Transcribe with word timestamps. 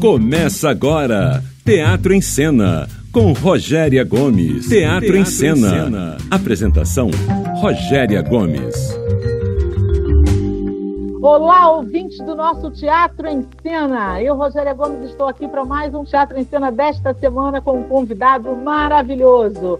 Começa 0.00 0.70
agora 0.70 1.42
Teatro 1.62 2.14
em 2.14 2.22
Cena 2.22 2.88
com 3.12 3.34
Rogéria 3.34 4.02
Gomes. 4.02 4.66
Teatro, 4.66 5.00
Teatro 5.00 5.16
em, 5.18 5.24
cena. 5.26 5.52
em 5.52 5.70
Cena. 5.70 6.16
Apresentação 6.30 7.10
Rogéria 7.60 8.22
Gomes. 8.22 8.74
Olá, 11.20 11.70
ouvintes 11.72 12.16
do 12.24 12.34
nosso 12.34 12.70
Teatro 12.70 13.28
em 13.28 13.46
Cena. 13.62 14.22
Eu, 14.22 14.36
Rogéria 14.36 14.72
Gomes, 14.72 15.10
estou 15.10 15.28
aqui 15.28 15.46
para 15.46 15.66
mais 15.66 15.94
um 15.94 16.02
Teatro 16.02 16.38
em 16.38 16.46
Cena 16.46 16.72
desta 16.72 17.12
semana 17.12 17.60
com 17.60 17.80
um 17.80 17.82
convidado 17.82 18.56
maravilhoso 18.56 19.78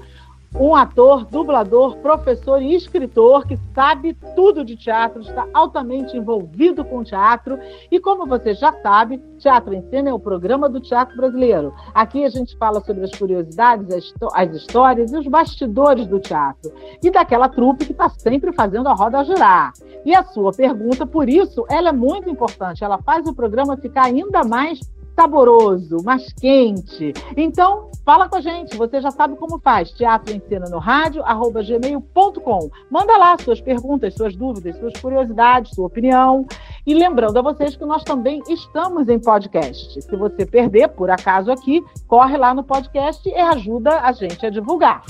um 0.54 0.74
ator, 0.74 1.24
dublador, 1.24 1.96
professor 1.98 2.60
e 2.60 2.74
escritor 2.74 3.46
que 3.46 3.58
sabe 3.74 4.14
tudo 4.34 4.64
de 4.64 4.76
teatro, 4.76 5.22
está 5.22 5.46
altamente 5.54 6.16
envolvido 6.16 6.84
com 6.84 7.04
teatro 7.04 7.58
e, 7.90 8.00
como 8.00 8.26
você 8.26 8.54
já 8.54 8.72
sabe, 8.82 9.22
Teatro 9.40 9.72
em 9.72 9.82
Cena 9.88 10.10
é 10.10 10.12
o 10.12 10.18
programa 10.18 10.68
do 10.68 10.80
teatro 10.80 11.16
brasileiro. 11.16 11.72
Aqui 11.94 12.24
a 12.24 12.28
gente 12.28 12.56
fala 12.58 12.80
sobre 12.80 13.04
as 13.04 13.10
curiosidades, 13.12 14.12
as 14.34 14.54
histórias 14.54 15.12
e 15.12 15.16
os 15.16 15.26
bastidores 15.26 16.06
do 16.06 16.20
teatro 16.20 16.70
e 17.02 17.10
daquela 17.10 17.48
trupe 17.48 17.86
que 17.86 17.92
está 17.92 18.08
sempre 18.10 18.52
fazendo 18.52 18.88
a 18.88 18.92
roda 18.92 19.24
girar. 19.24 19.72
E 20.04 20.14
a 20.14 20.22
sua 20.22 20.52
pergunta, 20.52 21.06
por 21.06 21.28
isso, 21.28 21.64
ela 21.70 21.88
é 21.88 21.92
muito 21.92 22.28
importante. 22.28 22.84
Ela 22.84 22.98
faz 22.98 23.26
o 23.26 23.34
programa 23.34 23.76
ficar 23.76 24.04
ainda 24.04 24.44
mais 24.44 24.80
saboroso, 25.14 25.98
mais 26.04 26.32
quente. 26.32 27.12
Então, 27.36 27.90
fala 28.04 28.28
com 28.28 28.36
a 28.36 28.40
gente, 28.40 28.76
você 28.76 29.00
já 29.00 29.10
sabe 29.10 29.36
como 29.36 29.58
faz. 29.58 29.90
Teatro 29.90 30.34
em 30.34 30.40
Cena 30.48 30.66
no 30.68 30.78
rádio, 30.78 31.22
arroba 31.24 31.62
gmail.com. 31.62 32.70
Manda 32.90 33.16
lá 33.16 33.36
suas 33.38 33.60
perguntas, 33.60 34.14
suas 34.14 34.34
dúvidas, 34.34 34.76
suas 34.78 34.94
curiosidades, 35.00 35.72
sua 35.74 35.86
opinião. 35.86 36.46
E 36.86 36.94
lembrando 36.94 37.38
a 37.38 37.42
vocês 37.42 37.76
que 37.76 37.84
nós 37.84 38.02
também 38.02 38.42
estamos 38.48 39.08
em 39.08 39.18
podcast. 39.18 40.00
Se 40.02 40.16
você 40.16 40.46
perder, 40.46 40.88
por 40.88 41.10
acaso, 41.10 41.50
aqui, 41.50 41.82
corre 42.06 42.36
lá 42.36 42.54
no 42.54 42.64
podcast 42.64 43.28
e 43.28 43.34
ajuda 43.34 44.00
a 44.00 44.12
gente 44.12 44.44
a 44.44 44.50
divulgar. 44.50 45.04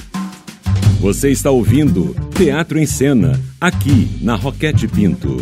Você 1.00 1.30
está 1.30 1.50
ouvindo 1.50 2.14
Teatro 2.36 2.78
em 2.78 2.84
Cena, 2.84 3.32
aqui 3.58 4.18
na 4.20 4.34
Roquete 4.34 4.86
Pinto. 4.86 5.38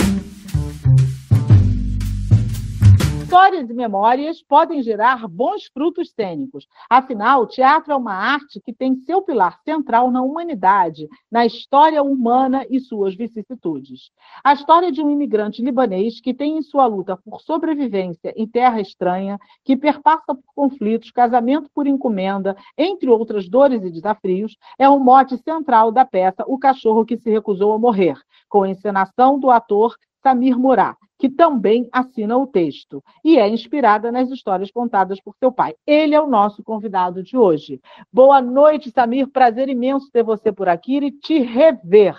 Histórias 3.38 3.70
e 3.70 3.72
memórias 3.72 4.42
podem 4.42 4.82
gerar 4.82 5.28
bons 5.28 5.66
frutos 5.72 6.10
cênicos. 6.10 6.66
Afinal, 6.90 7.42
o 7.42 7.46
teatro 7.46 7.92
é 7.92 7.96
uma 7.96 8.12
arte 8.12 8.60
que 8.60 8.72
tem 8.72 8.96
seu 9.06 9.22
pilar 9.22 9.60
central 9.64 10.10
na 10.10 10.20
humanidade, 10.20 11.08
na 11.30 11.46
história 11.46 12.02
humana 12.02 12.66
e 12.68 12.80
suas 12.80 13.14
vicissitudes. 13.14 14.10
A 14.42 14.54
história 14.54 14.90
de 14.90 15.00
um 15.00 15.08
imigrante 15.08 15.62
libanês 15.62 16.20
que 16.20 16.34
tem 16.34 16.58
em 16.58 16.62
sua 16.62 16.86
luta 16.86 17.16
por 17.16 17.40
sobrevivência 17.40 18.34
em 18.36 18.44
terra 18.44 18.80
estranha, 18.80 19.38
que 19.64 19.76
perpassa 19.76 20.34
por 20.34 20.52
conflitos, 20.52 21.12
casamento 21.12 21.70
por 21.72 21.86
encomenda, 21.86 22.56
entre 22.76 23.08
outras 23.08 23.48
dores 23.48 23.84
e 23.84 23.90
desafios, 23.90 24.56
é 24.76 24.88
o 24.88 24.98
mote 24.98 25.38
central 25.44 25.92
da 25.92 26.04
peça 26.04 26.42
O 26.48 26.58
Cachorro 26.58 27.06
que 27.06 27.16
se 27.16 27.30
recusou 27.30 27.72
a 27.72 27.78
morrer, 27.78 28.18
com 28.48 28.64
a 28.64 28.68
encenação 28.68 29.38
do 29.38 29.48
ator 29.48 29.94
Samir 30.22 30.58
Murat, 30.58 30.96
que 31.18 31.28
também 31.28 31.88
assina 31.92 32.36
o 32.36 32.46
texto 32.46 33.02
e 33.24 33.38
é 33.38 33.48
inspirada 33.48 34.12
nas 34.12 34.30
histórias 34.30 34.70
contadas 34.70 35.20
por 35.20 35.34
seu 35.38 35.50
pai. 35.50 35.74
Ele 35.86 36.14
é 36.14 36.20
o 36.20 36.26
nosso 36.26 36.62
convidado 36.62 37.22
de 37.22 37.36
hoje. 37.36 37.80
Boa 38.12 38.40
noite, 38.40 38.90
Samir. 38.90 39.28
Prazer 39.28 39.68
imenso 39.68 40.10
ter 40.12 40.22
você 40.22 40.52
por 40.52 40.68
aqui 40.68 40.98
e 40.98 41.10
te 41.10 41.40
rever. 41.40 42.16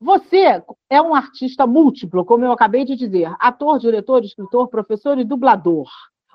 Você 0.00 0.62
é 0.90 1.00
um 1.00 1.14
artista 1.14 1.66
múltiplo, 1.66 2.24
como 2.24 2.44
eu 2.44 2.52
acabei 2.52 2.84
de 2.84 2.94
dizer, 2.94 3.34
ator, 3.40 3.78
diretor, 3.78 4.22
escritor, 4.24 4.68
professor 4.68 5.18
e 5.18 5.24
dublador. 5.24 5.88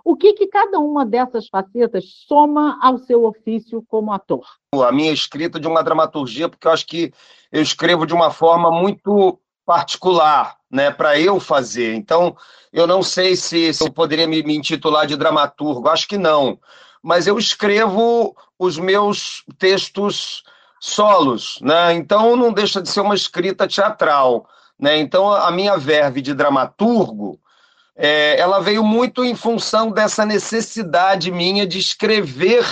O 0.04 0.16
que, 0.16 0.34
que 0.34 0.48
cada 0.48 0.80
uma 0.80 1.06
dessas 1.06 1.48
facetas 1.48 2.06
soma 2.28 2.80
ao 2.82 2.98
seu 2.98 3.24
ofício 3.24 3.84
como 3.88 4.12
ator? 4.12 4.44
A 4.74 4.92
minha 4.92 5.12
escrita 5.12 5.60
de 5.60 5.68
uma 5.68 5.84
dramaturgia, 5.84 6.50
porque 6.50 6.68
eu 6.68 6.72
acho 6.72 6.88
que 6.88 7.14
eu 7.52 7.62
escrevo 7.62 8.08
de 8.08 8.14
uma 8.14 8.32
forma 8.32 8.72
muito 8.72 9.40
particular, 9.66 10.56
né, 10.70 10.92
para 10.92 11.20
eu 11.20 11.40
fazer. 11.40 11.94
Então, 11.96 12.36
eu 12.72 12.88
não 12.88 13.04
sei 13.04 13.36
se, 13.36 13.74
se 13.74 13.84
eu 13.84 13.92
poderia 13.92 14.28
me, 14.28 14.42
me, 14.44 14.56
intitular 14.56 15.06
de 15.06 15.16
dramaturgo, 15.16 15.90
acho 15.90 16.08
que 16.08 16.18
não. 16.18 16.60
Mas 17.04 17.28
eu 17.28 17.38
escrevo 17.38 18.36
os 18.58 18.78
meus 18.78 19.44
textos 19.58 20.44
solos, 20.80 21.60
né? 21.62 21.94
Então 21.94 22.36
não 22.36 22.54
deixa 22.54 22.82
de 22.82 22.90
ser 22.90 23.02
uma 23.02 23.16
escrita 23.16 23.68
teatral, 23.68 24.48
né? 24.80 24.98
Então 24.98 25.32
a 25.32 25.52
minha 25.52 25.78
verve 25.78 26.22
de 26.22 26.34
dramaturgo, 26.34 27.40
é, 27.96 28.40
ela 28.40 28.60
veio 28.60 28.84
muito 28.84 29.24
em 29.24 29.36
função 29.36 29.92
dessa 29.92 30.26
necessidade 30.26 31.30
minha 31.32 31.68
de 31.68 31.78
escrever 31.78 32.66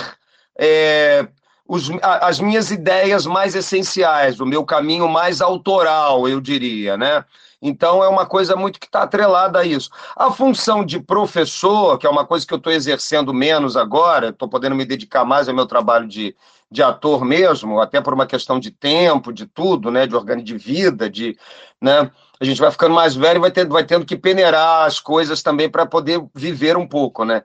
é, 0.58 1.26
os, 1.70 1.88
as 2.02 2.40
minhas 2.40 2.72
ideias 2.72 3.24
mais 3.26 3.54
essenciais, 3.54 4.40
o 4.40 4.44
meu 4.44 4.64
caminho 4.64 5.08
mais 5.08 5.40
autoral, 5.40 6.28
eu 6.28 6.40
diria, 6.40 6.96
né? 6.96 7.24
Então 7.62 8.02
é 8.02 8.08
uma 8.08 8.26
coisa 8.26 8.56
muito 8.56 8.80
que 8.80 8.86
está 8.86 9.02
atrelada 9.02 9.60
a 9.60 9.64
isso. 9.64 9.88
A 10.16 10.32
função 10.32 10.84
de 10.84 10.98
professor, 10.98 11.96
que 11.96 12.08
é 12.08 12.10
uma 12.10 12.26
coisa 12.26 12.44
que 12.44 12.52
eu 12.52 12.58
estou 12.58 12.72
exercendo 12.72 13.32
menos 13.32 13.76
agora, 13.76 14.30
estou 14.30 14.48
podendo 14.48 14.74
me 14.74 14.84
dedicar 14.84 15.24
mais 15.24 15.48
ao 15.48 15.54
meu 15.54 15.64
trabalho 15.64 16.08
de, 16.08 16.34
de 16.70 16.82
ator 16.82 17.24
mesmo, 17.24 17.80
até 17.80 18.00
por 18.00 18.14
uma 18.14 18.26
questão 18.26 18.60
de 18.60 18.70
tempo, 18.70 19.32
de 19.32 19.46
tudo, 19.46 19.90
né? 19.90 20.06
De 20.06 20.14
organização 20.14 20.44
de 20.44 20.56
vida, 20.56 21.10
de, 21.10 21.36
né? 21.80 22.10
a 22.40 22.44
gente 22.44 22.60
vai 22.60 22.70
ficando 22.70 22.94
mais 22.94 23.14
velho 23.14 23.36
e 23.36 23.40
vai 23.40 23.50
tendo, 23.50 23.70
vai 23.70 23.84
tendo 23.84 24.06
que 24.06 24.16
peneirar 24.16 24.86
as 24.86 24.98
coisas 24.98 25.42
também 25.42 25.68
para 25.68 25.84
poder 25.84 26.24
viver 26.34 26.74
um 26.74 26.88
pouco, 26.88 27.22
né? 27.22 27.42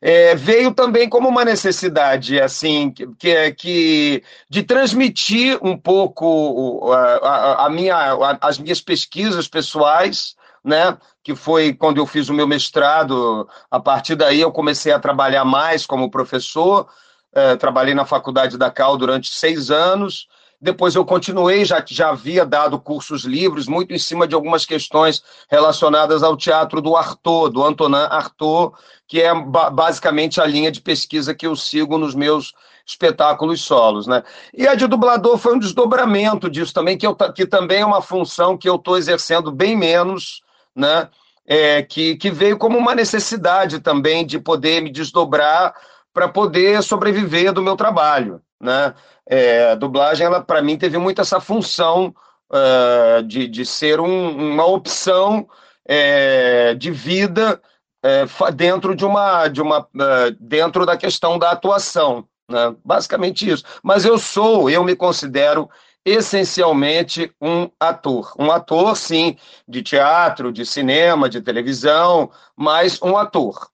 É, 0.00 0.34
veio 0.34 0.72
também 0.72 1.06
como 1.06 1.28
uma 1.28 1.44
necessidade, 1.44 2.40
assim, 2.40 2.90
que, 2.90 3.52
que 3.52 4.22
de 4.48 4.62
transmitir 4.62 5.58
um 5.60 5.76
pouco 5.76 6.90
a, 6.92 7.66
a 7.66 7.68
minha, 7.68 7.94
a, 7.94 8.38
as 8.40 8.58
minhas 8.58 8.80
pesquisas 8.80 9.46
pessoais, 9.46 10.34
né? 10.64 10.96
Que 11.22 11.34
foi 11.34 11.74
quando 11.74 11.98
eu 11.98 12.06
fiz 12.06 12.30
o 12.30 12.34
meu 12.34 12.46
mestrado. 12.46 13.46
A 13.70 13.78
partir 13.78 14.14
daí 14.14 14.40
eu 14.40 14.50
comecei 14.50 14.92
a 14.92 14.98
trabalhar 14.98 15.44
mais 15.44 15.84
como 15.84 16.10
professor. 16.10 16.88
É, 17.38 17.56
trabalhei 17.56 17.94
na 17.94 18.04
faculdade 18.04 18.58
da 18.58 18.68
Cal 18.68 18.96
durante 18.96 19.32
seis 19.32 19.70
anos. 19.70 20.26
Depois 20.60 20.96
eu 20.96 21.04
continuei, 21.04 21.64
já, 21.64 21.84
já 21.86 22.08
havia 22.08 22.44
dado 22.44 22.80
cursos 22.80 23.22
livres, 23.22 23.68
muito 23.68 23.94
em 23.94 23.98
cima 23.98 24.26
de 24.26 24.34
algumas 24.34 24.66
questões 24.66 25.22
relacionadas 25.48 26.24
ao 26.24 26.36
teatro 26.36 26.80
do 26.82 26.96
Artaud, 26.96 27.54
do 27.54 27.64
Antonin 27.64 27.94
Artaud, 27.94 28.74
que 29.06 29.22
é 29.22 29.32
basicamente 29.70 30.40
a 30.40 30.46
linha 30.46 30.72
de 30.72 30.80
pesquisa 30.80 31.32
que 31.32 31.46
eu 31.46 31.54
sigo 31.54 31.96
nos 31.96 32.12
meus 32.12 32.54
espetáculos 32.84 33.60
solos. 33.60 34.08
Né? 34.08 34.24
E 34.52 34.66
a 34.66 34.74
de 34.74 34.88
dublador 34.88 35.38
foi 35.38 35.54
um 35.54 35.60
desdobramento 35.60 36.50
disso 36.50 36.74
também, 36.74 36.98
que, 36.98 37.06
eu, 37.06 37.14
que 37.14 37.46
também 37.46 37.82
é 37.82 37.86
uma 37.86 38.02
função 38.02 38.58
que 38.58 38.68
eu 38.68 38.74
estou 38.74 38.98
exercendo 38.98 39.52
bem 39.52 39.76
menos, 39.76 40.42
né? 40.74 41.08
É, 41.50 41.82
que, 41.82 42.14
que 42.16 42.30
veio 42.30 42.58
como 42.58 42.76
uma 42.76 42.94
necessidade 42.94 43.78
também 43.78 44.26
de 44.26 44.38
poder 44.38 44.82
me 44.82 44.92
desdobrar 44.92 45.74
para 46.18 46.28
poder 46.28 46.82
sobreviver 46.82 47.52
do 47.52 47.62
meu 47.62 47.76
trabalho. 47.76 48.42
Né? 48.60 48.92
É, 49.24 49.70
a 49.70 49.74
dublagem, 49.76 50.26
ela 50.26 50.42
para 50.42 50.60
mim 50.60 50.76
teve 50.76 50.98
muito 50.98 51.20
essa 51.20 51.38
função 51.38 52.12
uh, 52.50 53.22
de, 53.22 53.46
de 53.46 53.64
ser 53.64 54.00
um, 54.00 54.52
uma 54.52 54.66
opção 54.66 55.48
é, 55.86 56.74
de 56.74 56.90
vida 56.90 57.62
é, 58.04 58.24
dentro 58.52 58.96
de 58.96 59.04
uma 59.04 59.46
de 59.46 59.62
uma 59.62 59.82
uh, 59.82 60.36
dentro 60.40 60.84
da 60.84 60.96
questão 60.96 61.38
da 61.38 61.52
atuação, 61.52 62.26
né? 62.50 62.74
basicamente 62.84 63.48
isso. 63.48 63.62
Mas 63.80 64.04
eu 64.04 64.18
sou, 64.18 64.68
eu 64.68 64.82
me 64.82 64.96
considero 64.96 65.70
essencialmente 66.04 67.32
um 67.40 67.70
ator, 67.78 68.34
um 68.36 68.50
ator 68.50 68.96
sim 68.96 69.36
de 69.68 69.84
teatro, 69.84 70.50
de 70.52 70.66
cinema, 70.66 71.28
de 71.28 71.40
televisão, 71.40 72.28
mas 72.56 73.00
um 73.00 73.16
ator. 73.16 73.70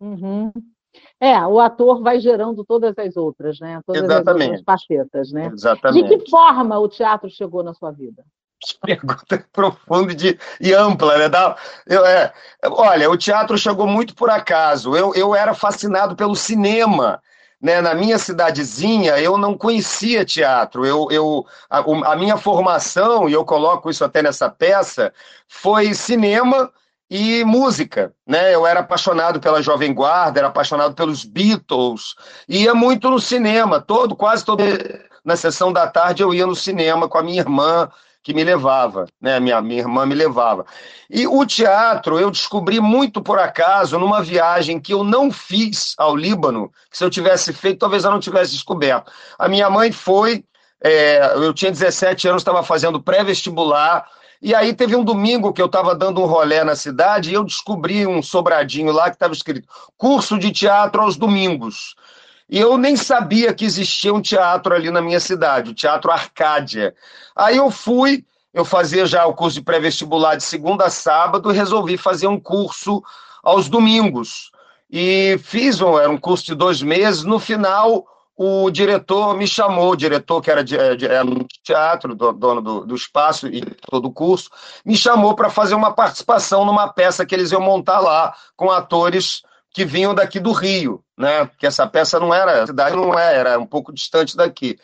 Uhum. 0.00 0.50
É, 1.20 1.44
o 1.44 1.58
ator 1.58 2.00
vai 2.00 2.20
gerando 2.20 2.64
todas 2.64 2.96
as 2.96 3.16
outras, 3.16 3.58
né? 3.58 3.80
Todas 3.84 4.04
Exatamente. 4.04 4.42
as 4.42 4.58
outras 4.58 4.64
facetas, 4.64 5.32
né? 5.32 5.50
Exatamente. 5.52 6.08
De 6.08 6.16
que 6.16 6.30
forma 6.30 6.78
o 6.78 6.88
teatro 6.88 7.28
chegou 7.28 7.62
na 7.62 7.74
sua 7.74 7.90
vida? 7.90 8.24
Pergunta 8.80 9.44
profunda 9.52 10.14
de, 10.14 10.38
e 10.60 10.72
ampla, 10.72 11.18
né? 11.18 11.28
Da, 11.28 11.56
eu, 11.86 12.06
é, 12.06 12.32
olha, 12.64 13.10
o 13.10 13.16
teatro 13.16 13.58
chegou 13.58 13.86
muito 13.86 14.14
por 14.14 14.30
acaso. 14.30 14.96
Eu, 14.96 15.12
eu 15.14 15.34
era 15.34 15.54
fascinado 15.54 16.14
pelo 16.14 16.36
cinema. 16.36 17.20
Né, 17.60 17.80
na 17.80 17.92
minha 17.92 18.16
cidadezinha, 18.18 19.18
eu 19.18 19.36
não 19.36 19.58
conhecia 19.58 20.24
teatro. 20.24 20.86
Eu, 20.86 21.08
eu, 21.10 21.44
a, 21.68 21.80
a 22.12 22.14
minha 22.14 22.36
formação, 22.36 23.28
e 23.28 23.32
eu 23.32 23.44
coloco 23.44 23.90
isso 23.90 24.04
até 24.04 24.22
nessa 24.22 24.48
peça, 24.48 25.12
foi 25.48 25.92
cinema 25.92 26.72
e 27.10 27.44
música, 27.44 28.12
né? 28.26 28.54
Eu 28.54 28.66
era 28.66 28.80
apaixonado 28.80 29.40
pela 29.40 29.62
Jovem 29.62 29.94
Guarda, 29.94 30.40
era 30.40 30.48
apaixonado 30.48 30.94
pelos 30.94 31.24
Beatles, 31.24 32.14
ia 32.48 32.74
muito 32.74 33.10
no 33.10 33.18
cinema, 33.18 33.80
todo, 33.80 34.14
quase 34.14 34.44
todo 34.44 34.62
na 35.24 35.36
sessão 35.36 35.72
da 35.72 35.86
tarde 35.86 36.22
eu 36.22 36.32
ia 36.32 36.46
no 36.46 36.54
cinema 36.54 37.08
com 37.08 37.18
a 37.18 37.22
minha 37.22 37.40
irmã, 37.40 37.88
que 38.22 38.34
me 38.34 38.44
levava, 38.44 39.06
né? 39.20 39.40
Minha, 39.40 39.62
minha 39.62 39.80
irmã 39.80 40.04
me 40.04 40.14
levava. 40.14 40.66
E 41.08 41.26
o 41.26 41.46
teatro 41.46 42.18
eu 42.18 42.30
descobri 42.30 42.80
muito 42.80 43.22
por 43.22 43.38
acaso 43.38 43.98
numa 43.98 44.22
viagem 44.22 44.78
que 44.78 44.92
eu 44.92 45.02
não 45.02 45.30
fiz 45.30 45.94
ao 45.96 46.14
Líbano, 46.14 46.70
que 46.90 46.98
se 46.98 47.04
eu 47.04 47.08
tivesse 47.08 47.52
feito, 47.52 47.78
talvez 47.78 48.04
eu 48.04 48.10
não 48.10 48.20
tivesse 48.20 48.52
descoberto. 48.52 49.10
A 49.38 49.48
minha 49.48 49.70
mãe 49.70 49.92
foi, 49.92 50.44
é, 50.82 51.32
eu 51.36 51.54
tinha 51.54 51.70
17 51.70 52.28
anos, 52.28 52.42
estava 52.42 52.62
fazendo 52.62 53.00
pré-vestibular, 53.00 54.06
e 54.40 54.54
aí 54.54 54.72
teve 54.72 54.94
um 54.94 55.04
domingo 55.04 55.52
que 55.52 55.60
eu 55.60 55.66
estava 55.66 55.94
dando 55.94 56.20
um 56.20 56.26
rolé 56.26 56.62
na 56.62 56.76
cidade 56.76 57.30
e 57.30 57.34
eu 57.34 57.44
descobri 57.44 58.06
um 58.06 58.22
sobradinho 58.22 58.92
lá 58.92 59.10
que 59.10 59.16
estava 59.16 59.32
escrito 59.32 59.68
curso 59.96 60.38
de 60.38 60.52
teatro 60.52 61.02
aos 61.02 61.16
domingos. 61.16 61.96
E 62.48 62.58
eu 62.58 62.78
nem 62.78 62.96
sabia 62.96 63.52
que 63.52 63.64
existia 63.64 64.14
um 64.14 64.22
teatro 64.22 64.74
ali 64.74 64.90
na 64.90 65.02
minha 65.02 65.20
cidade, 65.20 65.70
o 65.70 65.74
Teatro 65.74 66.10
Arcádia. 66.10 66.94
Aí 67.36 67.58
eu 67.58 67.70
fui, 67.70 68.24
eu 68.54 68.64
fazia 68.64 69.04
já 69.04 69.26
o 69.26 69.34
curso 69.34 69.58
de 69.58 69.64
pré-vestibular 69.64 70.36
de 70.36 70.44
segunda 70.44 70.86
a 70.86 70.90
sábado 70.90 71.52
e 71.52 71.56
resolvi 71.56 71.98
fazer 71.98 72.26
um 72.26 72.40
curso 72.40 73.02
aos 73.42 73.68
domingos. 73.68 74.50
E 74.90 75.38
fiz 75.42 75.82
um, 75.82 75.98
era 75.98 76.08
um 76.08 76.16
curso 76.16 76.46
de 76.46 76.54
dois 76.54 76.80
meses. 76.80 77.22
No 77.22 77.38
final, 77.38 78.06
o 78.40 78.70
diretor 78.70 79.36
me 79.36 79.48
chamou, 79.48 79.90
o 79.90 79.96
diretor 79.96 80.40
que 80.40 80.48
era 80.48 80.62
de, 80.62 80.76
de, 80.96 81.06
era 81.06 81.24
no 81.24 81.44
teatro, 81.64 82.14
do, 82.14 82.32
dono 82.32 82.62
do, 82.62 82.86
do 82.86 82.94
espaço 82.94 83.48
e 83.48 83.60
todo 83.90 84.06
o 84.06 84.12
curso, 84.12 84.48
me 84.84 84.96
chamou 84.96 85.34
para 85.34 85.50
fazer 85.50 85.74
uma 85.74 85.92
participação 85.92 86.64
numa 86.64 86.86
peça 86.86 87.26
que 87.26 87.34
eles 87.34 87.50
iam 87.50 87.60
montar 87.60 87.98
lá 87.98 88.32
com 88.54 88.70
atores 88.70 89.42
que 89.72 89.84
vinham 89.84 90.14
daqui 90.14 90.38
do 90.38 90.52
Rio, 90.52 91.02
né? 91.16 91.46
Porque 91.46 91.66
essa 91.66 91.84
peça 91.84 92.20
não 92.20 92.32
era, 92.32 92.62
a 92.62 92.66
cidade 92.68 92.94
não 92.94 93.18
era, 93.18 93.50
era 93.50 93.58
um 93.58 93.66
pouco 93.66 93.92
distante 93.92 94.36
daqui. 94.36 94.78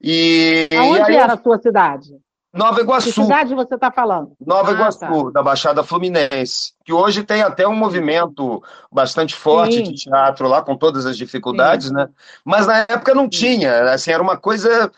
E, 0.00 0.66
Aonde 0.72 1.00
e 1.00 1.02
aí, 1.02 1.16
era 1.16 1.34
a 1.34 1.38
sua 1.38 1.58
cidade? 1.58 2.16
Nova 2.56 2.80
Iguaçu. 2.80 3.12
Que 3.12 3.22
cidade 3.22 3.54
você 3.54 3.74
está 3.74 3.90
falando? 3.90 4.32
Nova 4.44 4.70
ah, 4.70 4.74
Iguaçu, 4.74 5.24
tá. 5.24 5.30
da 5.30 5.42
Baixada 5.42 5.84
Fluminense, 5.84 6.72
que 6.84 6.92
hoje 6.92 7.22
tem 7.22 7.42
até 7.42 7.68
um 7.68 7.76
movimento 7.76 8.62
bastante 8.90 9.34
forte 9.34 9.76
Sim. 9.76 9.82
de 9.82 9.94
teatro 9.94 10.48
lá, 10.48 10.62
com 10.62 10.76
todas 10.76 11.06
as 11.06 11.16
dificuldades, 11.16 11.88
Sim. 11.88 11.94
né? 11.94 12.08
Mas 12.44 12.66
na 12.66 12.78
época 12.78 13.14
não 13.14 13.24
Sim. 13.24 13.28
tinha, 13.28 13.92
assim, 13.92 14.10
era 14.10 14.22
uma 14.22 14.36
coisa 14.36 14.90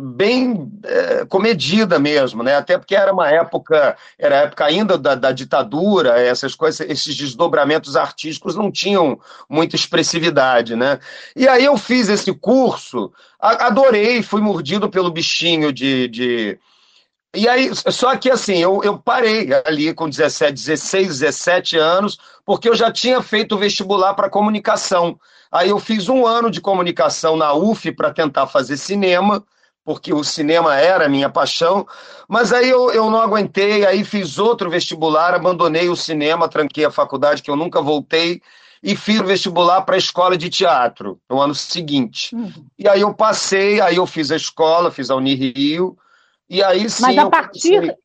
bem 0.00 0.68
é, 0.82 1.24
comedida 1.26 1.98
mesmo, 1.98 2.42
né? 2.42 2.56
Até 2.56 2.76
porque 2.76 2.96
era 2.96 3.12
uma 3.12 3.30
época, 3.30 3.96
era 4.18 4.40
a 4.40 4.42
época 4.42 4.64
ainda 4.64 4.98
da, 4.98 5.14
da, 5.14 5.30
ditadura, 5.30 6.20
essas 6.20 6.56
coisas, 6.56 6.80
esses 6.88 7.14
desdobramentos 7.14 7.94
artísticos 7.94 8.56
não 8.56 8.70
tinham 8.70 9.18
muita 9.48 9.76
expressividade, 9.76 10.74
né? 10.74 10.98
E 11.36 11.46
aí 11.46 11.64
eu 11.64 11.76
fiz 11.76 12.08
esse 12.08 12.32
curso, 12.32 13.12
adorei, 13.38 14.22
fui 14.22 14.40
mordido 14.40 14.90
pelo 14.90 15.10
bichinho 15.10 15.72
de, 15.72 16.08
de... 16.08 16.58
E 17.36 17.48
aí, 17.48 17.70
só 17.74 18.16
que 18.16 18.30
assim, 18.30 18.56
eu, 18.56 18.80
eu 18.82 18.98
parei 18.98 19.50
ali 19.66 19.92
com 19.92 20.08
17, 20.08 20.52
16, 20.52 21.08
17 21.20 21.76
anos, 21.76 22.18
porque 22.44 22.68
eu 22.68 22.74
já 22.74 22.90
tinha 22.90 23.22
feito 23.22 23.54
o 23.54 23.58
vestibular 23.58 24.14
para 24.14 24.30
comunicação. 24.30 25.18
Aí 25.52 25.68
eu 25.68 25.78
fiz 25.78 26.08
um 26.08 26.26
ano 26.26 26.50
de 26.50 26.60
comunicação 26.60 27.36
na 27.36 27.52
UF 27.52 27.92
para 27.92 28.12
tentar 28.12 28.46
fazer 28.46 28.76
cinema, 28.76 29.44
porque 29.84 30.12
o 30.12 30.24
cinema 30.24 30.76
era 30.76 31.06
a 31.06 31.08
minha 31.08 31.28
paixão, 31.28 31.86
mas 32.28 32.52
aí 32.52 32.68
eu, 32.68 32.90
eu 32.90 33.08
não 33.08 33.20
aguentei, 33.20 33.86
aí 33.86 34.02
fiz 34.02 34.38
outro 34.38 34.68
vestibular, 34.68 35.32
abandonei 35.32 35.88
o 35.88 35.94
cinema, 35.94 36.48
tranquei 36.48 36.84
a 36.84 36.90
faculdade, 36.90 37.42
que 37.42 37.50
eu 37.50 37.56
nunca 37.56 37.80
voltei, 37.80 38.42
e 38.82 38.96
fiz 38.96 39.20
o 39.20 39.24
vestibular 39.24 39.82
para 39.82 39.94
a 39.94 39.98
escola 39.98 40.36
de 40.36 40.48
teatro 40.48 41.20
no 41.30 41.40
ano 41.40 41.54
seguinte. 41.54 42.34
Uhum. 42.34 42.64
E 42.78 42.88
aí 42.88 43.00
eu 43.00 43.14
passei, 43.14 43.80
aí 43.80 43.96
eu 43.96 44.06
fiz 44.06 44.30
a 44.30 44.36
escola, 44.36 44.90
fiz 44.90 45.10
a 45.10 45.14
Unirio, 45.16 45.96
e 46.48 46.62
aí 46.62 46.88
sim. 46.88 47.02
Mas 47.02 47.18
a 47.18 47.28
partir. 47.28 47.96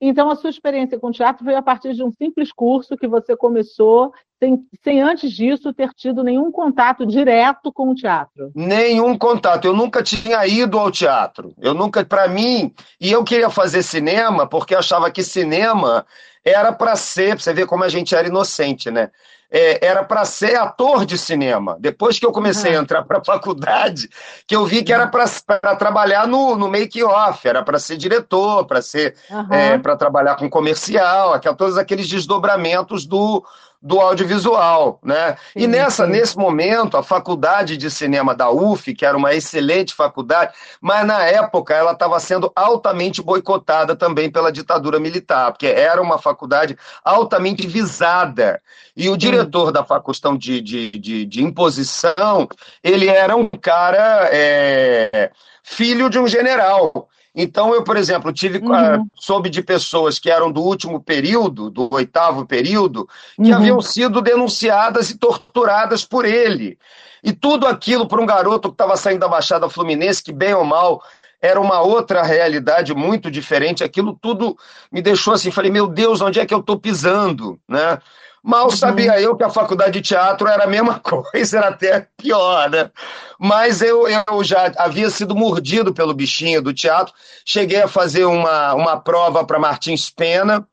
Então, 0.00 0.28
a 0.28 0.36
sua 0.36 0.50
experiência 0.50 0.98
com 0.98 1.10
teatro 1.10 1.44
foi 1.44 1.54
a 1.54 1.62
partir 1.62 1.94
de 1.94 2.02
um 2.02 2.12
simples 2.12 2.52
curso 2.52 2.96
que 2.96 3.08
você 3.08 3.34
começou 3.34 4.12
sem, 4.38 4.62
sem 4.82 5.00
antes 5.00 5.32
disso 5.32 5.72
ter 5.72 5.88
tido 5.94 6.22
nenhum 6.22 6.52
contato 6.52 7.06
direto 7.06 7.72
com 7.72 7.88
o 7.88 7.94
teatro? 7.94 8.52
Nenhum 8.54 9.16
contato. 9.16 9.64
Eu 9.64 9.72
nunca 9.72 10.02
tinha 10.02 10.46
ido 10.46 10.78
ao 10.78 10.90
teatro. 10.90 11.54
Eu 11.58 11.72
nunca, 11.72 12.04
para 12.04 12.28
mim, 12.28 12.74
e 13.00 13.10
eu 13.10 13.24
queria 13.24 13.48
fazer 13.48 13.82
cinema 13.82 14.46
porque 14.46 14.74
achava 14.74 15.10
que 15.10 15.22
cinema 15.22 16.04
era 16.44 16.70
para 16.70 16.94
ser, 16.96 17.40
você 17.40 17.54
vê 17.54 17.64
como 17.64 17.84
a 17.84 17.88
gente 17.88 18.14
era 18.14 18.28
inocente, 18.28 18.90
né? 18.90 19.10
É, 19.56 19.86
era 19.86 20.02
para 20.02 20.24
ser 20.24 20.56
ator 20.56 21.06
de 21.06 21.16
cinema. 21.16 21.76
Depois 21.78 22.18
que 22.18 22.26
eu 22.26 22.32
comecei 22.32 22.72
uhum. 22.72 22.80
a 22.80 22.82
entrar 22.82 23.02
para 23.04 23.18
a 23.18 23.24
faculdade, 23.24 24.10
que 24.48 24.56
eu 24.56 24.66
vi 24.66 24.82
que 24.82 24.92
era 24.92 25.06
para 25.06 25.28
trabalhar 25.76 26.26
no, 26.26 26.56
no 26.56 26.68
make-off, 26.68 27.46
era 27.46 27.62
para 27.62 27.78
ser 27.78 27.96
diretor, 27.96 28.64
para 28.66 28.82
ser 28.82 29.14
uhum. 29.30 29.54
é, 29.54 29.78
para 29.78 29.94
trabalhar 29.96 30.34
com 30.34 30.50
comercial, 30.50 31.34
aquela, 31.34 31.54
todos 31.54 31.78
aqueles 31.78 32.08
desdobramentos 32.08 33.06
do, 33.06 33.44
do 33.84 34.00
audiovisual, 34.00 34.98
né? 35.04 35.36
E 35.54 35.66
nessa, 35.66 36.06
nesse 36.06 36.38
momento, 36.38 36.96
a 36.96 37.02
faculdade 37.02 37.76
de 37.76 37.90
cinema 37.90 38.34
da 38.34 38.50
UF, 38.50 38.94
que 38.94 39.04
era 39.04 39.14
uma 39.14 39.34
excelente 39.34 39.94
faculdade, 39.94 40.54
mas 40.80 41.06
na 41.06 41.22
época 41.22 41.74
ela 41.74 41.92
estava 41.92 42.18
sendo 42.18 42.50
altamente 42.56 43.20
boicotada 43.20 43.94
também 43.94 44.30
pela 44.30 44.50
ditadura 44.50 44.98
militar, 44.98 45.52
porque 45.52 45.66
era 45.66 46.00
uma 46.00 46.18
faculdade 46.18 46.78
altamente 47.04 47.66
visada. 47.66 48.58
E 48.96 49.10
o 49.10 49.18
diretor 49.18 49.70
da 49.70 49.84
faculdade 49.84 50.38
de, 50.38 50.60
de, 50.62 50.90
de, 50.90 51.26
de 51.26 51.42
imposição, 51.44 52.48
ele 52.82 53.08
era 53.08 53.36
um 53.36 53.46
cara 53.48 54.30
é, 54.32 55.30
filho 55.62 56.08
de 56.08 56.18
um 56.18 56.26
general. 56.26 57.06
Então, 57.34 57.74
eu, 57.74 57.82
por 57.82 57.96
exemplo, 57.96 58.32
tive 58.32 58.58
uhum. 58.58 59.08
soube 59.14 59.50
de 59.50 59.60
pessoas 59.60 60.18
que 60.20 60.30
eram 60.30 60.52
do 60.52 60.62
último 60.62 61.00
período, 61.00 61.68
do 61.68 61.92
oitavo 61.92 62.46
período, 62.46 63.08
que 63.34 63.50
uhum. 63.50 63.54
haviam 63.56 63.80
sido 63.80 64.22
denunciadas 64.22 65.10
e 65.10 65.18
torturadas 65.18 66.04
por 66.04 66.24
ele. 66.24 66.78
E 67.24 67.32
tudo 67.32 67.66
aquilo 67.66 68.06
para 68.06 68.20
um 68.20 68.26
garoto 68.26 68.68
que 68.68 68.74
estava 68.74 68.96
saindo 68.96 69.20
da 69.20 69.28
Baixada 69.28 69.68
Fluminense, 69.68 70.22
que 70.22 70.32
bem 70.32 70.54
ou 70.54 70.64
mal 70.64 71.02
era 71.40 71.60
uma 71.60 71.80
outra 71.80 72.22
realidade 72.22 72.94
muito 72.94 73.30
diferente. 73.30 73.82
Aquilo 73.82 74.16
tudo 74.20 74.56
me 74.90 75.02
deixou 75.02 75.34
assim, 75.34 75.50
falei, 75.50 75.70
meu 75.70 75.86
Deus, 75.88 76.20
onde 76.20 76.38
é 76.38 76.46
que 76.46 76.54
eu 76.54 76.60
estou 76.60 76.78
pisando, 76.78 77.58
né? 77.68 77.98
Mal 78.44 78.66
uhum. 78.66 78.70
sabia 78.70 79.18
eu 79.18 79.34
que 79.34 79.42
a 79.42 79.48
faculdade 79.48 79.92
de 79.92 80.02
teatro 80.02 80.46
era 80.46 80.64
a 80.64 80.66
mesma 80.66 81.00
coisa, 81.00 81.56
era 81.56 81.68
até 81.68 82.06
pior, 82.18 82.68
né? 82.68 82.90
Mas 83.38 83.80
eu, 83.80 84.06
eu 84.06 84.44
já 84.44 84.70
havia 84.76 85.08
sido 85.08 85.34
mordido 85.34 85.94
pelo 85.94 86.12
bichinho 86.12 86.60
do 86.60 86.74
teatro. 86.74 87.14
Cheguei 87.42 87.80
a 87.80 87.88
fazer 87.88 88.26
uma, 88.26 88.74
uma 88.74 89.00
prova 89.00 89.46
para 89.46 89.58
Martins 89.58 90.10
Pena, 90.10 90.68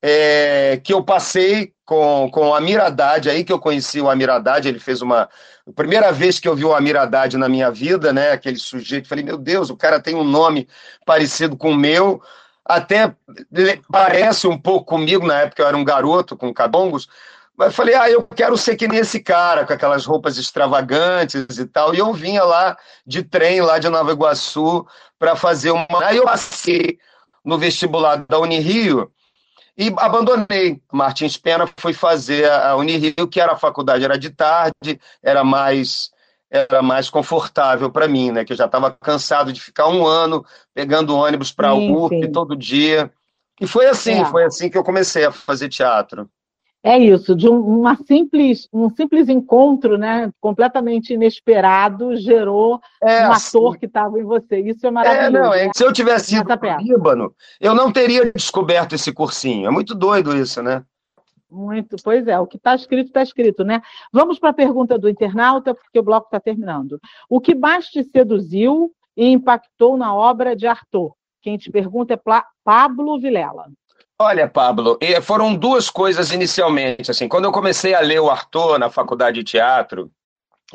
é, 0.00 0.80
que 0.82 0.94
eu 0.94 1.04
passei 1.04 1.74
com, 1.84 2.30
com 2.32 2.48
o 2.48 2.54
Amir 2.54 2.80
Haddad, 2.80 3.28
aí 3.28 3.44
que 3.44 3.52
eu 3.52 3.58
conheci 3.58 4.00
o 4.00 4.08
Amir 4.08 4.30
Haddad, 4.30 4.66
ele 4.66 4.78
fez 4.78 5.02
uma... 5.02 5.28
Primeira 5.76 6.10
vez 6.10 6.40
que 6.40 6.48
eu 6.48 6.56
vi 6.56 6.64
o 6.64 6.74
Amir 6.74 6.96
Haddad 6.96 7.36
na 7.36 7.50
minha 7.50 7.70
vida, 7.70 8.14
né, 8.14 8.32
aquele 8.32 8.56
sujeito, 8.56 9.08
falei, 9.08 9.22
meu 9.22 9.36
Deus, 9.36 9.68
o 9.68 9.76
cara 9.76 10.00
tem 10.00 10.14
um 10.14 10.24
nome 10.24 10.66
parecido 11.04 11.54
com 11.56 11.72
o 11.72 11.76
meu, 11.76 12.22
até 12.76 13.14
parece 13.90 14.46
um 14.46 14.58
pouco 14.58 14.86
comigo, 14.86 15.26
na 15.26 15.40
época 15.40 15.62
eu 15.62 15.66
era 15.66 15.76
um 15.76 15.84
garoto 15.84 16.36
com 16.36 16.52
cabongos, 16.52 17.08
mas 17.56 17.74
falei, 17.74 17.94
ah, 17.94 18.08
eu 18.08 18.22
quero 18.22 18.56
ser 18.56 18.74
que 18.74 18.88
nem 18.88 19.00
esse 19.00 19.20
cara, 19.20 19.66
com 19.66 19.72
aquelas 19.72 20.06
roupas 20.06 20.38
extravagantes 20.38 21.58
e 21.58 21.66
tal. 21.66 21.94
E 21.94 21.98
eu 21.98 22.10
vinha 22.14 22.42
lá 22.42 22.74
de 23.06 23.22
trem, 23.22 23.60
lá 23.60 23.78
de 23.78 23.86
Nova 23.88 24.12
Iguaçu, 24.12 24.86
para 25.18 25.36
fazer 25.36 25.70
uma. 25.70 25.86
Aí 26.02 26.16
eu 26.16 26.24
passei 26.24 26.98
no 27.44 27.58
vestibular 27.58 28.24
da 28.26 28.38
Unirio 28.38 29.12
e 29.76 29.92
abandonei. 29.98 30.80
Martins 30.90 31.36
Pena 31.36 31.68
foi 31.76 31.92
fazer 31.92 32.50
a 32.50 32.74
Unirio, 32.76 33.28
que 33.28 33.40
era 33.40 33.52
a 33.52 33.58
faculdade, 33.58 34.04
era 34.04 34.18
de 34.18 34.30
tarde, 34.30 34.98
era 35.22 35.44
mais 35.44 36.10
era 36.50 36.82
mais 36.82 37.08
confortável 37.08 37.90
para 37.90 38.08
mim, 38.08 38.32
né? 38.32 38.44
Que 38.44 38.52
eu 38.52 38.56
já 38.56 38.66
estava 38.66 38.90
cansado 38.90 39.52
de 39.52 39.60
ficar 39.60 39.88
um 39.88 40.04
ano 40.04 40.44
pegando 40.74 41.16
ônibus 41.16 41.52
para 41.52 41.68
a 41.68 41.74
UF 41.74 42.28
todo 42.32 42.56
dia. 42.56 43.10
E 43.60 43.66
foi 43.66 43.86
assim, 43.86 44.20
é. 44.20 44.24
foi 44.24 44.44
assim 44.44 44.68
que 44.68 44.76
eu 44.76 44.82
comecei 44.82 45.24
a 45.24 45.30
fazer 45.30 45.68
teatro. 45.68 46.28
É 46.82 46.98
isso, 46.98 47.36
de 47.36 47.46
um, 47.46 47.60
uma 47.60 47.94
simples, 47.94 48.66
um 48.72 48.88
simples 48.88 49.28
encontro, 49.28 49.98
né, 49.98 50.30
completamente 50.40 51.12
inesperado, 51.12 52.16
gerou 52.16 52.80
é, 53.02 53.28
um 53.28 53.32
ator 53.32 53.76
que 53.76 53.84
estava 53.84 54.18
em 54.18 54.24
você. 54.24 54.60
Isso 54.60 54.86
é 54.86 54.90
maravilhoso. 54.90 55.36
É, 55.36 55.40
não, 55.40 55.54
é, 55.54 55.66
né? 55.66 55.70
Se 55.76 55.84
eu 55.84 55.92
tivesse 55.92 56.34
ido 56.34 56.58
para 56.58 56.78
o 56.78 56.80
Líbano, 56.80 57.34
eu 57.60 57.74
não 57.74 57.92
teria 57.92 58.32
descoberto 58.32 58.94
esse 58.94 59.12
cursinho. 59.12 59.68
É 59.68 59.70
muito 59.70 59.94
doido 59.94 60.34
isso, 60.34 60.62
né? 60.62 60.82
Muito, 61.50 61.96
pois 62.02 62.26
é, 62.28 62.38
o 62.38 62.46
que 62.46 62.56
está 62.56 62.74
escrito, 62.74 63.08
está 63.08 63.22
escrito, 63.22 63.64
né? 63.64 63.82
Vamos 64.12 64.38
para 64.38 64.50
a 64.50 64.54
pergunta 64.54 64.96
do 64.96 65.08
internauta, 65.08 65.74
porque 65.74 65.98
o 65.98 66.02
bloco 66.02 66.26
está 66.26 66.38
terminando. 66.38 67.00
O 67.28 67.40
que 67.40 67.54
mais 67.54 67.86
te 67.86 68.04
seduziu 68.04 68.92
e 69.16 69.26
impactou 69.28 69.96
na 69.96 70.14
obra 70.14 70.54
de 70.54 70.66
Arthur? 70.66 71.12
Quem 71.42 71.58
te 71.58 71.70
pergunta 71.70 72.14
é 72.14 72.42
Pablo 72.62 73.18
Vilela. 73.18 73.66
Olha, 74.18 74.46
Pablo, 74.46 74.98
foram 75.22 75.54
duas 75.54 75.88
coisas 75.88 76.30
inicialmente. 76.30 77.10
Assim, 77.10 77.26
quando 77.26 77.46
eu 77.46 77.52
comecei 77.52 77.94
a 77.94 78.00
ler 78.00 78.20
o 78.20 78.30
Arthur 78.30 78.78
na 78.78 78.90
faculdade 78.90 79.38
de 79.38 79.44
teatro, 79.44 80.10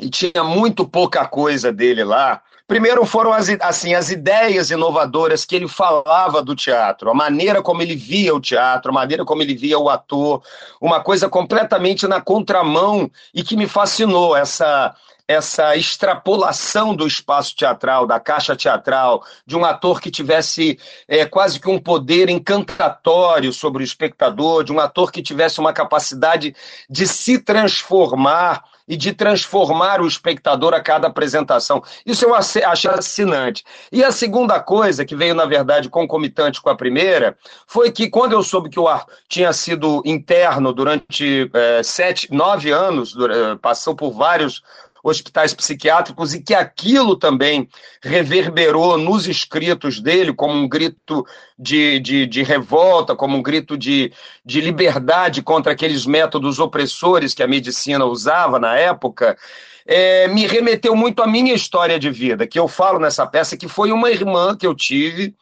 e 0.00 0.10
tinha 0.10 0.44
muito 0.44 0.86
pouca 0.86 1.26
coisa 1.26 1.72
dele 1.72 2.04
lá, 2.04 2.42
Primeiro 2.66 3.06
foram 3.06 3.32
as, 3.32 3.48
assim, 3.60 3.94
as 3.94 4.10
ideias 4.10 4.70
inovadoras 4.70 5.44
que 5.44 5.54
ele 5.54 5.68
falava 5.68 6.42
do 6.42 6.56
teatro, 6.56 7.08
a 7.08 7.14
maneira 7.14 7.62
como 7.62 7.80
ele 7.80 7.94
via 7.94 8.34
o 8.34 8.40
teatro, 8.40 8.90
a 8.90 8.94
maneira 8.94 9.24
como 9.24 9.40
ele 9.40 9.54
via 9.54 9.78
o 9.78 9.88
ator, 9.88 10.42
uma 10.80 11.00
coisa 11.00 11.28
completamente 11.28 12.08
na 12.08 12.20
contramão 12.20 13.08
e 13.32 13.44
que 13.44 13.56
me 13.56 13.68
fascinou, 13.68 14.36
essa 14.36 14.94
essa 15.28 15.76
extrapolação 15.76 16.94
do 16.94 17.06
espaço 17.06 17.56
teatral, 17.56 18.06
da 18.06 18.20
caixa 18.20 18.54
teatral, 18.54 19.24
de 19.44 19.56
um 19.56 19.64
ator 19.64 20.00
que 20.00 20.08
tivesse 20.08 20.78
é, 21.08 21.26
quase 21.26 21.58
que 21.58 21.68
um 21.68 21.80
poder 21.80 22.28
encantatório 22.28 23.52
sobre 23.52 23.82
o 23.82 23.84
espectador, 23.84 24.62
de 24.62 24.72
um 24.72 24.78
ator 24.78 25.10
que 25.10 25.22
tivesse 25.22 25.58
uma 25.58 25.72
capacidade 25.72 26.54
de 26.88 27.06
se 27.08 27.40
transformar 27.40 28.62
e 28.88 28.96
de 28.96 29.12
transformar 29.12 30.00
o 30.00 30.06
espectador 30.06 30.74
a 30.74 30.80
cada 30.80 31.08
apresentação. 31.08 31.82
Isso 32.04 32.24
eu 32.24 32.34
achei 32.34 32.62
assinante. 32.62 33.64
E 33.90 34.04
a 34.04 34.12
segunda 34.12 34.60
coisa, 34.60 35.04
que 35.04 35.16
veio, 35.16 35.34
na 35.34 35.44
verdade, 35.44 35.88
concomitante 35.88 36.60
com 36.60 36.70
a 36.70 36.76
primeira, 36.76 37.36
foi 37.66 37.90
que 37.90 38.08
quando 38.08 38.32
eu 38.32 38.42
soube 38.42 38.70
que 38.70 38.80
o 38.80 38.88
Ar 38.88 39.06
tinha 39.28 39.52
sido 39.52 40.02
interno 40.04 40.72
durante 40.72 41.50
é, 41.52 41.82
sete, 41.82 42.32
nove 42.32 42.70
anos, 42.70 43.14
passou 43.60 43.94
por 43.94 44.12
vários 44.12 44.62
hospitais 45.08 45.54
psiquiátricos 45.54 46.34
e 46.34 46.42
que 46.42 46.52
aquilo 46.52 47.16
também 47.16 47.68
reverberou 48.02 48.98
nos 48.98 49.28
escritos 49.28 50.00
dele 50.00 50.32
como 50.32 50.54
um 50.54 50.68
grito 50.68 51.24
de, 51.56 52.00
de, 52.00 52.26
de 52.26 52.42
revolta, 52.42 53.14
como 53.14 53.36
um 53.36 53.42
grito 53.42 53.78
de, 53.78 54.12
de 54.44 54.60
liberdade 54.60 55.42
contra 55.42 55.72
aqueles 55.72 56.04
métodos 56.04 56.58
opressores 56.58 57.34
que 57.34 57.42
a 57.42 57.46
medicina 57.46 58.04
usava 58.04 58.58
na 58.58 58.76
época. 58.76 59.38
É, 59.86 60.26
me 60.26 60.44
remeteu 60.44 60.96
muito 60.96 61.22
à 61.22 61.26
minha 61.28 61.54
história 61.54 61.98
de 61.98 62.10
vida, 62.10 62.44
que 62.44 62.58
eu 62.58 62.66
falo 62.66 62.98
nessa 62.98 63.24
peça, 63.24 63.56
que 63.56 63.68
foi 63.68 63.92
uma 63.92 64.10
irmã 64.10 64.56
que 64.56 64.66
eu 64.66 64.74
tive. 64.74 65.32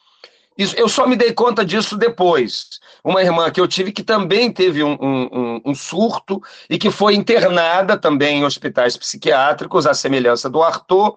Eu 0.57 0.89
só 0.89 1.07
me 1.07 1.17
dei 1.17 1.33
conta 1.33 1.65
disso 1.65 1.97
depois 1.97 2.81
uma 3.05 3.23
irmã 3.23 3.51
que 3.51 3.61
eu 3.61 3.69
tive 3.69 3.93
que 3.93 4.03
também 4.03 4.51
teve 4.51 4.83
um, 4.83 4.97
um, 4.99 5.61
um, 5.67 5.75
surto 5.75 6.43
e 6.71 6.79
que 6.79 6.91
foi 6.91 7.15
internada 7.15 7.99
também 7.99 8.39
em 8.39 8.45
hospitais 8.45 8.97
psiquiátricos, 8.97 9.87
à 9.87 9.93
semelhança 9.93 10.49
do 10.49 10.63
Arthur. 10.63 11.15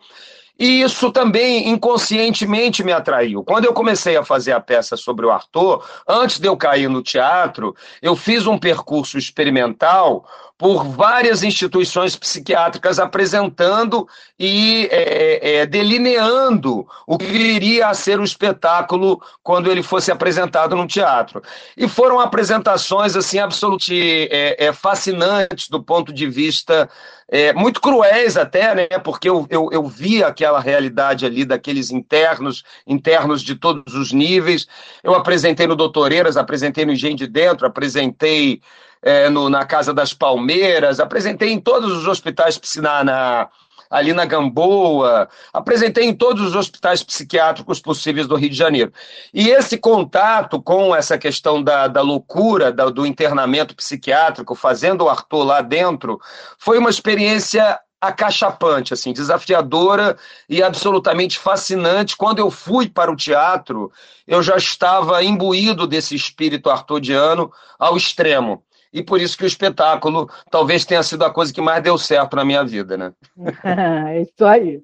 E 0.60 0.82
isso 0.82 1.12
também 1.12 1.70
inconscientemente 1.70 2.84
me 2.84 2.92
atraiu. 2.92 3.44
Quando 3.44 3.66
eu 3.66 3.74
comecei 3.74 4.18
a 4.18 4.26
fazer 4.26 4.52
a 4.52 4.60
peça 4.60 4.98
sobre 4.98 5.26
o 5.26 5.32
Arthur, 5.32 5.86
antes 6.08 6.40
de 6.40 6.48
eu 6.48 6.58
cair 6.58 6.90
no 6.90 7.04
teatro, 7.04 7.76
eu 8.02 8.16
fiz 8.16 8.48
um 8.48 8.58
percurso 8.58 9.20
experimental 9.20 10.28
por 10.58 10.84
várias 10.86 11.44
instituições 11.44 12.16
psiquiátricas 12.16 12.98
apresentando 12.98 14.08
e 14.40 14.90
é, 14.92 15.60
é, 15.60 15.66
delineando 15.66 16.88
o 17.06 17.18
que 17.18 17.26
iria 17.26 17.88
a 17.88 17.94
ser 17.94 18.20
o 18.20 18.24
espetáculo 18.24 19.22
quando 19.44 19.70
ele 19.70 19.84
fosse 19.84 20.12
apresentado 20.12 20.76
no 20.76 20.88
teatro. 20.88 21.44
E 21.76 21.88
foram 21.88 22.20
apresentações 22.20 23.16
assim 23.16 23.38
absolutamente 23.38 24.28
é, 24.32 24.66
é, 24.66 24.74
fascinantes 24.74 25.70
do 25.70 25.82
ponto 25.82 26.12
de 26.12 26.28
vista 26.28 26.90
é, 27.30 27.54
muito 27.54 27.82
cruéis 27.82 28.38
até, 28.38 28.74
né? 28.74 28.88
Porque 29.04 29.30
eu, 29.30 29.46
eu, 29.50 29.70
eu 29.72 29.86
vi 29.86 30.24
aquela 30.24 30.60
realidade 30.60 31.26
ali 31.26 31.44
daqueles 31.44 31.92
internos, 31.92 32.64
internos 32.86 33.44
de 33.44 33.56
todos 33.56 33.94
os 33.94 34.12
níveis. 34.12 34.66
Eu 35.04 35.14
apresentei 35.14 35.68
no 35.68 35.76
Doutoreiras, 35.76 36.38
apresentei 36.38 36.86
no 36.86 36.94
Engenho 36.94 37.18
de 37.18 37.28
Dentro, 37.28 37.68
apresentei 37.68 38.62
é, 39.02 39.30
no, 39.30 39.50
na 39.50 39.66
Casa 39.66 39.94
das 39.94 40.14
Palmeiras, 40.14 41.00
apresentei 41.00 41.52
em 41.52 41.60
todos 41.60 41.92
os 41.92 42.08
hospitais 42.08 42.60
na, 42.78 43.04
na, 43.04 43.50
ali 43.90 44.14
na 44.14 44.26
Gamboa, 44.26 45.30
apresentei 45.54 46.06
em 46.06 46.14
todos 46.14 46.44
os 46.44 46.56
hospitais 46.56 47.04
psiquiátricos 47.04 47.80
possíveis 47.80 48.28
do 48.28 48.36
Rio 48.36 48.50
de 48.50 48.56
Janeiro. 48.56 48.92
E 49.34 49.50
esse 49.50 49.78
contato 49.78 50.62
com 50.62 50.96
essa 50.96 51.18
questão 51.18 51.64
da, 51.64 51.88
da 51.88 52.02
loucura, 52.02 52.72
da, 52.72 52.90
do 52.90 53.06
internamento 53.06 53.76
psiquiátrico, 53.76 54.56
fazendo 54.56 55.06
o 55.06 55.10
Arthur 55.10 55.44
lá 55.44 55.62
dentro, 55.62 56.20
foi 56.58 56.78
uma 56.78 56.90
experiência 56.90 57.80
acachapante, 58.00 58.94
assim, 58.94 59.12
desafiadora 59.12 60.18
e 60.48 60.62
absolutamente 60.62 61.40
fascinante. 61.40 62.16
Quando 62.16 62.38
eu 62.38 62.52
fui 62.52 62.88
para 62.88 63.12
o 63.12 63.16
teatro, 63.16 63.92
eu 64.28 64.44
já 64.44 64.56
estava 64.56 65.24
imbuído 65.24 65.88
desse 65.88 66.14
espírito 66.14 66.70
arturiano 66.70 67.52
ao 67.80 67.98
extremo 67.98 68.64
e 68.94 69.04
por 69.04 69.22
isso 69.22 69.38
que 69.38 69.44
o 69.44 69.48
espetáculo 69.48 70.30
talvez 70.50 70.86
tenha 70.86 71.04
sido 71.04 71.24
a 71.24 71.30
coisa 71.30 71.54
que 71.54 71.62
mais 71.62 71.84
deu 71.84 71.98
certo 71.98 72.36
na 72.36 72.46
minha 72.46 72.64
vida, 72.64 72.98
né? 72.98 73.12
é 74.08 74.22
isso 74.22 74.46
aí. 74.46 74.82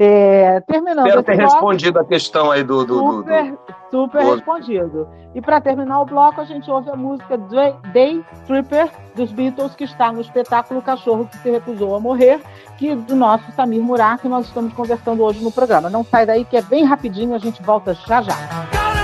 É, 0.00 0.60
terminando. 0.60 1.06
Espero 1.06 1.22
ter 1.24 1.36
bloco, 1.36 1.52
respondido 1.52 1.98
a 1.98 2.04
questão 2.04 2.52
aí 2.52 2.62
do. 2.62 2.84
do 2.84 2.98
super, 2.98 3.44
do, 3.44 3.50
do, 3.50 3.58
super 3.90 4.22
do... 4.22 4.34
respondido. 4.34 5.08
E 5.34 5.40
para 5.40 5.60
terminar 5.60 6.00
o 6.00 6.04
bloco, 6.04 6.40
a 6.40 6.44
gente 6.44 6.70
ouve 6.70 6.88
a 6.88 6.96
música 6.96 7.36
Day 7.92 8.24
Stripper 8.42 8.90
dos 9.16 9.32
Beatles, 9.32 9.74
que 9.74 9.84
está 9.84 10.12
no 10.12 10.20
espetáculo 10.20 10.80
Cachorro 10.80 11.26
que 11.26 11.36
se 11.38 11.50
recusou 11.50 11.96
a 11.96 12.00
morrer, 12.00 12.40
que 12.78 12.94
do 12.94 13.16
nosso 13.16 13.50
Samir 13.52 13.82
Murat, 13.82 14.20
que 14.20 14.28
nós 14.28 14.46
estamos 14.46 14.72
conversando 14.72 15.22
hoje 15.24 15.42
no 15.42 15.50
programa. 15.50 15.90
Não 15.90 16.04
sai 16.04 16.24
daí 16.24 16.44
que 16.44 16.56
é 16.56 16.62
bem 16.62 16.84
rapidinho, 16.84 17.34
a 17.34 17.38
gente 17.38 17.60
volta 17.60 17.92
já 17.94 18.22
já. 18.22 18.97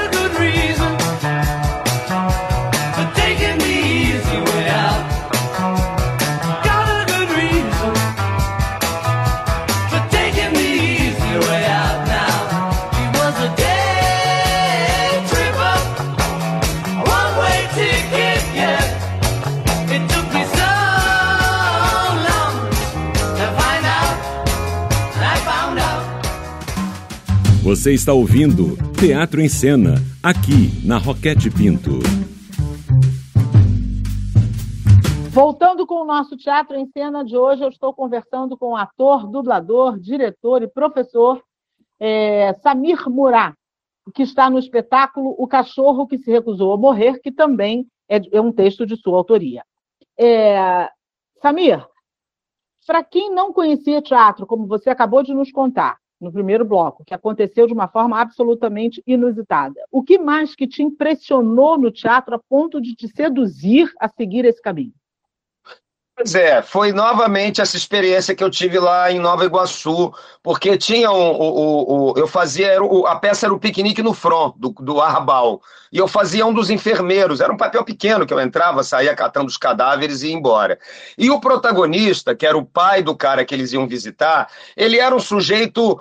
Você 27.74 27.92
está 27.92 28.12
ouvindo 28.12 28.76
Teatro 28.96 29.40
em 29.40 29.48
Cena, 29.48 29.94
aqui 30.22 30.86
na 30.86 30.96
Roquete 30.96 31.50
Pinto. 31.50 31.98
Voltando 35.30 35.84
com 35.84 35.96
o 35.96 36.04
nosso 36.04 36.36
Teatro 36.36 36.76
em 36.76 36.86
Cena 36.86 37.24
de 37.24 37.36
hoje, 37.36 37.64
eu 37.64 37.68
estou 37.68 37.92
conversando 37.92 38.56
com 38.56 38.74
o 38.74 38.76
ator, 38.76 39.28
dublador, 39.28 39.98
diretor 39.98 40.62
e 40.62 40.68
professor 40.68 41.42
é, 41.98 42.54
Samir 42.62 43.10
Murat, 43.10 43.56
que 44.14 44.22
está 44.22 44.48
no 44.48 44.60
espetáculo 44.60 45.34
O 45.36 45.48
Cachorro 45.48 46.06
que 46.06 46.18
se 46.18 46.30
Recusou 46.30 46.72
a 46.72 46.76
Morrer, 46.76 47.20
que 47.20 47.32
também 47.32 47.88
é, 48.08 48.20
é 48.30 48.40
um 48.40 48.52
texto 48.52 48.86
de 48.86 48.96
sua 48.96 49.16
autoria. 49.16 49.64
É, 50.16 50.88
Samir, 51.42 51.84
para 52.86 53.02
quem 53.02 53.34
não 53.34 53.52
conhecia 53.52 54.00
teatro, 54.00 54.46
como 54.46 54.64
você 54.64 54.90
acabou 54.90 55.24
de 55.24 55.34
nos 55.34 55.50
contar, 55.50 55.98
no 56.20 56.32
primeiro 56.32 56.64
bloco, 56.64 57.04
que 57.04 57.14
aconteceu 57.14 57.66
de 57.66 57.72
uma 57.72 57.88
forma 57.88 58.20
absolutamente 58.20 59.02
inusitada. 59.06 59.80
O 59.90 60.02
que 60.02 60.18
mais 60.18 60.54
que 60.54 60.66
te 60.66 60.82
impressionou 60.82 61.78
no 61.78 61.90
teatro 61.90 62.34
a 62.34 62.38
ponto 62.38 62.80
de 62.80 62.94
te 62.94 63.08
seduzir 63.08 63.92
a 64.00 64.08
seguir 64.08 64.44
esse 64.44 64.62
caminho? 64.62 64.92
Pois 66.16 66.32
é, 66.36 66.62
foi 66.62 66.92
novamente 66.92 67.60
essa 67.60 67.76
experiência 67.76 68.36
que 68.36 68.44
eu 68.44 68.48
tive 68.48 68.78
lá 68.78 69.10
em 69.10 69.18
Nova 69.18 69.44
Iguaçu, 69.44 70.12
porque 70.44 70.78
tinha 70.78 71.10
um, 71.10 71.36
o, 71.40 72.14
eu 72.16 72.28
fazia, 72.28 72.78
a 73.08 73.16
peça 73.16 73.46
era 73.46 73.54
o 73.54 73.58
piquenique 73.58 74.00
no 74.00 74.14
front 74.14 74.54
do, 74.56 74.70
do 74.70 75.00
Arrabal, 75.00 75.60
e 75.92 75.98
eu 75.98 76.06
fazia 76.06 76.46
um 76.46 76.52
dos 76.52 76.70
enfermeiros, 76.70 77.40
era 77.40 77.52
um 77.52 77.56
papel 77.56 77.84
pequeno 77.84 78.24
que 78.24 78.32
eu 78.32 78.40
entrava, 78.40 78.84
saía 78.84 79.14
catando 79.16 79.48
os 79.48 79.56
cadáveres 79.56 80.22
e 80.22 80.28
ia 80.28 80.34
embora. 80.34 80.78
E 81.18 81.30
o 81.32 81.40
protagonista, 81.40 82.32
que 82.32 82.46
era 82.46 82.56
o 82.56 82.64
pai 82.64 83.02
do 83.02 83.16
cara 83.16 83.44
que 83.44 83.52
eles 83.52 83.72
iam 83.72 83.88
visitar, 83.88 84.48
ele 84.76 85.00
era 85.00 85.14
um 85.16 85.20
sujeito 85.20 86.00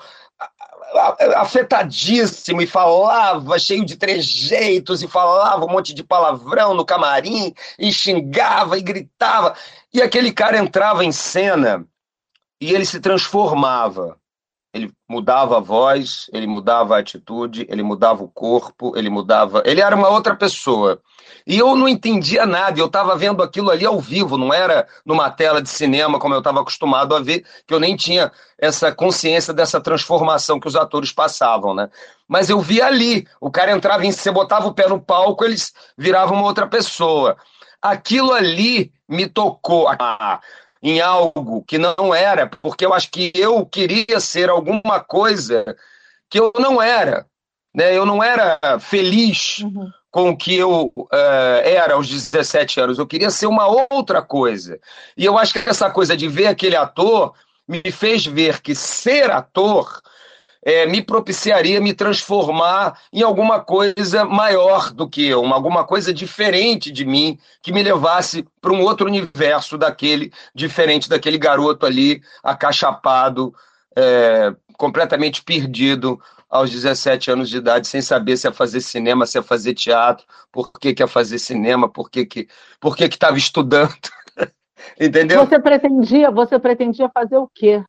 afetadíssimo 1.35 2.61
e 2.61 2.67
falava 2.67 3.57
cheio 3.59 3.85
de 3.85 3.95
trejeitos 3.95 5.01
e 5.01 5.07
falava 5.07 5.65
um 5.65 5.69
monte 5.69 5.93
de 5.93 6.03
palavrão 6.03 6.73
no 6.73 6.85
camarim 6.85 7.53
e 7.77 7.91
xingava 7.91 8.77
e 8.77 8.81
gritava. 8.81 9.55
E 9.93 10.01
aquele 10.01 10.31
cara 10.31 10.57
entrava 10.57 11.03
em 11.03 11.11
cena 11.11 11.85
e 12.61 12.73
ele 12.73 12.85
se 12.85 12.99
transformava. 12.99 14.17
Ele 14.73 14.91
mudava 15.07 15.57
a 15.57 15.59
voz, 15.59 16.29
ele 16.33 16.47
mudava 16.47 16.95
a 16.95 16.99
atitude, 16.99 17.65
ele 17.69 17.83
mudava 17.83 18.23
o 18.23 18.27
corpo, 18.27 18.97
ele 18.97 19.09
mudava. 19.09 19.61
Ele 19.65 19.81
era 19.81 19.95
uma 19.95 20.09
outra 20.09 20.35
pessoa. 20.35 20.99
E 21.45 21.57
eu 21.57 21.75
não 21.75 21.87
entendia 21.87 22.45
nada, 22.45 22.79
eu 22.79 22.85
estava 22.85 23.15
vendo 23.15 23.41
aquilo 23.43 23.69
ali 23.69 23.85
ao 23.85 23.99
vivo, 23.99 24.37
não 24.37 24.53
era 24.53 24.87
numa 25.05 25.29
tela 25.29 25.61
de 25.61 25.69
cinema 25.69 26.19
como 26.19 26.33
eu 26.33 26.39
estava 26.39 26.61
acostumado 26.61 27.15
a 27.15 27.19
ver, 27.19 27.45
que 27.67 27.73
eu 27.73 27.79
nem 27.79 27.95
tinha 27.95 28.31
essa 28.57 28.91
consciência 28.91 29.53
dessa 29.53 29.81
transformação 29.81 30.59
que 30.59 30.67
os 30.67 30.75
atores 30.75 31.11
passavam, 31.11 31.73
né? 31.73 31.89
Mas 32.27 32.49
eu 32.49 32.59
vi 32.59 32.81
ali, 32.81 33.27
o 33.39 33.51
cara 33.51 33.71
entrava 33.71 34.05
em, 34.05 34.11
você 34.11 34.31
botava 34.31 34.67
o 34.67 34.73
pé 34.73 34.87
no 34.87 35.01
palco, 35.01 35.43
eles 35.43 35.73
viravam 35.97 36.37
uma 36.37 36.47
outra 36.47 36.67
pessoa. 36.67 37.37
Aquilo 37.81 38.31
ali 38.31 38.91
me 39.07 39.27
tocou. 39.27 39.89
Ah, 39.89 40.39
em 40.83 40.99
algo 40.99 41.63
que 41.63 41.77
não 41.77 42.13
era, 42.13 42.45
porque 42.45 42.85
eu 42.85 42.93
acho 42.93 43.09
que 43.09 43.31
eu 43.33 43.65
queria 43.65 44.19
ser 44.19 44.49
alguma 44.49 44.99
coisa 44.99 45.77
que 46.29 46.37
eu 46.37 46.51
não 46.59 46.81
era. 46.81 47.25
Né? 47.73 47.97
Eu 47.97 48.05
não 48.05 48.21
era 48.21 48.59
feliz 48.81 49.59
uhum. 49.59 49.89
Com 50.13 50.29
o 50.29 50.37
que 50.37 50.55
eu 50.55 50.93
uh, 50.95 51.09
era 51.63 51.95
aos 51.95 52.07
17 52.07 52.79
anos. 52.79 52.99
Eu 52.99 53.07
queria 53.07 53.31
ser 53.31 53.47
uma 53.47 53.65
outra 53.91 54.21
coisa. 54.21 54.79
E 55.17 55.25
eu 55.25 55.39
acho 55.39 55.53
que 55.53 55.67
essa 55.67 55.89
coisa 55.89 56.15
de 56.15 56.27
ver 56.27 56.45
aquele 56.45 56.75
ator 56.75 57.33
me 57.67 57.81
fez 57.91 58.23
ver 58.23 58.61
que 58.61 58.75
ser 58.75 59.31
ator 59.31 60.03
é, 60.61 60.85
me 60.85 61.01
propiciaria 61.01 61.81
me 61.81 61.95
transformar 61.95 62.99
em 63.11 63.23
alguma 63.23 63.59
coisa 63.59 64.23
maior 64.23 64.91
do 64.91 65.09
que 65.09 65.25
eu, 65.25 65.41
uma, 65.41 65.55
alguma 65.55 65.83
coisa 65.83 66.13
diferente 66.13 66.91
de 66.91 67.03
mim, 67.03 67.39
que 67.59 67.73
me 67.73 67.81
levasse 67.81 68.45
para 68.61 68.71
um 68.71 68.83
outro 68.83 69.07
universo 69.07 69.79
daquele, 69.79 70.31
diferente 70.53 71.09
daquele 71.09 71.39
garoto 71.39 71.87
ali, 71.87 72.21
acachapado, 72.43 73.51
é, 73.95 74.53
completamente 74.77 75.41
perdido 75.41 76.21
aos 76.53 76.69
17 76.69 77.31
anos 77.31 77.49
de 77.49 77.57
idade, 77.57 77.87
sem 77.87 78.01
saber 78.01 78.37
se 78.37 78.47
ia 78.47 78.53
fazer 78.53 78.81
cinema, 78.81 79.25
se 79.25 79.37
ia 79.37 79.43
fazer 79.43 79.73
teatro, 79.73 80.25
por 80.51 80.71
que, 80.71 80.93
que 80.93 81.01
ia 81.01 81.07
fazer 81.07 81.39
cinema, 81.39 81.89
por 81.89 82.09
que 82.09 82.25
que 82.25 82.47
por 82.79 82.95
que 82.95 83.05
estava 83.05 83.37
estudando. 83.37 83.93
Entendeu? 84.99 85.45
Você 85.45 85.59
pretendia, 85.59 86.29
você 86.29 86.59
pretendia 86.59 87.09
fazer 87.09 87.37
o 87.37 87.49
quê? 87.53 87.83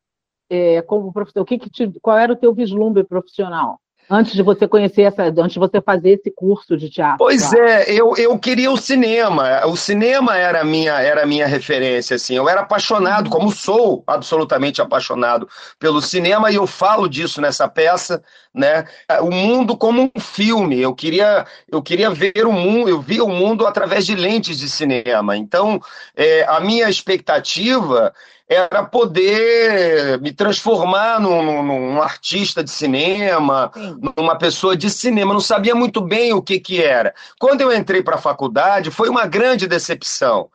é, 0.49 0.81
como? 0.83 1.11
O 1.35 1.45
que, 1.45 1.57
que 1.57 1.69
te, 1.69 1.91
qual 2.01 2.17
era 2.17 2.33
o 2.33 2.35
teu 2.35 2.53
vislumbre 2.53 3.03
profissional? 3.03 3.79
Antes 4.09 4.33
de 4.33 4.43
você 4.43 4.67
conhecer 4.67 5.03
essa, 5.03 5.23
antes 5.23 5.53
de 5.53 5.59
você 5.59 5.81
fazer 5.81 6.11
esse 6.11 6.29
curso 6.29 6.77
de 6.77 6.89
teatro. 6.89 7.17
Pois 7.17 7.49
claro. 7.49 7.65
é, 7.65 7.91
eu, 7.91 8.15
eu 8.17 8.37
queria 8.37 8.71
o 8.71 8.77
cinema. 8.77 9.65
O 9.65 9.75
cinema 9.75 10.37
era 10.37 10.61
a 10.61 10.63
minha, 10.63 10.93
era 11.01 11.23
a 11.23 11.25
minha 11.25 11.47
referência, 11.47 12.15
assim. 12.15 12.35
Eu 12.35 12.47
era 12.47 12.61
apaixonado, 12.61 13.29
como 13.29 13.51
sou 13.51 14.03
absolutamente 14.05 14.81
apaixonado 14.81 15.47
pelo 15.79 16.01
cinema, 16.01 16.51
e 16.51 16.55
eu 16.55 16.67
falo 16.67 17.09
disso 17.09 17.41
nessa 17.41 17.67
peça, 17.67 18.23
né? 18.53 18.85
O 19.21 19.31
mundo 19.31 19.75
como 19.75 20.11
um 20.15 20.19
filme. 20.19 20.79
Eu 20.79 20.93
queria, 20.93 21.45
eu 21.71 21.81
queria 21.81 22.11
ver 22.11 22.45
o 22.45 22.51
mundo, 22.51 22.89
eu 22.89 23.01
via 23.01 23.23
o 23.23 23.29
mundo 23.29 23.65
através 23.65 24.05
de 24.05 24.15
lentes 24.15 24.59
de 24.59 24.69
cinema. 24.69 25.35
Então, 25.35 25.81
é, 26.15 26.45
a 26.47 26.59
minha 26.59 26.87
expectativa 26.89 28.13
era 28.47 28.83
poder 28.83 30.19
me 30.21 30.31
transformar 30.31 31.19
num, 31.19 31.63
num 31.63 32.01
artista 32.01 32.63
de 32.63 32.69
cinema, 32.69 33.71
Sim. 33.73 33.97
numa 34.15 34.37
pessoa 34.37 34.77
de 34.77 34.89
cinema. 34.89 35.33
não 35.33 35.41
sabia 35.41 35.73
muito 35.73 35.99
bem 35.99 36.31
o 36.33 36.41
que, 36.41 36.59
que 36.59 36.81
era. 36.81 37.13
Quando 37.39 37.61
eu 37.61 37.73
entrei 37.73 38.03
para 38.03 38.15
a 38.15 38.21
faculdade, 38.21 38.91
foi 38.91 39.09
uma 39.09 39.25
grande 39.25 39.67
decepção. 39.67 40.49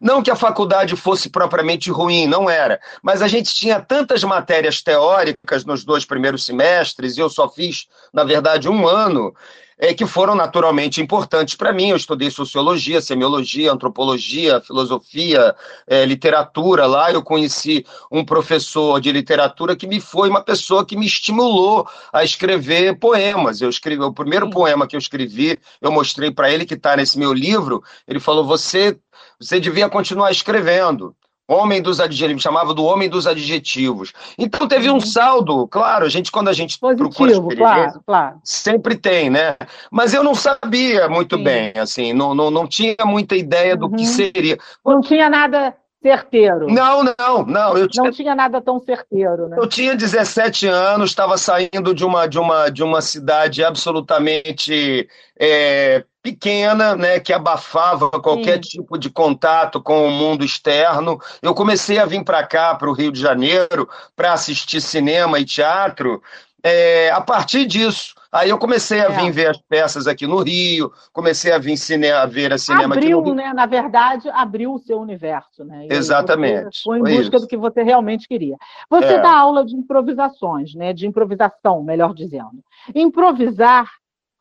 Não 0.00 0.22
que 0.22 0.30
a 0.30 0.36
faculdade 0.36 0.94
fosse 0.96 1.30
propriamente 1.30 1.90
ruim, 1.90 2.26
não 2.26 2.50
era. 2.50 2.80
Mas 3.02 3.22
a 3.22 3.28
gente 3.28 3.54
tinha 3.54 3.80
tantas 3.80 4.22
matérias 4.24 4.82
teóricas 4.82 5.64
nos 5.64 5.84
dois 5.84 6.04
primeiros 6.04 6.44
semestres, 6.44 7.16
e 7.16 7.20
eu 7.20 7.30
só 7.30 7.48
fiz, 7.48 7.86
na 8.12 8.24
verdade, 8.24 8.68
um 8.68 8.86
ano 8.86 9.34
é, 9.78 9.92
que 9.92 10.06
foram 10.06 10.34
naturalmente 10.34 11.00
importantes 11.00 11.54
para 11.54 11.72
mim. 11.72 11.90
Eu 11.90 11.96
estudei 11.96 12.30
sociologia, 12.30 13.00
semiologia, 13.00 13.72
antropologia, 13.72 14.60
filosofia, 14.60 15.54
é, 15.86 16.04
literatura. 16.04 16.86
Lá 16.86 17.12
eu 17.12 17.22
conheci 17.22 17.84
um 18.10 18.24
professor 18.24 19.00
de 19.00 19.12
literatura 19.12 19.76
que 19.76 19.86
me 19.86 20.00
foi 20.00 20.28
uma 20.28 20.42
pessoa 20.42 20.84
que 20.84 20.96
me 20.96 21.06
estimulou 21.06 21.86
a 22.12 22.24
escrever 22.24 22.98
poemas. 22.98 23.60
Eu 23.60 23.68
escrevi 23.68 24.02
o 24.02 24.12
primeiro 24.12 24.48
poema 24.50 24.86
que 24.86 24.96
eu 24.96 25.00
escrevi, 25.00 25.58
eu 25.80 25.90
mostrei 25.90 26.30
para 26.30 26.50
ele 26.50 26.64
que 26.64 26.74
está 26.74 26.96
nesse 26.96 27.18
meu 27.18 27.32
livro. 27.32 27.82
Ele 28.06 28.20
falou: 28.20 28.44
você 28.44 28.98
você 29.38 29.60
devia 29.60 29.88
continuar 29.88 30.30
escrevendo. 30.30 31.14
Homem 31.48 31.80
dos 31.80 32.00
adjetivos, 32.00 32.34
me 32.34 32.40
chamava 32.40 32.74
do 32.74 32.84
homem 32.84 33.08
dos 33.08 33.26
adjetivos. 33.26 34.12
Então 34.36 34.66
teve 34.66 34.90
um 34.90 34.94
uhum. 34.94 35.00
saldo, 35.00 35.68
claro, 35.68 36.04
a 36.04 36.08
gente 36.08 36.32
quando 36.32 36.48
a 36.48 36.52
gente 36.52 36.78
Positivo, 36.78 37.08
procura 37.08 37.56
claro, 37.56 38.00
claro. 38.04 38.40
sempre 38.42 38.96
tem, 38.96 39.30
né? 39.30 39.56
Mas 39.90 40.12
eu 40.12 40.24
não 40.24 40.34
sabia 40.34 41.08
muito 41.08 41.36
Sim. 41.36 41.44
bem, 41.44 41.72
assim, 41.76 42.12
não, 42.12 42.34
não, 42.34 42.50
não 42.50 42.66
tinha 42.66 42.96
muita 43.04 43.36
ideia 43.36 43.76
do 43.76 43.88
que 43.88 44.02
uhum. 44.02 44.08
seria. 44.08 44.58
Não 44.84 45.00
tinha 45.00 45.30
nada 45.30 45.74
certeiro. 46.06 46.68
Não, 46.68 47.02
não, 47.02 47.44
não. 47.44 47.76
Eu 47.76 47.88
tinha, 47.88 48.04
não 48.04 48.12
tinha 48.12 48.34
nada 48.34 48.60
tão 48.60 48.78
certeiro, 48.78 49.48
né? 49.48 49.56
Eu 49.58 49.66
tinha 49.66 49.96
17 49.96 50.68
anos, 50.68 51.10
estava 51.10 51.36
saindo 51.36 51.92
de 51.92 52.04
uma, 52.04 52.28
de, 52.28 52.38
uma, 52.38 52.68
de 52.68 52.84
uma 52.84 53.02
cidade 53.02 53.64
absolutamente 53.64 55.08
é, 55.38 56.04
pequena, 56.22 56.94
né, 56.94 57.18
que 57.18 57.32
abafava 57.32 58.08
qualquer 58.10 58.62
Sim. 58.62 58.78
tipo 58.78 58.96
de 58.96 59.10
contato 59.10 59.82
com 59.82 60.06
o 60.06 60.10
mundo 60.10 60.44
externo. 60.44 61.18
Eu 61.42 61.54
comecei 61.54 61.98
a 61.98 62.06
vir 62.06 62.22
para 62.22 62.46
cá, 62.46 62.74
para 62.76 62.88
o 62.88 62.92
Rio 62.92 63.10
de 63.10 63.20
Janeiro, 63.20 63.88
para 64.14 64.32
assistir 64.32 64.80
cinema 64.80 65.40
e 65.40 65.44
teatro. 65.44 66.22
É, 66.62 67.10
a 67.10 67.20
partir 67.20 67.66
disso, 67.66 68.14
aí 68.36 68.50
eu 68.50 68.58
comecei 68.58 69.00
a 69.00 69.04
é. 69.04 69.08
vir 69.08 69.32
ver 69.32 69.48
as 69.48 69.58
peças 69.58 70.06
aqui 70.06 70.26
no 70.26 70.42
Rio, 70.42 70.92
comecei 71.12 71.52
a 71.52 71.58
vir 71.58 71.76
cine, 71.76 72.10
a 72.10 72.26
ver 72.26 72.52
a 72.52 72.58
cinema 72.58 72.94
abriu, 72.94 73.20
aqui 73.20 73.30
no 73.30 73.34
Rio. 73.34 73.34
né? 73.34 73.52
Na 73.52 73.66
verdade, 73.66 74.28
abriu 74.30 74.74
o 74.74 74.78
seu 74.78 74.98
universo, 74.98 75.64
né? 75.64 75.86
E 75.86 75.92
Exatamente. 75.92 76.82
Foi 76.82 76.98
em 76.98 77.02
busca 77.02 77.36
isso. 77.36 77.40
do 77.40 77.48
que 77.48 77.56
você 77.56 77.82
realmente 77.82 78.28
queria. 78.28 78.56
Você 78.90 79.14
é. 79.14 79.20
dá 79.20 79.36
aula 79.36 79.64
de 79.64 79.74
improvisações, 79.74 80.74
né? 80.74 80.92
De 80.92 81.06
improvisação, 81.06 81.82
melhor 81.82 82.14
dizendo. 82.14 82.62
Improvisar 82.94 83.90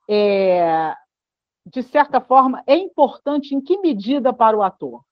é, 0.10 0.94
de 1.66 1.82
certa 1.82 2.22
forma, 2.22 2.62
é 2.68 2.76
importante 2.76 3.56
em 3.56 3.62
que 3.62 3.80
medida 3.80 4.32
para 4.32 4.56
o 4.56 4.62
ator? 4.62 5.04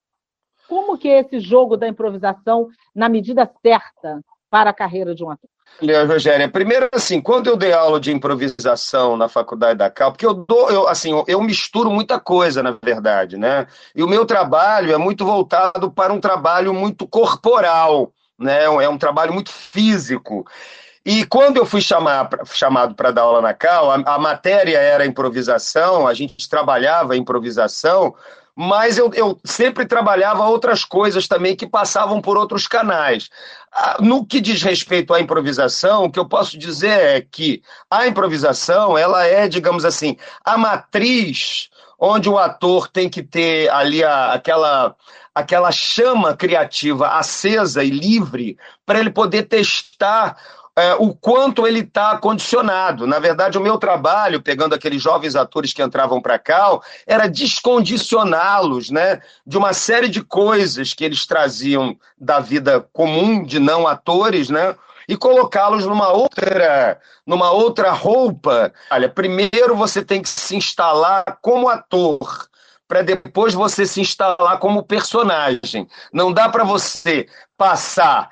Como 0.68 0.96
que 0.96 1.08
é 1.08 1.20
esse 1.20 1.40
jogo 1.40 1.76
da 1.76 1.88
improvisação 1.88 2.68
na 2.94 3.08
medida 3.08 3.50
certa 3.60 4.20
para 4.48 4.70
a 4.70 4.74
carreira 4.74 5.14
de 5.14 5.24
um 5.24 5.30
ator? 5.30 5.50
Olha, 5.82 6.04
Rogério, 6.04 6.50
primeiro 6.50 6.88
assim, 6.92 7.20
quando 7.20 7.48
eu 7.48 7.56
dei 7.56 7.72
aula 7.72 7.98
de 7.98 8.12
improvisação 8.12 9.16
na 9.16 9.28
faculdade 9.28 9.78
da 9.78 9.90
Cal, 9.90 10.12
porque 10.12 10.24
eu 10.24 10.32
dou, 10.34 10.70
eu, 10.70 10.86
assim, 10.86 11.10
eu 11.26 11.42
misturo 11.42 11.90
muita 11.90 12.20
coisa, 12.20 12.62
na 12.62 12.76
verdade, 12.82 13.36
né? 13.36 13.66
E 13.94 14.02
o 14.02 14.08
meu 14.08 14.24
trabalho 14.24 14.92
é 14.92 14.96
muito 14.96 15.24
voltado 15.24 15.90
para 15.90 16.12
um 16.12 16.20
trabalho 16.20 16.72
muito 16.72 17.06
corporal, 17.08 18.12
né? 18.38 18.64
É 18.64 18.88
um 18.88 18.98
trabalho 18.98 19.32
muito 19.32 19.50
físico. 19.50 20.46
E 21.04 21.26
quando 21.26 21.58
eu 21.58 21.66
fui 21.66 21.82
chamar, 21.82 22.30
chamado 22.46 22.94
para 22.94 23.10
dar 23.10 23.22
aula 23.22 23.42
na 23.42 23.52
Cal, 23.52 23.90
a, 23.90 23.96
a, 24.06 24.18
matéria 24.18 24.78
era 24.78 25.04
improvisação, 25.04 26.06
a 26.06 26.14
gente 26.14 26.48
trabalhava 26.48 27.16
improvisação, 27.16 28.14
mas 28.56 28.96
eu, 28.98 29.10
eu 29.14 29.38
sempre 29.44 29.84
trabalhava 29.84 30.46
outras 30.46 30.84
coisas 30.84 31.26
também 31.26 31.56
que 31.56 31.66
passavam 31.66 32.20
por 32.20 32.36
outros 32.36 32.68
canais. 32.68 33.28
Ah, 33.72 33.96
no 34.00 34.24
que 34.24 34.40
diz 34.40 34.62
respeito 34.62 35.12
à 35.12 35.20
improvisação, 35.20 36.04
o 36.04 36.10
que 36.10 36.18
eu 36.18 36.28
posso 36.28 36.56
dizer 36.56 37.00
é 37.00 37.20
que 37.20 37.62
a 37.90 38.06
improvisação, 38.06 38.96
ela 38.96 39.26
é, 39.26 39.48
digamos 39.48 39.84
assim, 39.84 40.16
a 40.44 40.56
matriz 40.56 41.68
onde 41.98 42.28
o 42.28 42.38
ator 42.38 42.88
tem 42.88 43.08
que 43.08 43.22
ter 43.22 43.68
ali 43.70 44.04
a, 44.04 44.32
aquela 44.32 44.94
aquela 45.34 45.72
chama 45.72 46.36
criativa 46.36 47.08
acesa 47.08 47.82
e 47.82 47.90
livre 47.90 48.56
para 48.86 49.00
ele 49.00 49.10
poder 49.10 49.44
testar 49.44 50.36
é, 50.76 50.94
o 50.94 51.14
quanto 51.14 51.66
ele 51.66 51.80
está 51.80 52.18
condicionado. 52.18 53.06
Na 53.06 53.18
verdade, 53.18 53.56
o 53.56 53.60
meu 53.60 53.78
trabalho, 53.78 54.42
pegando 54.42 54.74
aqueles 54.74 55.00
jovens 55.00 55.36
atores 55.36 55.72
que 55.72 55.82
entravam 55.82 56.20
para 56.20 56.38
cá, 56.38 56.78
era 57.06 57.28
descondicioná-los 57.28 58.90
né, 58.90 59.20
de 59.46 59.56
uma 59.56 59.72
série 59.72 60.08
de 60.08 60.22
coisas 60.22 60.92
que 60.92 61.04
eles 61.04 61.26
traziam 61.26 61.96
da 62.18 62.40
vida 62.40 62.80
comum 62.92 63.44
de 63.44 63.58
não 63.58 63.86
atores, 63.86 64.50
né? 64.50 64.74
E 65.06 65.16
colocá-los 65.16 65.84
numa 65.84 66.08
outra, 66.08 66.98
numa 67.26 67.50
outra 67.50 67.92
roupa. 67.92 68.72
Olha, 68.90 69.08
primeiro 69.08 69.76
você 69.76 70.02
tem 70.02 70.22
que 70.22 70.28
se 70.28 70.56
instalar 70.56 71.38
como 71.42 71.68
ator 71.68 72.48
para 72.88 73.02
depois 73.02 73.52
você 73.52 73.86
se 73.86 74.00
instalar 74.00 74.58
como 74.58 74.82
personagem. 74.82 75.86
Não 76.12 76.32
dá 76.32 76.48
para 76.48 76.64
você 76.64 77.26
passar 77.56 78.30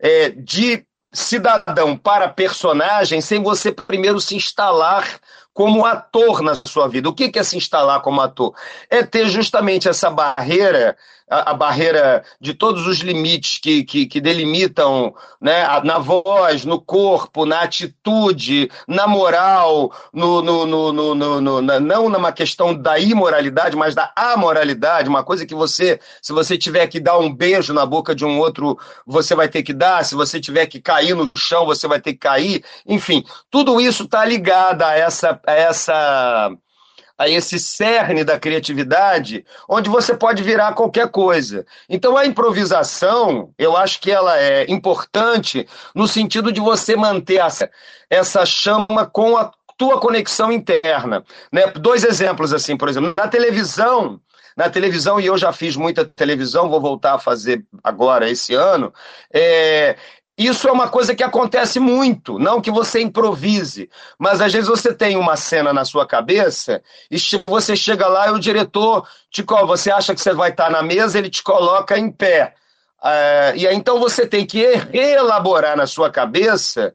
é, 0.00 0.30
de 0.30 0.86
cidadão 1.14 1.96
para 1.96 2.28
personagem 2.28 3.20
sem 3.20 3.42
você 3.42 3.72
primeiro 3.72 4.20
se 4.20 4.36
instalar 4.36 5.20
como 5.54 5.86
ator 5.86 6.42
na 6.42 6.60
sua 6.66 6.88
vida. 6.88 7.08
O 7.08 7.14
que 7.14 7.38
é 7.38 7.42
se 7.42 7.56
instalar 7.56 8.02
como 8.02 8.20
ator? 8.20 8.54
É 8.90 9.02
ter 9.04 9.28
justamente 9.28 9.88
essa 9.88 10.10
barreira 10.10 10.96
a, 11.28 11.50
a, 11.50 11.54
barreira 11.54 12.24
de 12.40 12.52
todos 12.54 12.86
os 12.86 12.98
limites 12.98 13.58
que, 13.58 13.82
que, 13.84 14.06
que 14.06 14.20
delimitam 14.20 15.14
né, 15.40 15.66
na 15.82 15.98
voz, 15.98 16.64
no 16.64 16.80
corpo, 16.80 17.46
na 17.46 17.60
atitude, 17.60 18.70
na 18.86 19.06
moral, 19.06 19.92
no, 20.12 20.42
no, 20.42 20.66
no, 20.66 21.14
no, 21.14 21.62
não 21.62 22.08
numa 22.08 22.32
questão 22.32 22.74
da 22.74 22.98
imoralidade, 22.98 23.76
mas 23.76 23.94
da 23.94 24.12
amoralidade, 24.14 25.08
uma 25.08 25.24
coisa 25.24 25.46
que 25.46 25.54
você, 25.54 25.98
se 26.20 26.32
você 26.32 26.58
tiver 26.58 26.86
que 26.86 27.00
dar 27.00 27.18
um 27.18 27.34
beijo 27.34 27.72
na 27.72 27.86
boca 27.86 28.14
de 28.14 28.24
um 28.24 28.38
outro, 28.38 28.78
você 29.06 29.34
vai 29.34 29.48
ter 29.48 29.62
que 29.62 29.72
dar, 29.72 30.04
se 30.04 30.14
você 30.14 30.38
tiver 30.38 30.66
que 30.66 30.80
cair 30.80 31.14
no 31.14 31.30
chão, 31.36 31.64
você 31.64 31.88
vai 31.88 32.00
ter 32.00 32.12
que 32.12 32.18
cair, 32.18 32.64
enfim, 32.86 33.24
tudo 33.50 33.80
isso 33.80 34.04
está 34.04 34.24
ligado 34.24 34.82
a 34.82 34.92
essa, 34.92 35.40
a 35.46 35.52
essa 35.52 36.52
a 37.16 37.28
esse 37.28 37.58
cerne 37.58 38.24
da 38.24 38.38
criatividade, 38.38 39.44
onde 39.68 39.88
você 39.88 40.14
pode 40.14 40.42
virar 40.42 40.74
qualquer 40.74 41.08
coisa. 41.08 41.64
Então 41.88 42.16
a 42.16 42.26
improvisação, 42.26 43.52
eu 43.58 43.76
acho 43.76 44.00
que 44.00 44.10
ela 44.10 44.38
é 44.38 44.70
importante 44.70 45.66
no 45.94 46.08
sentido 46.08 46.50
de 46.50 46.60
você 46.60 46.96
manter 46.96 47.40
essa, 47.40 47.70
essa 48.10 48.44
chama 48.44 49.06
com 49.06 49.36
a 49.36 49.52
tua 49.76 50.00
conexão 50.00 50.52
interna. 50.52 51.24
Né? 51.52 51.66
Dois 51.72 52.04
exemplos 52.04 52.52
assim, 52.52 52.76
por 52.76 52.88
exemplo, 52.88 53.14
na 53.16 53.28
televisão, 53.28 54.20
na 54.56 54.70
televisão, 54.70 55.20
e 55.20 55.26
eu 55.26 55.36
já 55.36 55.52
fiz 55.52 55.76
muita 55.76 56.04
televisão, 56.04 56.68
vou 56.68 56.80
voltar 56.80 57.14
a 57.14 57.18
fazer 57.18 57.64
agora 57.82 58.30
esse 58.30 58.54
ano, 58.54 58.92
é, 59.32 59.96
isso 60.36 60.68
é 60.68 60.72
uma 60.72 60.88
coisa 60.88 61.14
que 61.14 61.22
acontece 61.22 61.78
muito, 61.78 62.38
não 62.40 62.60
que 62.60 62.70
você 62.70 63.00
improvise, 63.00 63.88
mas 64.18 64.40
às 64.40 64.52
vezes 64.52 64.68
você 64.68 64.92
tem 64.92 65.16
uma 65.16 65.36
cena 65.36 65.72
na 65.72 65.84
sua 65.84 66.04
cabeça 66.06 66.82
e 67.08 67.16
você 67.46 67.76
chega 67.76 68.08
lá 68.08 68.28
e 68.28 68.32
o 68.32 68.40
diretor 68.40 69.06
te 69.30 69.44
você 69.66 69.92
acha 69.92 70.12
que 70.12 70.20
você 70.20 70.32
vai 70.32 70.50
estar 70.50 70.70
na 70.70 70.82
mesa, 70.82 71.18
ele 71.18 71.30
te 71.30 71.42
coloca 71.42 71.96
em 71.96 72.10
pé. 72.10 72.54
Uh, 73.00 73.56
e 73.56 73.68
aí 73.68 73.76
então 73.76 74.00
você 74.00 74.26
tem 74.26 74.44
que 74.44 74.64
reelaborar 74.90 75.76
na 75.76 75.86
sua 75.86 76.10
cabeça 76.10 76.92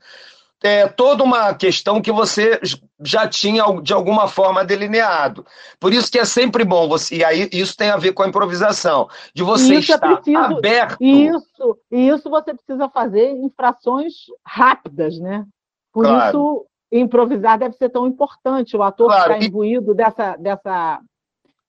é, 0.63 0.87
toda 0.87 1.23
uma 1.23 1.53
questão 1.53 2.01
que 2.01 2.11
você 2.11 2.59
já 3.01 3.27
tinha 3.27 3.63
de 3.81 3.93
alguma 3.93 4.27
forma 4.27 4.65
delineado. 4.65 5.45
Por 5.79 5.93
isso 5.93 6.11
que 6.11 6.19
é 6.19 6.25
sempre 6.25 6.63
bom 6.65 6.87
você, 6.87 7.17
e 7.17 7.23
aí 7.23 7.49
isso 7.51 7.75
tem 7.75 7.89
a 7.89 7.97
ver 7.97 8.13
com 8.13 8.23
a 8.23 8.27
improvisação, 8.27 9.07
de 9.33 9.43
você 9.43 9.75
isso 9.75 9.91
é 9.91 9.95
estar 9.95 10.11
é 10.11 10.15
preciso, 10.15 10.37
aberto. 10.37 10.97
Isso, 11.01 11.77
isso 11.89 12.29
você 12.29 12.53
precisa 12.53 12.89
fazer 12.89 13.29
em 13.29 13.49
frações 13.49 14.13
rápidas, 14.45 15.17
né? 15.19 15.45
Por 15.93 16.05
claro. 16.05 16.27
isso 16.27 16.65
improvisar 16.91 17.57
deve 17.57 17.75
ser 17.75 17.89
tão 17.89 18.07
importante, 18.07 18.75
o 18.75 18.83
ator 18.83 19.07
claro. 19.07 19.33
ficar 19.33 19.45
imbuído 19.45 19.93
dessa, 19.93 20.35
dessa, 20.35 20.99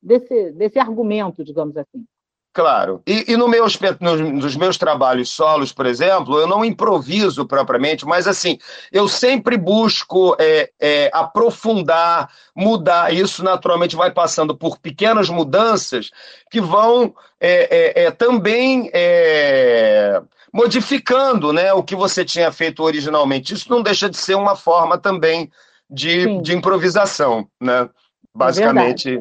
desse, 0.02 0.52
desse 0.52 0.78
argumento, 0.78 1.44
digamos 1.44 1.76
assim. 1.76 2.04
Claro. 2.52 3.00
E, 3.06 3.32
e 3.32 3.36
no 3.36 3.46
meus, 3.46 3.78
nos, 4.00 4.20
nos, 4.20 4.56
meus 4.56 4.76
trabalhos 4.76 5.30
solos, 5.30 5.72
por 5.72 5.86
exemplo, 5.86 6.36
eu 6.36 6.48
não 6.48 6.64
improviso 6.64 7.46
propriamente, 7.46 8.04
mas 8.04 8.26
assim, 8.26 8.58
eu 8.90 9.06
sempre 9.06 9.56
busco 9.56 10.36
é, 10.36 10.68
é, 10.80 11.10
aprofundar, 11.12 12.28
mudar. 12.54 13.14
Isso 13.14 13.44
naturalmente 13.44 13.94
vai 13.94 14.10
passando 14.10 14.56
por 14.56 14.78
pequenas 14.78 15.28
mudanças 15.28 16.10
que 16.50 16.60
vão 16.60 17.14
é, 17.40 18.02
é, 18.02 18.04
é 18.06 18.10
também 18.10 18.90
é, 18.92 20.20
modificando 20.52 21.52
né, 21.52 21.72
o 21.72 21.84
que 21.84 21.94
você 21.94 22.24
tinha 22.24 22.50
feito 22.50 22.82
originalmente. 22.82 23.54
Isso 23.54 23.70
não 23.70 23.80
deixa 23.80 24.10
de 24.10 24.16
ser 24.16 24.34
uma 24.34 24.56
forma 24.56 24.98
também 24.98 25.48
de, 25.88 26.40
de 26.40 26.52
improvisação, 26.52 27.48
né? 27.60 27.88
Basicamente. 28.34 29.20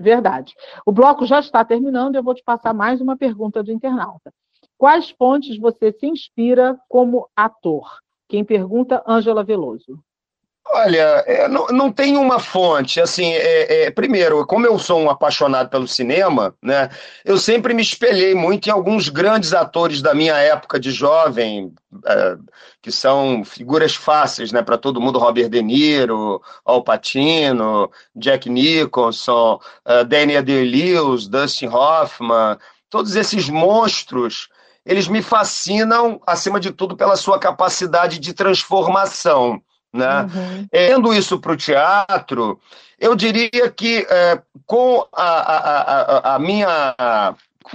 Verdade. 0.00 0.54
O 0.86 0.92
bloco 0.92 1.26
já 1.26 1.40
está 1.40 1.62
terminando, 1.62 2.16
eu 2.16 2.22
vou 2.22 2.34
te 2.34 2.42
passar 2.42 2.72
mais 2.72 3.02
uma 3.02 3.18
pergunta 3.18 3.62
do 3.62 3.70
internauta. 3.70 4.32
Quais 4.78 5.10
fontes 5.10 5.58
você 5.58 5.92
se 5.92 6.06
inspira 6.06 6.80
como 6.88 7.28
ator? 7.36 7.98
Quem 8.26 8.42
pergunta, 8.42 9.04
Ângela 9.06 9.44
Veloso. 9.44 10.02
Olha, 10.72 11.24
é, 11.26 11.48
não, 11.48 11.66
não 11.68 11.92
tem 11.92 12.16
uma 12.16 12.38
fonte. 12.38 13.00
Assim, 13.00 13.32
é, 13.32 13.86
é, 13.86 13.90
primeiro, 13.90 14.46
como 14.46 14.66
eu 14.66 14.78
sou 14.78 15.00
um 15.00 15.10
apaixonado 15.10 15.68
pelo 15.68 15.88
cinema, 15.88 16.54
né, 16.62 16.88
eu 17.24 17.38
sempre 17.38 17.74
me 17.74 17.82
espelhei 17.82 18.34
muito 18.34 18.68
em 18.68 18.72
alguns 18.72 19.08
grandes 19.08 19.52
atores 19.52 20.00
da 20.00 20.14
minha 20.14 20.36
época 20.36 20.78
de 20.78 20.92
jovem, 20.92 21.72
é, 22.06 22.36
que 22.80 22.92
são 22.92 23.44
figuras 23.44 23.96
fáceis, 23.96 24.52
né, 24.52 24.62
para 24.62 24.78
todo 24.78 25.00
mundo: 25.00 25.18
Robert 25.18 25.48
De 25.48 25.60
Niro, 25.60 26.40
Al 26.64 26.84
Pacino, 26.84 27.90
Jack 28.14 28.48
Nicholson, 28.48 29.60
uh, 29.86 30.04
Daniel 30.04 30.42
Day-Lewis, 30.42 31.26
Dustin 31.26 31.68
Hoffman, 31.68 32.56
todos 32.88 33.16
esses 33.16 33.48
monstros. 33.48 34.48
Eles 34.86 35.08
me 35.08 35.20
fascinam, 35.20 36.20
acima 36.26 36.58
de 36.58 36.70
tudo, 36.70 36.96
pela 36.96 37.16
sua 37.16 37.38
capacidade 37.38 38.18
de 38.18 38.32
transformação. 38.32 39.60
Né? 39.92 40.22
Uhum. 40.22 40.66
Tendo 40.70 41.12
isso 41.12 41.40
para 41.40 41.52
o 41.52 41.56
teatro, 41.56 42.60
eu 42.98 43.14
diria 43.16 43.70
que 43.70 44.06
é, 44.08 44.40
com 44.66 45.06
a, 45.12 45.22
a, 45.22 46.32
a, 46.32 46.34
a 46.34 46.38
minha 46.38 46.94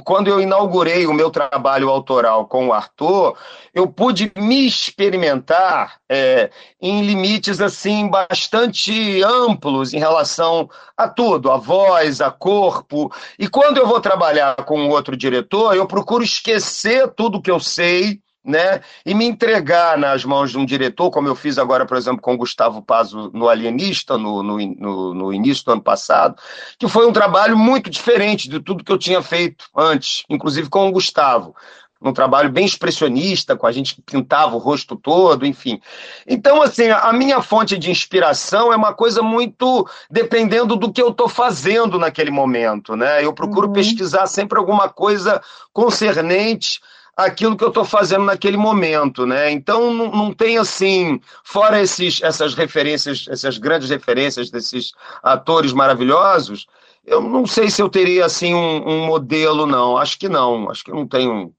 quando 0.04 0.28
eu 0.28 0.42
inaugurei 0.42 1.06
o 1.06 1.14
meu 1.14 1.30
trabalho 1.30 1.90
autoral 1.90 2.48
com 2.48 2.68
o 2.68 2.74
Arthur, 2.74 3.38
eu 3.74 3.88
pude 3.88 4.32
me 4.38 4.66
experimentar 4.66 6.00
é, 6.10 6.50
em 6.82 7.02
limites 7.04 7.62
assim 7.62 8.10
bastante 8.10 9.22
amplos 9.24 9.94
em 9.94 10.00
relação 10.00 10.70
a 10.98 11.08
tudo, 11.08 11.52
a 11.52 11.58
voz, 11.58 12.20
a 12.20 12.32
corpo. 12.32 13.12
E 13.38 13.48
quando 13.48 13.78
eu 13.78 13.88
vou 13.88 14.02
trabalhar 14.02 14.56
com 14.66 14.90
outro 14.90 15.16
diretor, 15.16 15.76
eu 15.76 15.86
procuro 15.86 16.24
esquecer 16.24 17.08
tudo 17.10 17.42
que 17.42 17.52
eu 17.52 17.60
sei 17.60 18.20
né, 18.46 18.82
e 19.06 19.14
me 19.16 19.26
entregar 19.26 19.98
nas 19.98 20.24
mãos 20.24 20.52
de 20.52 20.58
um 20.58 20.66
diretor, 20.66 21.10
como 21.10 21.28
eu 21.28 21.36
fiz 21.36 21.58
agora, 21.58 21.86
por 21.86 21.98
exemplo, 21.98 22.22
com 22.22 22.36
o 22.36 22.38
Gustavo 22.38 22.82
Pazo 22.82 23.32
no 23.34 23.50
Alienista, 23.50 24.18
no, 24.18 24.44
no, 24.44 24.58
no, 24.58 25.14
no, 25.14 25.34
início 25.34 25.66
do 25.66 25.72
ano 25.72 25.82
passado, 25.82 26.36
que 26.78 26.88
foi 26.88 27.08
um 27.08 27.14
trabalho 27.14 27.58
muito 27.58 27.90
diferente 27.90 28.48
de 28.48 28.60
tudo 28.60 28.84
que 28.84 28.92
eu 28.92 28.98
tinha 28.98 29.22
feito 29.22 29.66
antes, 29.76 30.24
inclusive 30.30 30.70
com 30.70 30.88
o 30.88 30.92
Gustavo. 30.92 31.56
Um 32.02 32.14
trabalho 32.14 32.52
bem 32.52 32.66
expressionista, 32.66 33.56
com 33.56 33.66
a 33.66 33.72
gente 33.72 33.96
que 33.96 34.02
pintava 34.02 34.56
o 34.56 34.60
rosto 34.60 34.96
todo, 34.96 35.46
enfim. 35.46 35.82
Então, 36.28 36.62
assim, 36.62 36.90
a 36.90 37.12
minha 37.12 37.42
fonte 37.42 37.78
de 37.80 37.90
inspiração 37.90 38.72
é 38.72 38.76
uma 38.76 38.94
coisa 38.94 39.24
muito 39.24 39.90
dependendo 40.12 40.76
do 40.76 40.92
que 40.92 41.02
eu 41.02 41.10
estou 41.10 41.28
fazendo 41.28 41.98
naquele 41.98 42.30
momento, 42.30 42.96
né? 42.96 43.26
Eu 43.26 43.34
procuro 43.34 43.68
uhum. 43.68 43.74
pesquisar 43.74 44.28
sempre 44.28 44.60
alguma 44.60 44.88
coisa 44.88 45.42
concernente 45.74 46.80
aquilo 47.16 47.56
que 47.56 47.64
eu 47.64 47.70
estou 47.70 47.86
fazendo 47.86 48.26
naquele 48.26 48.58
momento, 48.58 49.26
né? 49.26 49.50
Então 49.52 49.94
não, 49.94 50.12
não 50.12 50.34
tem 50.34 50.58
assim, 50.58 51.20
fora 51.44 51.82
esses, 51.82 52.22
essas 52.22 52.54
referências, 52.54 53.26
essas 53.30 53.58
grandes 53.58 53.90
referências 53.90 54.50
desses 54.50 54.92
atores 55.24 55.72
maravilhosos, 55.72 56.68
eu 57.06 57.22
não 57.22 57.46
sei 57.46 57.70
se 57.70 57.82
eu 57.82 57.88
teria 57.88 58.26
assim 58.26 58.54
um, 58.54 58.88
um 58.88 59.06
modelo, 59.06 59.66
não. 59.66 59.98
Acho 59.98 60.18
que 60.18 60.28
não. 60.28 60.70
Acho 60.70 60.84
que 60.84 60.92
não 60.92 61.08
tenho 61.08 61.54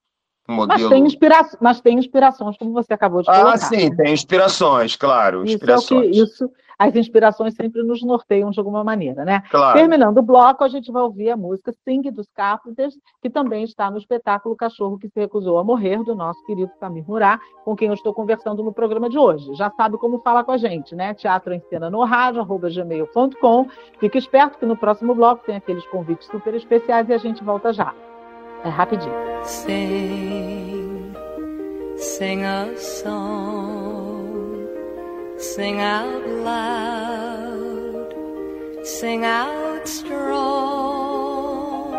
um 0.49 0.55
modelo. 0.55 0.81
Mas 0.81 0.89
tem, 0.91 1.07
inspira... 1.07 1.49
Mas 1.61 1.81
tem 1.81 1.99
inspirações, 1.99 2.57
como 2.59 2.73
você 2.73 2.93
acabou 2.93 3.21
de 3.21 3.27
falar. 3.27 3.55
Ah, 3.55 3.57
sim, 3.57 3.95
tem 3.95 4.13
inspirações, 4.13 4.97
claro. 4.97 5.45
Isso 5.45 5.55
inspirações. 5.55 6.09
É 6.09 6.11
que, 6.11 6.19
isso 6.19 6.51
as 6.79 6.95
inspirações 6.95 7.55
sempre 7.55 7.83
nos 7.83 8.03
norteiam 8.03 8.51
de 8.51 8.59
alguma 8.59 8.85
maneira, 8.85 9.25
né? 9.25 9.43
Claro. 9.51 9.79
Terminando 9.79 10.19
o 10.19 10.23
bloco, 10.23 10.63
a 10.63 10.69
gente 10.69 10.93
vai 10.93 11.03
ouvir 11.03 11.31
a 11.31 11.37
música 11.37 11.73
Sing 11.85 12.03
dos 12.11 12.29
Carpenters, 12.35 12.97
que 13.23 13.31
também 13.31 13.65
está 13.65 13.91
no 13.91 13.99
espetáculo 13.99 14.57
Cachorro 14.57 14.99
que 14.99 15.09
se 15.09 15.19
recusou 15.19 15.59
a 15.59 15.65
morrer, 15.65 16.03
do 16.05 16.15
nosso 16.15 16.45
querido 16.45 16.71
Samir 16.79 17.05
Murá, 17.07 17.41
com 17.65 17.75
quem 17.75 17.89
eu 17.89 17.95
estou 17.95 18.13
conversando 18.13 18.63
no 18.63 18.73
programa 18.73 19.09
de 19.09 19.19
hoje. 19.19 19.55
Já 19.55 19.71
sabe 19.71 19.97
como 19.97 20.19
falar 20.19 20.45
com 20.45 20.53
a 20.53 20.59
gente, 20.59 20.95
né? 20.95 21.15
Teatro 21.15 21.55
em 21.55 21.61
cena 21.69 21.89
no 21.89 22.05
rádio, 22.05 22.41
arroba 22.41 22.69
gmail.com. 22.69 23.67
Fique 23.99 24.19
esperto 24.19 24.59
que 24.59 24.67
no 24.67 24.77
próximo 24.77 25.15
bloco 25.15 25.45
tem 25.47 25.57
aqueles 25.57 25.87
convites 25.87 26.27
super 26.27 26.55
especiais 26.55 27.09
e 27.09 27.15
a 27.15 27.19
gente 27.19 27.43
volta 27.43 27.73
já. 27.73 27.95
É 28.65 28.69
rapidinho. 28.69 29.15
Sing, 29.43 31.13
sing 31.97 32.45
a 32.45 32.77
song. 32.77 33.76
Sing 35.39 35.81
out 35.83 36.27
loud, 36.43 38.09
sing 38.85 39.23
out 39.25 39.87
strong. 39.87 41.93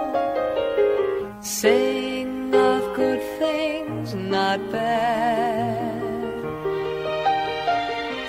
Sing 1.41 2.53
of 2.55 2.95
good 2.95 3.21
things, 3.37 4.15
not 4.15 4.59
bad. 4.71 6.01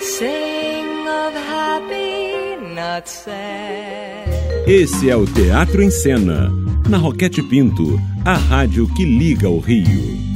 Sing 0.00 1.08
of 1.08 1.32
happy, 1.32 2.56
not 2.74 3.08
sad. 3.08 4.28
Esse 4.66 5.08
é 5.08 5.16
o 5.16 5.24
Teatro 5.24 5.82
em 5.82 5.90
Cena, 5.90 6.50
na 6.86 6.98
Roquete 6.98 7.42
Pinto, 7.42 7.98
a 8.26 8.34
rádio 8.34 8.86
que 8.94 9.06
liga 9.06 9.48
o 9.48 9.58
Rio. 9.58 10.27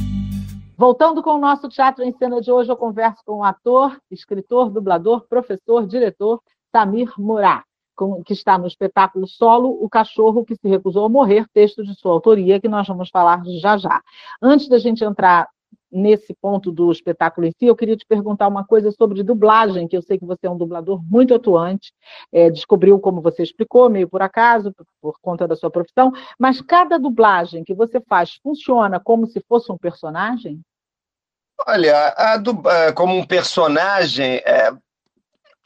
Voltando 0.83 1.23
com 1.23 1.35
o 1.35 1.37
nosso 1.37 1.69
Teatro 1.69 2.03
em 2.03 2.11
Cena 2.11 2.41
de 2.41 2.51
hoje, 2.51 2.69
eu 2.69 2.75
converso 2.75 3.23
com 3.25 3.37
o 3.37 3.43
ator, 3.45 3.97
escritor, 4.11 4.69
dublador, 4.69 5.25
professor, 5.29 5.87
diretor 5.87 6.41
Samir 6.75 7.09
Murat, 7.17 7.63
que 8.25 8.33
está 8.33 8.57
no 8.57 8.67
espetáculo 8.67 9.25
solo 9.25 9.81
O 9.81 9.89
Cachorro 9.89 10.43
que 10.43 10.57
se 10.57 10.67
recusou 10.67 11.05
a 11.05 11.09
morrer, 11.09 11.47
texto 11.53 11.85
de 11.85 11.95
sua 11.95 12.11
autoria, 12.11 12.59
que 12.59 12.67
nós 12.67 12.85
vamos 12.85 13.09
falar 13.09 13.41
já 13.61 13.77
já. 13.77 14.01
Antes 14.41 14.67
da 14.67 14.77
gente 14.77 15.05
entrar 15.05 15.47
nesse 15.89 16.33
ponto 16.33 16.69
do 16.69 16.91
espetáculo 16.91 17.47
em 17.47 17.51
si, 17.51 17.65
eu 17.65 17.77
queria 17.77 17.95
te 17.95 18.05
perguntar 18.05 18.49
uma 18.49 18.65
coisa 18.65 18.91
sobre 18.91 19.23
dublagem, 19.23 19.87
que 19.87 19.95
eu 19.95 20.01
sei 20.01 20.19
que 20.19 20.25
você 20.25 20.47
é 20.47 20.49
um 20.49 20.57
dublador 20.57 21.01
muito 21.01 21.33
atuante, 21.33 21.93
é, 22.29 22.49
descobriu, 22.49 22.99
como 22.99 23.21
você 23.21 23.41
explicou, 23.41 23.89
meio 23.89 24.09
por 24.09 24.21
acaso, 24.21 24.73
por, 24.73 24.85
por, 25.01 25.15
conta 25.21 25.47
da 25.47 25.55
sua 25.55 25.71
profissão, 25.71 26.11
mas 26.37 26.59
cada 26.59 26.99
dublagem 26.99 27.63
que 27.63 27.73
você 27.73 28.01
faz 28.01 28.37
funciona 28.43 28.99
como 28.99 29.25
se 29.27 29.39
fosse 29.47 29.71
um 29.71 29.77
personagem? 29.77 30.61
Olha, 31.67 32.07
a, 32.17 32.93
como 32.93 33.17
um 33.17 33.25
personagem, 33.25 34.41
é, 34.45 34.71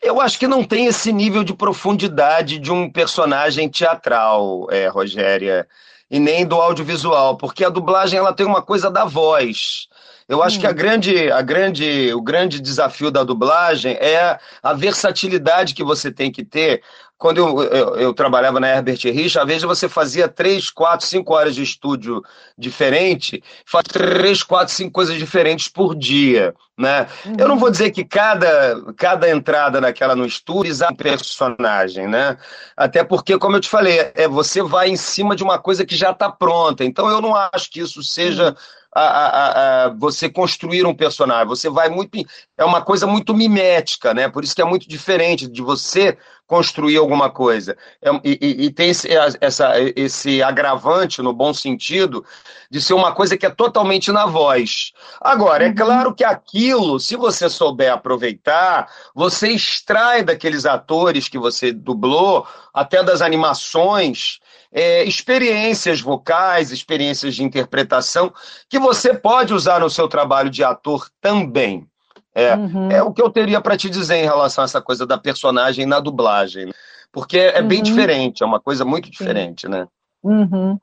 Eu 0.02 0.21
acho 0.21 0.38
que 0.38 0.47
não 0.47 0.63
tem 0.63 0.86
esse 0.88 1.12
nível 1.12 1.43
de 1.43 1.54
profundidade 1.54 2.60
de 2.60 2.71
um 2.71 2.89
personagem 2.91 3.67
teatral, 3.69 4.67
é, 4.71 4.88
Rogéria, 4.88 5.67
e 6.10 6.19
nem 6.19 6.45
do 6.45 6.56
audiovisual, 6.56 7.36
porque 7.38 7.65
a 7.65 7.69
dublagem 7.69 8.19
ela 8.19 8.34
tem 8.34 8.45
uma 8.45 8.62
coisa 8.62 8.89
da 8.91 9.06
voz. 9.06 9.88
Eu 10.27 10.43
acho 10.43 10.57
hum. 10.57 10.61
que 10.61 10.67
a 10.67 10.71
grande, 10.71 11.31
a 11.31 11.41
grande, 11.41 12.13
o 12.13 12.21
grande 12.21 12.59
desafio 12.59 13.09
da 13.09 13.23
dublagem 13.23 13.93
é 13.93 14.37
a 14.61 14.73
versatilidade 14.73 15.73
que 15.73 15.83
você 15.83 16.11
tem 16.11 16.31
que 16.31 16.43
ter 16.43 16.81
quando 17.17 17.39
eu, 17.39 17.63
eu, 17.63 17.95
eu, 17.95 18.13
trabalhava 18.13 18.59
na 18.59 18.69
Herbert 18.69 18.99
Rich, 19.03 19.39
às 19.39 19.47
vezes 19.47 19.63
você 19.63 19.89
fazia 19.89 20.27
três, 20.27 20.69
quatro, 20.69 21.05
cinco 21.05 21.33
horas 21.33 21.55
de 21.55 21.63
estúdio 21.63 22.21
diferente, 22.55 23.43
faz 23.65 23.85
três, 23.91 24.43
quatro, 24.43 24.73
cinco 24.73 24.91
coisas 24.91 25.17
diferentes 25.17 25.67
por 25.67 25.95
dia, 25.95 26.53
né? 26.77 27.07
Uhum. 27.25 27.35
Eu 27.39 27.47
não 27.47 27.57
vou 27.57 27.71
dizer 27.71 27.89
que 27.89 28.05
cada, 28.05 28.93
cada 28.95 29.27
entrada 29.29 29.81
naquela 29.81 30.15
no 30.15 30.27
estúdio 30.27 30.71
é 30.83 30.87
um 30.87 30.95
personagem, 30.95 32.07
né? 32.07 32.37
Até 32.75 33.03
porque, 33.03 33.37
como 33.39 33.55
eu 33.55 33.61
te 33.61 33.69
falei, 33.69 34.11
é, 34.13 34.27
você 34.27 34.61
vai 34.61 34.89
em 34.89 34.95
cima 34.95 35.35
de 35.35 35.43
uma 35.43 35.57
coisa 35.57 35.83
que 35.83 35.95
já 35.95 36.11
está 36.11 36.31
pronta. 36.31 36.85
Então, 36.85 37.09
eu 37.09 37.19
não 37.19 37.35
acho 37.35 37.71
que 37.71 37.79
isso 37.79 38.03
seja... 38.03 38.49
Uhum 38.49 38.55
a, 38.99 39.27
a, 39.27 39.86
a, 39.86 39.89
você 39.89 40.29
construir 40.29 40.86
um 40.86 40.95
personagem. 40.95 41.47
Você 41.47 41.69
vai 41.69 41.89
muito. 41.89 42.17
É 42.57 42.65
uma 42.65 42.81
coisa 42.81 43.05
muito 43.05 43.33
mimética, 43.33 44.13
né? 44.13 44.27
Por 44.27 44.43
isso 44.43 44.55
que 44.55 44.62
é 44.62 44.65
muito 44.65 44.88
diferente 44.89 45.47
de 45.47 45.62
você 45.62 46.17
construir 46.47 46.95
alguma 46.97 47.29
coisa. 47.29 47.77
É, 48.01 48.10
e, 48.23 48.65
e, 48.65 48.71
tem 48.71 48.89
esse, 48.89 49.10
essa, 49.41 49.73
esse 49.95 50.41
agravante, 50.41 51.21
no 51.21 51.33
bom 51.33 51.53
sentido, 51.53 52.25
de 52.71 52.81
ser 52.81 52.93
uma 52.93 53.12
coisa 53.12 53.38
que 53.38 53.45
é 53.45 53.49
totalmente 53.49 54.12
na 54.12 54.25
voz. 54.25 54.93
Agora, 55.19 55.65
é 55.65 55.67
uhum. 55.67 55.75
claro 55.75 56.15
que 56.15 56.23
aquilo, 56.23 56.99
se 56.99 57.17
você 57.17 57.49
souber 57.49 57.91
aproveitar, 57.91 58.89
você 59.13 59.49
extrai 59.49 60.23
daqueles 60.23 60.65
atores 60.65 61.27
que 61.27 61.38
você 61.38 61.73
dublou, 61.73 62.47
até 62.73 63.03
das 63.03 63.21
animações, 63.21 64.39
é, 64.71 65.03
experiências 65.03 66.01
vocais, 66.01 66.71
experiências 66.71 67.36
de 67.36 67.43
interpretação, 67.43 68.34
que 68.69 68.80
você 68.80 69.13
pode 69.13 69.53
usar 69.53 69.80
no 69.80 69.89
seu 69.89 70.08
trabalho 70.08 70.49
de 70.49 70.63
ator 70.63 71.10
também. 71.21 71.88
É, 72.34 72.56
uhum. 72.56 72.91
é 72.91 73.01
o 73.01 73.12
que 73.12 73.21
eu 73.21 73.32
teria 73.32 73.60
para 73.60 73.75
te 73.75 73.89
dizer 73.89 74.17
em 74.17 74.25
relação 74.25 74.63
a 74.63 74.65
essa 74.65 74.82
coisa 74.82 75.08
da 75.08 75.17
personagem 75.17 75.88
na 75.88 75.99
dublagem. 75.99 76.67
Né? 76.67 76.71
Porque 77.12 77.39
é 77.39 77.62
uhum. 77.62 77.67
bem 77.67 77.82
diferente, 77.82 78.43
é 78.43 78.45
uma 78.45 78.60
coisa 78.60 78.86
muito 78.86 79.10
diferente, 79.10 79.62
Sim. 79.62 79.69
né? 79.69 79.88
Uhum. 80.23 80.77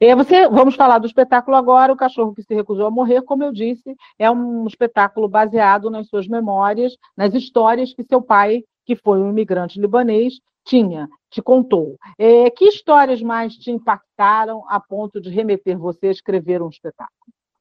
E 0.00 0.14
você, 0.14 0.48
vamos 0.48 0.74
falar 0.74 0.98
do 0.98 1.06
espetáculo 1.06 1.56
agora, 1.56 1.92
O 1.92 1.96
Cachorro 1.96 2.34
que 2.34 2.42
se 2.42 2.54
recusou 2.54 2.86
a 2.86 2.90
morrer, 2.90 3.22
como 3.22 3.44
eu 3.44 3.52
disse, 3.52 3.94
é 4.18 4.30
um 4.30 4.66
espetáculo 4.66 5.28
baseado 5.28 5.90
nas 5.90 6.08
suas 6.08 6.26
memórias, 6.26 6.96
nas 7.16 7.34
histórias 7.34 7.92
que 7.92 8.02
seu 8.02 8.22
pai, 8.22 8.64
que 8.84 8.96
foi 8.96 9.20
um 9.20 9.30
imigrante 9.30 9.80
libanês, 9.80 10.34
tinha, 10.66 11.08
te 11.30 11.40
contou. 11.40 11.96
É, 12.18 12.50
que 12.50 12.66
histórias 12.66 13.22
mais 13.22 13.54
te 13.54 13.70
impactaram 13.70 14.64
a 14.68 14.80
ponto 14.80 15.20
de 15.20 15.30
remeter 15.30 15.78
você 15.78 16.08
a 16.08 16.10
escrever 16.10 16.60
um 16.60 16.68
espetáculo? 16.68 17.14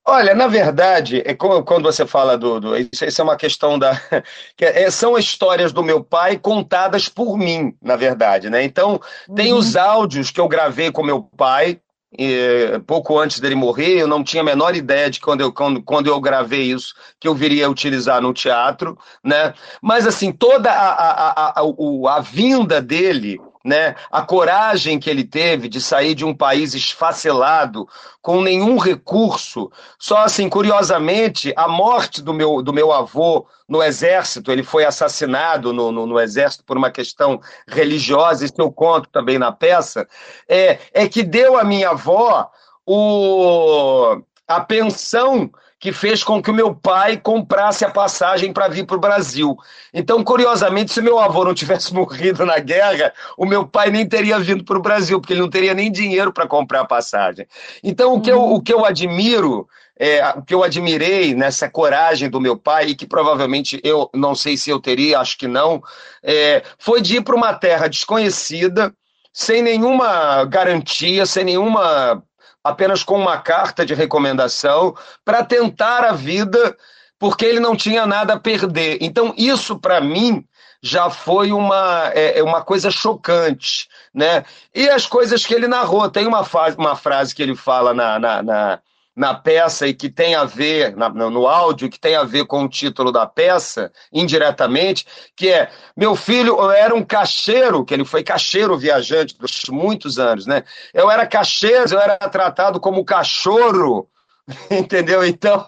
Olha, 0.08 0.36
na 0.36 0.46
verdade, 0.46 1.24
é 1.26 1.34
quando 1.34 1.82
você 1.82 2.06
fala 2.06 2.38
do. 2.38 2.60
do 2.60 2.78
isso, 2.78 3.04
isso, 3.04 3.22
é 3.22 3.24
uma 3.24 3.36
questão 3.36 3.80
da. 3.80 3.92
Que 4.56 4.64
é, 4.64 4.90
são 4.92 5.18
histórias 5.18 5.74
do 5.74 5.84
meu 5.84 6.04
pai 6.04 6.38
contadas 6.38 7.10
por 7.10 7.38
mim, 7.38 7.76
na 7.82 7.96
verdade, 7.96 8.50
né? 8.50 8.64
Então, 8.64 9.02
uhum. 9.28 9.36
tem 9.36 9.52
os 9.52 9.76
áudios 9.76 10.30
que 10.30 10.40
eu 10.40 10.48
gravei 10.48 10.92
com 10.92 11.04
meu 11.04 11.24
pai, 11.24 11.82
e, 12.18 12.80
pouco 12.86 13.18
antes 13.20 13.40
dele 13.40 13.56
morrer, 13.56 14.00
eu 14.00 14.08
não 14.08 14.24
tinha 14.24 14.42
a 14.42 14.46
menor 14.46 14.76
ideia 14.76 15.10
de 15.10 15.20
quando 15.20 15.42
eu, 15.42 15.52
quando, 15.52 15.82
quando 15.82 16.08
eu 16.08 16.20
gravei 16.20 16.64
isso, 16.64 16.94
que 17.20 17.28
eu 17.28 17.36
viria 17.36 17.68
a 17.68 17.70
utilizar 17.70 18.22
no 18.22 18.34
teatro, 18.34 18.98
né? 19.24 19.54
Mas, 19.82 20.08
assim, 20.08 20.32
toda 20.32 20.72
a, 20.72 20.90
a, 20.90 21.32
a, 21.32 21.62
a, 21.62 22.18
a 22.18 22.20
vinda 22.20 22.82
dele 22.82 23.40
né? 23.66 23.96
A 24.12 24.22
coragem 24.22 25.00
que 25.00 25.10
ele 25.10 25.24
teve 25.24 25.68
de 25.68 25.82
sair 25.82 26.14
de 26.14 26.24
um 26.24 26.36
país 26.36 26.76
esfacelado, 26.76 27.90
com 28.22 28.40
nenhum 28.40 28.78
recurso. 28.78 29.72
Só 29.98 30.18
assim, 30.18 30.48
curiosamente, 30.48 31.52
a 31.58 31.68
morte 31.68 32.22
do 32.22 32.32
meu, 32.32 32.62
do 32.62 32.72
meu 32.72 32.94
avô 32.94 33.48
no 33.68 33.82
exército, 33.82 34.52
ele 34.52 34.62
foi 34.62 34.86
assassinado 34.86 35.74
no, 35.74 35.92
no, 35.92 36.06
no 36.06 36.20
exército 36.20 36.64
por 36.64 36.78
uma 36.78 36.92
questão 36.92 37.42
religiosa, 37.68 38.46
isso 38.46 38.54
eu 38.60 38.72
conto 38.72 39.10
também 39.10 39.40
na 39.40 39.52
peça, 39.52 40.08
é, 40.48 40.78
é 40.94 41.10
que 41.10 41.24
deu 41.24 41.58
à 41.58 41.64
minha 41.64 41.90
avó 41.90 42.48
o, 42.86 44.22
a 44.48 44.62
pensão 44.62 45.50
que 45.80 45.92
fez 45.92 46.24
com 46.24 46.42
que 46.42 46.50
o 46.50 46.54
meu 46.54 46.74
pai 46.74 47.18
comprasse 47.18 47.84
a 47.84 47.90
passagem 47.90 48.54
para 48.54 48.68
vir 48.68 48.86
para 48.86 48.96
o 48.96 49.00
Brasil. 49.00 49.58
Então, 49.94 50.24
curiosamente, 50.24 50.92
se 50.92 51.02
meu 51.02 51.20
avô 51.20 51.44
não 51.44 51.54
tivesse 51.54 51.94
morrido 51.96 52.46
na 52.46 52.60
guerra, 52.60 53.14
o 53.38 53.46
meu 53.46 53.68
pai 53.68 53.92
nem 53.92 54.08
teria 54.08 54.40
vindo 54.40 54.64
para 54.64 54.78
o 54.78 54.82
Brasil, 54.82 55.20
porque 55.20 55.34
ele 55.34 55.42
não 55.42 55.50
teria 55.50 55.74
nem 55.74 55.92
dinheiro 55.92 56.32
para 56.32 56.48
comprar 56.48 56.82
a 56.82 56.86
passagem. 56.86 57.46
Então, 57.84 58.14
o 58.14 58.22
que 58.22 58.32
eu, 58.32 58.42
o 58.42 58.62
que 58.62 58.74
eu 58.74 58.86
admiro 58.86 59.68
é, 59.98 60.28
o 60.30 60.42
que 60.42 60.54
eu 60.54 60.64
admirei 60.64 61.34
nessa 61.34 61.70
coragem 61.70 62.30
do 62.30 62.42
meu 62.42 62.58
pai, 62.58 62.88
e 62.88 62.96
que 62.96 63.08
provavelmente 63.08 63.80
eu 63.84 64.10
não 64.14 64.36
sei 64.36 64.58
se 64.58 64.70
eu 64.70 64.80
teria, 64.80 65.20
acho 65.20 65.38
que 65.38 65.48
não, 65.48 65.82
é, 66.22 66.64
foi 66.78 67.02
de 67.02 67.18
ir 67.18 67.22
para 67.24 67.36
uma 67.36 67.54
terra 67.54 67.88
desconhecida, 67.88 68.94
sem 69.32 69.62
nenhuma 69.62 70.44
garantia, 70.46 71.26
sem 71.26 71.46
nenhuma 71.46 72.22
apenas 72.66 73.04
com 73.04 73.16
uma 73.16 73.38
carta 73.38 73.86
de 73.86 73.94
recomendação 73.94 74.96
para 75.24 75.46
tentar 75.46 76.04
a 76.04 76.14
vida, 76.14 76.76
porque 77.20 77.46
ele 77.46 77.60
não 77.60 77.76
tinha 77.76 78.08
nada 78.08 78.34
a 78.34 78.40
perder. 78.40 78.98
Então, 79.02 79.36
isso 79.38 79.78
para 79.78 80.02
mim 80.02 80.44
já 80.82 81.12
foi 81.12 81.52
uma, 81.52 82.12
é, 82.16 82.40
é, 82.40 82.44
uma 82.44 82.64
coisa 82.64 82.90
chocante. 82.90 83.88
Né? 84.12 84.44
E 84.74 84.90
as 84.90 85.06
coisas 85.06 85.46
que 85.46 85.54
ele 85.54 85.68
narrou. 85.68 86.10
Tem 86.10 86.26
uma, 86.26 86.44
uma 86.76 86.96
frase 86.96 87.36
que 87.36 87.44
ele 87.44 87.56
fala 87.56 87.94
na, 87.94 88.18
na, 88.18 88.42
na 88.42 88.80
na 89.16 89.34
peça 89.34 89.88
e 89.88 89.94
que 89.94 90.10
tem 90.10 90.36
a 90.36 90.44
ver, 90.44 90.96
na, 90.96 91.08
no 91.10 91.48
áudio, 91.48 91.90
que 91.90 92.00
tem 92.00 92.16
a 92.16 92.24
ver 92.24 92.46
com 92.46 92.64
o 92.64 92.70
título 92.70 93.12
da 93.12 93.26
peça, 93.26 93.92
indiretamente, 94.12 95.06
que 95.36 95.50
é 95.50 95.72
Meu 95.96 96.16
filho 96.16 96.70
era 96.72 96.94
um 96.94 97.04
cacheiro, 97.04 97.86
que 97.86 97.94
ele 97.94 98.04
foi 98.04 98.24
cacheiro 98.24 98.78
viajante 98.78 99.38
durante 99.38 99.72
muitos 99.72 100.20
anos, 100.20 100.46
né? 100.46 100.64
Eu 100.94 101.10
era 101.10 101.26
cacheiro, 101.26 101.94
eu 101.94 102.00
era 102.00 102.18
tratado 102.18 102.80
como 102.80 103.06
cachorro, 103.06 104.10
entendeu? 104.70 105.26
Então, 105.26 105.66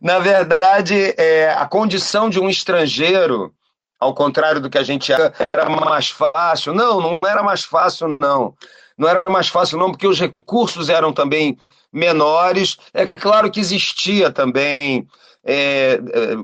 na 0.00 0.18
verdade, 0.18 1.14
é, 1.18 1.50
a 1.50 1.66
condição 1.66 2.30
de 2.30 2.40
um 2.40 2.48
estrangeiro, 2.48 3.52
ao 4.00 4.14
contrário 4.14 4.60
do 4.60 4.70
que 4.70 4.78
a 4.78 4.82
gente 4.82 5.12
era, 5.12 5.34
era 5.54 5.68
mais 5.68 6.08
fácil. 6.08 6.72
Não, 6.72 7.00
não 7.00 7.18
era 7.24 7.42
mais 7.42 7.64
fácil, 7.64 8.16
não. 8.18 8.54
Não 8.96 9.08
era 9.08 9.22
mais 9.28 9.48
fácil, 9.48 9.78
não, 9.78 9.90
porque 9.90 10.06
os 10.06 10.18
recursos 10.18 10.88
eram 10.88 11.12
também 11.12 11.58
menores. 11.92 12.76
É 12.92 13.06
claro 13.06 13.50
que 13.50 13.60
existia 13.60 14.30
também, 14.30 15.06
é, 15.44 15.94
é, 15.94 16.36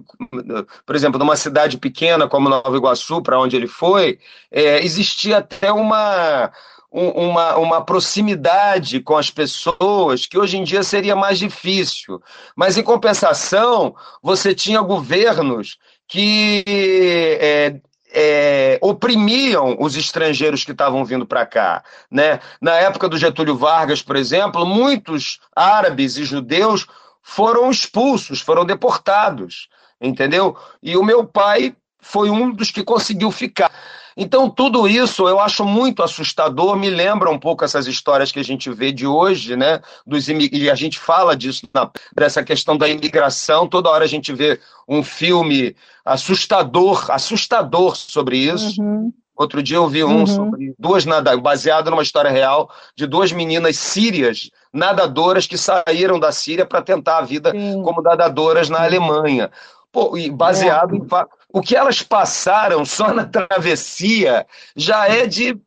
por 0.87 0.95
exemplo, 0.95 1.19
numa 1.19 1.37
cidade 1.37 1.79
pequena 1.79 2.29
como 2.29 2.49
Nova 2.49 2.77
Iguaçu, 2.77 3.23
para 3.23 3.41
onde 3.41 3.57
ele 3.57 3.67
foi, 3.67 4.19
é, 4.51 4.85
existia 4.85 5.39
até 5.39 5.73
uma, 5.73 6.51
uma, 6.91 7.57
uma 7.57 7.85
proximidade 7.85 9.01
com 9.01 9.17
as 9.17 9.31
pessoas 9.31 10.27
que 10.27 10.39
hoje 10.39 10.59
em 10.59 10.65
dia 10.65 10.83
seria 10.83 11.17
mais 11.17 11.39
difícil. 11.39 12.23
Mas, 12.55 12.77
em 12.77 12.83
compensação, 12.83 13.95
você 14.23 14.55
tinha 14.55 14.81
governos 14.83 15.79
que 16.07 16.63
é, 16.67 17.81
é, 18.13 18.79
oprimiam 18.81 19.77
os 19.81 19.97
estrangeiros 19.97 20.65
que 20.65 20.73
estavam 20.73 21.05
vindo 21.05 21.27
para 21.27 21.47
cá. 21.47 21.83
Né? 22.11 22.41
Na 22.61 22.75
época 22.75 23.09
do 23.09 23.19
Getúlio 23.19 23.57
Vargas, 23.57 24.03
por 24.03 24.17
exemplo, 24.17 24.67
muitos 24.67 25.41
árabes 25.55 26.17
e 26.17 26.25
judeus 26.25 26.87
foram 27.23 27.71
expulsos, 27.71 28.41
foram 28.41 28.65
deportados, 28.65 29.69
entendeu? 30.01 30.57
E 30.83 30.97
o 30.97 31.05
meu 31.05 31.25
pai 31.25 31.75
foi 32.03 32.29
um 32.29 32.51
dos 32.53 32.71
que 32.71 32.85
conseguiu 32.85 33.31
ficar. 33.31 33.71
Então, 34.15 34.51
tudo 34.51 34.87
isso 34.87 35.27
eu 35.27 35.41
acho 35.41 35.65
muito 35.65 36.03
assustador, 36.03 36.77
me 36.77 36.91
lembra 36.91 37.31
um 37.31 37.39
pouco 37.39 37.65
essas 37.65 37.87
histórias 37.87 38.31
que 38.31 38.39
a 38.39 38.45
gente 38.45 38.71
vê 38.71 38.93
de 38.93 39.07
hoje, 39.07 39.57
né? 39.57 39.81
Dos 40.07 40.29
e 40.29 40.71
a 40.71 40.75
gente 40.75 40.99
fala 40.99 41.35
disso, 41.35 41.67
na, 41.73 41.91
dessa 42.15 42.43
questão 42.43 42.77
da 42.77 42.89
imigração, 42.89 43.67
toda 43.67 43.89
hora 43.89 44.05
a 44.05 44.09
gente 44.09 44.33
vê 44.33 44.61
um 44.87 45.03
filme 45.03 45.75
assustador, 46.05 47.11
assustador 47.11 47.97
sobre 47.97 48.37
isso. 48.37 48.83
Uhum. 48.83 49.13
Outro 49.35 49.63
dia 49.63 49.77
eu 49.79 49.89
vi 49.89 50.05
um 50.05 50.21
uhum. 50.21 50.27
sobre 50.27 50.75
duas 50.79 51.07
nada, 51.07 51.35
baseado 51.39 51.91
numa 51.91 52.03
história 52.03 52.31
real 52.31 52.71
de 52.95 53.07
duas 53.07 53.33
meninas 53.33 53.79
sírias 53.79 54.51
nadadoras 54.73 55.47
que 55.47 55.57
saíram 55.57 56.21
da 56.21 56.33
Síria 56.33 56.67
para 56.67 56.83
tentar 56.83 57.19
a 57.19 57.23
vida 57.23 57.51
Sim. 57.51 57.83
como 57.83 58.03
nadadoras 58.03 58.69
na 58.69 58.83
Alemanha. 58.83 59.51
Pô, 59.91 60.17
e 60.17 60.31
baseado 60.31 60.95
é. 60.95 60.99
em 60.99 61.05
o 61.53 61.61
que 61.61 61.77
elas 61.77 62.03
passaram 62.03 62.85
só 62.85 63.13
na 63.13 63.25
travessia 63.25 64.47
já 64.75 65.09
é 65.09 65.27
de 65.27 65.59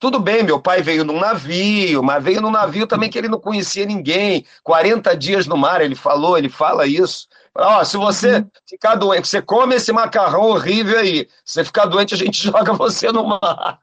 Tudo 0.00 0.20
bem, 0.20 0.42
meu 0.44 0.60
pai 0.60 0.80
veio 0.80 1.04
num 1.04 1.18
navio, 1.18 2.02
mas 2.02 2.22
veio 2.22 2.40
num 2.40 2.50
navio 2.50 2.86
também 2.86 3.10
que 3.10 3.18
ele 3.18 3.28
não 3.28 3.40
conhecia 3.40 3.84
ninguém. 3.84 4.44
40 4.62 5.16
dias 5.16 5.46
no 5.46 5.56
mar, 5.56 5.80
ele 5.80 5.96
falou, 5.96 6.38
ele 6.38 6.48
fala 6.48 6.86
isso. 6.86 7.26
Ó, 7.54 7.82
se 7.82 7.96
você 7.96 8.36
uhum. 8.36 8.50
ficar 8.68 8.94
doente, 8.94 9.26
você 9.26 9.42
come 9.42 9.74
esse 9.74 9.92
macarrão 9.92 10.42
horrível 10.42 10.98
aí, 10.98 11.28
se 11.44 11.54
você 11.54 11.64
ficar 11.64 11.86
doente, 11.86 12.14
a 12.14 12.16
gente 12.16 12.40
joga 12.46 12.72
você 12.72 13.10
no 13.10 13.24
mar. 13.24 13.80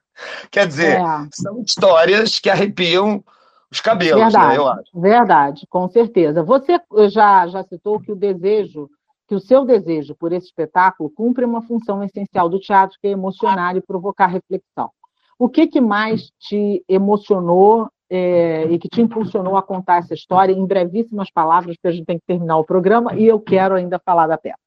Quer 0.50 0.68
dizer, 0.68 1.02
é. 1.02 1.28
são 1.34 1.62
histórias 1.62 2.40
que 2.40 2.50
arrepiam 2.50 3.22
os 3.70 3.82
cabelos, 3.82 4.22
verdade, 4.22 4.48
né, 4.48 4.58
eu 4.58 4.68
acho. 4.68 4.92
Verdade, 4.94 5.68
com 5.70 5.90
certeza. 5.90 6.42
Você 6.44 6.80
já, 7.10 7.48
já 7.48 7.64
citou 7.64 8.00
que 8.00 8.12
o 8.12 8.16
desejo, 8.16 8.90
que 9.28 9.36
o 9.36 9.40
seu 9.40 9.66
desejo 9.66 10.16
por 10.16 10.32
esse 10.32 10.48
espetáculo 10.48 11.10
cumpre 11.10 11.46
uma 11.46 11.62
função 11.62 12.04
essencial 12.04 12.48
do 12.48 12.60
teatro, 12.60 12.98
que 13.02 13.08
é 13.08 13.12
emocionar 13.12 13.76
e 13.76 13.82
provocar 13.82 14.28
reflexão. 14.28 14.90
O 15.38 15.50
que, 15.50 15.68
que 15.68 15.82
mais 15.82 16.32
te 16.40 16.84
emocionou 16.88 17.90
é, 18.10 18.66
e 18.66 18.78
que 18.78 18.88
te 18.88 19.02
impulsionou 19.02 19.58
a 19.58 19.64
contar 19.64 19.98
essa 19.98 20.14
história 20.14 20.54
em 20.54 20.66
brevíssimas 20.66 21.30
palavras, 21.32 21.76
porque 21.76 21.88
a 21.88 21.92
gente 21.92 22.06
tem 22.06 22.18
que 22.18 22.26
terminar 22.26 22.58
o 22.58 22.66
programa 22.66 23.16
e 23.16 23.26
eu 23.26 23.40
quero 23.40 23.76
ainda 23.76 24.00
falar 24.00 24.28
da 24.28 24.38
peça. 24.38 24.58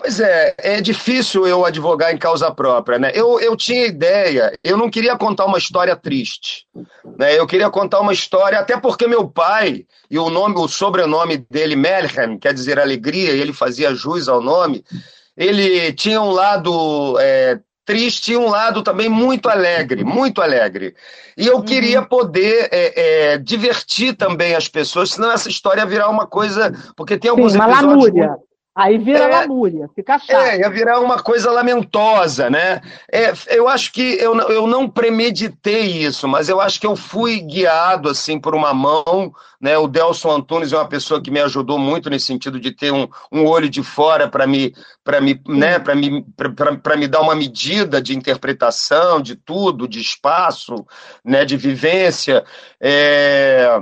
Pois 0.00 0.18
é, 0.18 0.54
é 0.56 0.80
difícil 0.80 1.46
eu 1.46 1.62
advogar 1.62 2.10
em 2.10 2.16
causa 2.16 2.50
própria, 2.50 2.98
né? 2.98 3.12
Eu, 3.14 3.38
eu 3.38 3.54
tinha 3.54 3.84
ideia, 3.84 4.50
eu 4.64 4.74
não 4.74 4.88
queria 4.88 5.14
contar 5.14 5.44
uma 5.44 5.58
história 5.58 5.94
triste, 5.94 6.66
né? 7.18 7.38
Eu 7.38 7.46
queria 7.46 7.68
contar 7.68 8.00
uma 8.00 8.12
história, 8.14 8.58
até 8.58 8.80
porque 8.80 9.06
meu 9.06 9.28
pai, 9.28 9.84
e 10.10 10.18
o 10.18 10.30
nome, 10.30 10.54
o 10.56 10.66
sobrenome 10.66 11.44
dele, 11.50 11.76
Melhem, 11.76 12.38
quer 12.38 12.54
dizer 12.54 12.80
alegria, 12.80 13.32
e 13.32 13.40
ele 13.42 13.52
fazia 13.52 13.94
jus 13.94 14.26
ao 14.26 14.40
nome, 14.40 14.82
ele 15.36 15.92
tinha 15.92 16.22
um 16.22 16.30
lado 16.30 17.18
é, 17.20 17.60
triste 17.84 18.32
e 18.32 18.38
um 18.38 18.48
lado 18.48 18.82
também 18.82 19.10
muito 19.10 19.50
alegre, 19.50 20.02
muito 20.02 20.40
alegre. 20.40 20.94
E 21.36 21.46
eu 21.46 21.56
uhum. 21.56 21.62
queria 21.62 22.00
poder 22.00 22.70
é, 22.72 23.32
é, 23.32 23.38
divertir 23.38 24.16
também 24.16 24.54
as 24.54 24.66
pessoas, 24.66 25.10
senão 25.10 25.30
essa 25.30 25.50
história 25.50 25.82
ia 25.82 25.86
virar 25.86 26.08
uma 26.08 26.26
coisa. 26.26 26.72
Porque 26.96 27.18
tem 27.18 27.30
alguns 27.30 27.52
Sim, 27.52 27.58
uma 27.58 27.66
episódios. 27.66 27.92
Lamúria. 27.92 28.49
Aí 28.74 28.98
vira 28.98 29.24
é, 29.24 29.26
lamúria, 29.26 29.90
fica 29.96 30.16
chato. 30.16 30.46
É, 30.46 30.60
ia 30.60 30.70
virar 30.70 31.00
uma 31.00 31.20
coisa 31.20 31.50
lamentosa, 31.50 32.48
né? 32.48 32.80
É, 33.12 33.32
eu 33.48 33.68
acho 33.68 33.92
que 33.92 34.00
eu, 34.00 34.38
eu 34.42 34.64
não 34.64 34.88
premeditei 34.88 36.04
isso, 36.04 36.28
mas 36.28 36.48
eu 36.48 36.60
acho 36.60 36.80
que 36.80 36.86
eu 36.86 36.94
fui 36.94 37.40
guiado, 37.40 38.08
assim, 38.08 38.38
por 38.38 38.54
uma 38.54 38.72
mão, 38.72 39.34
né? 39.60 39.76
O 39.76 39.88
Delson 39.88 40.30
Antunes 40.30 40.72
é 40.72 40.76
uma 40.76 40.88
pessoa 40.88 41.20
que 41.20 41.32
me 41.32 41.40
ajudou 41.40 41.80
muito 41.80 42.08
nesse 42.08 42.26
sentido 42.26 42.60
de 42.60 42.70
ter 42.70 42.92
um, 42.92 43.08
um 43.32 43.44
olho 43.44 43.68
de 43.68 43.82
fora 43.82 44.28
para 44.28 44.46
me, 44.46 44.72
para 45.02 45.20
me, 45.20 45.40
né? 45.48 45.80
para 45.80 45.96
me, 45.96 46.24
para 46.80 46.96
me 46.96 47.08
dar 47.08 47.22
uma 47.22 47.34
medida 47.34 48.00
de 48.00 48.16
interpretação 48.16 49.20
de 49.20 49.34
tudo, 49.34 49.88
de 49.88 50.00
espaço, 50.00 50.86
né? 51.24 51.44
De 51.44 51.56
vivência. 51.56 52.44
É... 52.80 53.80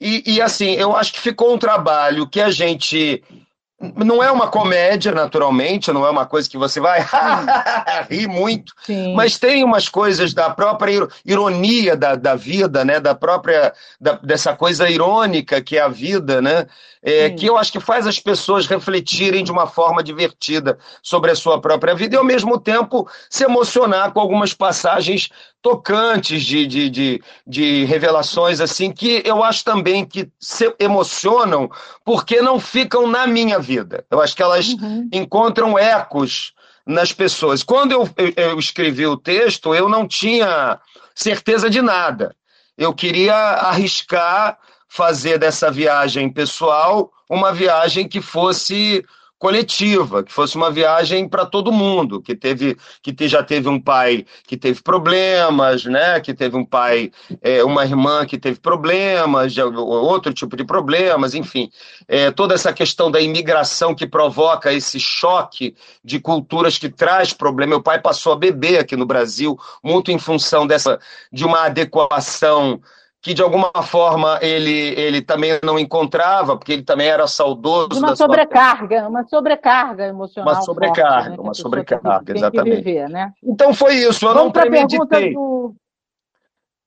E, 0.00 0.34
e 0.34 0.42
assim, 0.42 0.72
eu 0.72 0.96
acho 0.96 1.12
que 1.12 1.20
ficou 1.20 1.54
um 1.54 1.58
trabalho 1.58 2.28
que 2.28 2.40
a 2.40 2.50
gente 2.50 3.22
não 3.78 4.22
é 4.22 4.30
uma 4.30 4.48
comédia, 4.48 5.12
naturalmente, 5.12 5.92
não 5.92 6.06
é 6.06 6.10
uma 6.10 6.24
coisa 6.24 6.48
que 6.48 6.56
você 6.56 6.80
vai 6.80 7.04
rir 8.08 8.26
muito, 8.26 8.72
Sim. 8.82 9.14
mas 9.14 9.38
tem 9.38 9.62
umas 9.62 9.86
coisas 9.86 10.32
da 10.32 10.48
própria 10.48 11.06
ironia 11.24 11.94
da, 11.94 12.14
da 12.14 12.34
vida, 12.34 12.84
né? 12.84 12.98
Da 12.98 13.14
própria 13.14 13.74
da, 14.00 14.12
dessa 14.12 14.56
coisa 14.56 14.88
irônica 14.88 15.60
que 15.60 15.76
é 15.76 15.82
a 15.82 15.88
vida, 15.88 16.40
né? 16.40 16.66
É, 17.08 17.30
que 17.30 17.46
eu 17.46 17.56
acho 17.56 17.70
que 17.70 17.78
faz 17.78 18.04
as 18.04 18.18
pessoas 18.18 18.66
refletirem 18.66 19.44
de 19.44 19.52
uma 19.52 19.68
forma 19.68 20.02
divertida 20.02 20.76
sobre 21.00 21.30
a 21.30 21.36
sua 21.36 21.60
própria 21.60 21.94
vida 21.94 22.16
e, 22.16 22.18
ao 22.18 22.24
mesmo 22.24 22.58
tempo, 22.58 23.08
se 23.30 23.44
emocionar 23.44 24.12
com 24.12 24.18
algumas 24.18 24.52
passagens 24.52 25.28
tocantes 25.62 26.42
de, 26.42 26.66
de, 26.66 26.90
de, 26.90 27.22
de 27.46 27.84
revelações, 27.84 28.60
assim, 28.60 28.90
que 28.90 29.22
eu 29.24 29.44
acho 29.44 29.62
também 29.62 30.04
que 30.04 30.28
se 30.40 30.74
emocionam 30.80 31.70
porque 32.04 32.42
não 32.42 32.58
ficam 32.58 33.06
na 33.06 33.24
minha 33.24 33.60
vida. 33.60 34.04
Eu 34.10 34.20
acho 34.20 34.34
que 34.34 34.42
elas 34.42 34.70
uhum. 34.70 35.08
encontram 35.12 35.78
ecos 35.78 36.54
nas 36.84 37.12
pessoas. 37.12 37.62
Quando 37.62 37.92
eu, 37.92 38.08
eu, 38.16 38.32
eu 38.36 38.58
escrevi 38.58 39.06
o 39.06 39.16
texto, 39.16 39.72
eu 39.72 39.88
não 39.88 40.08
tinha 40.08 40.80
certeza 41.14 41.70
de 41.70 41.80
nada. 41.80 42.34
Eu 42.76 42.92
queria 42.92 43.34
arriscar 43.34 44.58
fazer 44.88 45.38
dessa 45.38 45.70
viagem 45.70 46.30
pessoal 46.32 47.10
uma 47.28 47.52
viagem 47.52 48.08
que 48.08 48.20
fosse 48.20 49.04
coletiva, 49.38 50.24
que 50.24 50.32
fosse 50.32 50.56
uma 50.56 50.70
viagem 50.70 51.28
para 51.28 51.44
todo 51.44 51.70
mundo, 51.70 52.22
que 52.22 52.34
teve, 52.34 52.76
que 53.02 53.12
te, 53.12 53.28
já 53.28 53.42
teve 53.42 53.68
um 53.68 53.80
pai 53.80 54.24
que 54.46 54.56
teve 54.56 54.82
problemas, 54.82 55.84
né? 55.84 56.20
Que 56.20 56.32
teve 56.32 56.56
um 56.56 56.64
pai, 56.64 57.10
é, 57.42 57.62
uma 57.62 57.84
irmã 57.84 58.24
que 58.24 58.38
teve 58.38 58.58
problemas, 58.58 59.54
outro 59.58 60.32
tipo 60.32 60.56
de 60.56 60.64
problemas, 60.64 61.34
enfim, 61.34 61.70
é, 62.08 62.30
toda 62.30 62.54
essa 62.54 62.72
questão 62.72 63.10
da 63.10 63.20
imigração 63.20 63.94
que 63.94 64.06
provoca 64.06 64.72
esse 64.72 64.98
choque 64.98 65.74
de 66.02 66.18
culturas 66.18 66.78
que 66.78 66.88
traz 66.88 67.32
problema. 67.32 67.70
Meu 67.70 67.82
pai 67.82 68.00
passou 68.00 68.32
a 68.32 68.36
beber 68.36 68.78
aqui 68.78 68.96
no 68.96 69.04
Brasil 69.04 69.58
muito 69.82 70.10
em 70.10 70.18
função 70.18 70.66
dessa 70.66 70.98
de 71.30 71.44
uma 71.44 71.66
adequação 71.66 72.80
que 73.26 73.34
de 73.34 73.42
alguma 73.42 73.72
forma 73.82 74.38
ele, 74.40 74.94
ele 74.96 75.20
também 75.20 75.58
não 75.60 75.76
encontrava, 75.76 76.56
porque 76.56 76.72
ele 76.72 76.84
também 76.84 77.08
era 77.08 77.26
saudoso. 77.26 77.98
Uma 77.98 78.14
sobrecarga, 78.14 79.00
sua... 79.00 79.08
uma 79.08 79.26
sobrecarga 79.26 80.06
emocional. 80.06 80.54
Uma 80.54 80.62
sobrecarga, 80.62 81.12
forte, 81.14 81.30
né? 81.30 81.36
uma 81.40 81.52
sobrecarga, 81.52 82.32
exatamente. 82.32 82.84
Viver, 82.84 83.08
né? 83.08 83.32
Então 83.42 83.74
foi 83.74 83.94
isso, 83.96 84.24
eu 84.24 84.28
Vamos 84.28 84.44
não 84.44 84.52
premeditei. 84.52 85.34
Do 85.34 85.74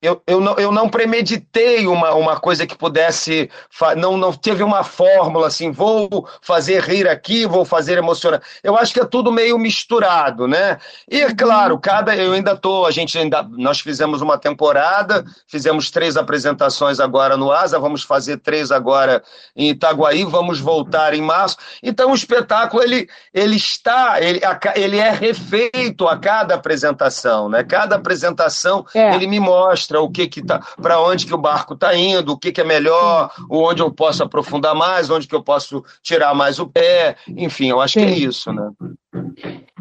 eu, 0.01 0.21
eu, 0.25 0.39
não, 0.39 0.55
eu 0.57 0.71
não 0.71 0.87
premeditei 0.87 1.85
uma, 1.85 2.13
uma 2.13 2.39
coisa 2.39 2.65
que 2.65 2.77
pudesse. 2.77 3.49
Não, 3.97 4.15
não 4.15 4.31
teve 4.31 4.63
uma 4.63 4.81
fórmula 4.81 5.47
assim, 5.47 5.71
vou 5.71 6.25
fazer 6.41 6.81
rir 6.83 7.05
aqui, 7.05 7.45
vou 7.45 7.65
fazer 7.65 7.97
emocionar. 7.97 8.41
Eu 8.63 8.77
acho 8.77 8.93
que 8.93 9.01
é 9.01 9.05
tudo 9.05 9.29
meio 9.29 9.59
misturado, 9.59 10.47
né? 10.47 10.77
E 11.09 11.25
uhum. 11.25 11.35
claro, 11.35 11.77
cada. 11.77 12.15
Eu 12.15 12.31
ainda 12.31 12.55
tô. 12.55 12.85
A 12.85 12.91
gente 12.91 13.17
ainda. 13.17 13.43
Nós 13.43 13.81
fizemos 13.81 14.21
uma 14.21 14.37
temporada, 14.37 15.25
fizemos 15.45 15.91
três 15.91 16.15
apresentações 16.15 17.01
agora 17.01 17.35
no 17.35 17.51
Asa, 17.51 17.77
vamos 17.77 18.01
fazer 18.01 18.37
três 18.37 18.71
agora 18.71 19.21
em 19.53 19.71
Itaguaí, 19.71 20.23
vamos 20.23 20.61
voltar 20.61 21.13
em 21.13 21.21
março. 21.21 21.57
Então 21.83 22.11
o 22.11 22.15
espetáculo 22.15 22.81
ele, 22.81 23.09
ele 23.33 23.57
está, 23.57 24.21
ele, 24.21 24.39
ele 24.75 24.97
é 24.97 25.11
refeito 25.11 26.07
a 26.07 26.17
cada 26.17 26.55
apresentação, 26.55 27.49
né? 27.49 27.65
Cada 27.65 27.97
apresentação 27.97 28.85
é. 28.95 29.13
ele 29.13 29.27
me 29.27 29.41
mostra 29.41 29.88
mostra 29.89 30.01
o 30.01 30.09
que 30.09 30.27
que 30.27 30.41
tá, 30.41 30.59
para 30.81 31.01
onde 31.01 31.25
que 31.25 31.33
o 31.33 31.37
barco 31.37 31.73
está 31.73 31.95
indo, 31.95 32.33
o 32.33 32.37
que 32.37 32.51
que 32.51 32.61
é 32.61 32.63
melhor, 32.63 33.31
onde 33.49 33.81
eu 33.81 33.91
posso 33.91 34.23
aprofundar 34.23 34.75
mais, 34.75 35.09
onde 35.09 35.27
que 35.27 35.35
eu 35.35 35.43
posso 35.43 35.83
tirar 36.01 36.35
mais 36.35 36.59
o 36.59 36.67
pé, 36.67 37.15
enfim, 37.27 37.69
eu 37.69 37.81
acho 37.81 37.99
Sim. 37.99 38.05
que 38.05 38.11
é 38.11 38.17
isso, 38.17 38.53
né? 38.53 38.71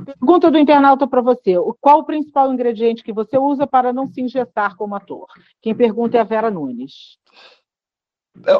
Pergunta 0.05 0.51
do 0.51 0.59
internauta 0.59 1.07
para 1.07 1.21
você: 1.21 1.55
qual 1.81 2.01
o 2.01 2.05
principal 2.05 2.53
ingrediente 2.53 3.03
que 3.03 3.12
você 3.12 3.37
usa 3.37 3.66
para 3.66 3.92
não 3.92 4.07
se 4.07 4.23
injetar 4.23 4.77
como 4.77 4.94
ator? 4.94 5.27
Quem 5.61 5.75
pergunta 5.75 6.16
é 6.16 6.21
a 6.21 6.25
Vera 6.25 6.51
Nunes. 6.51 7.18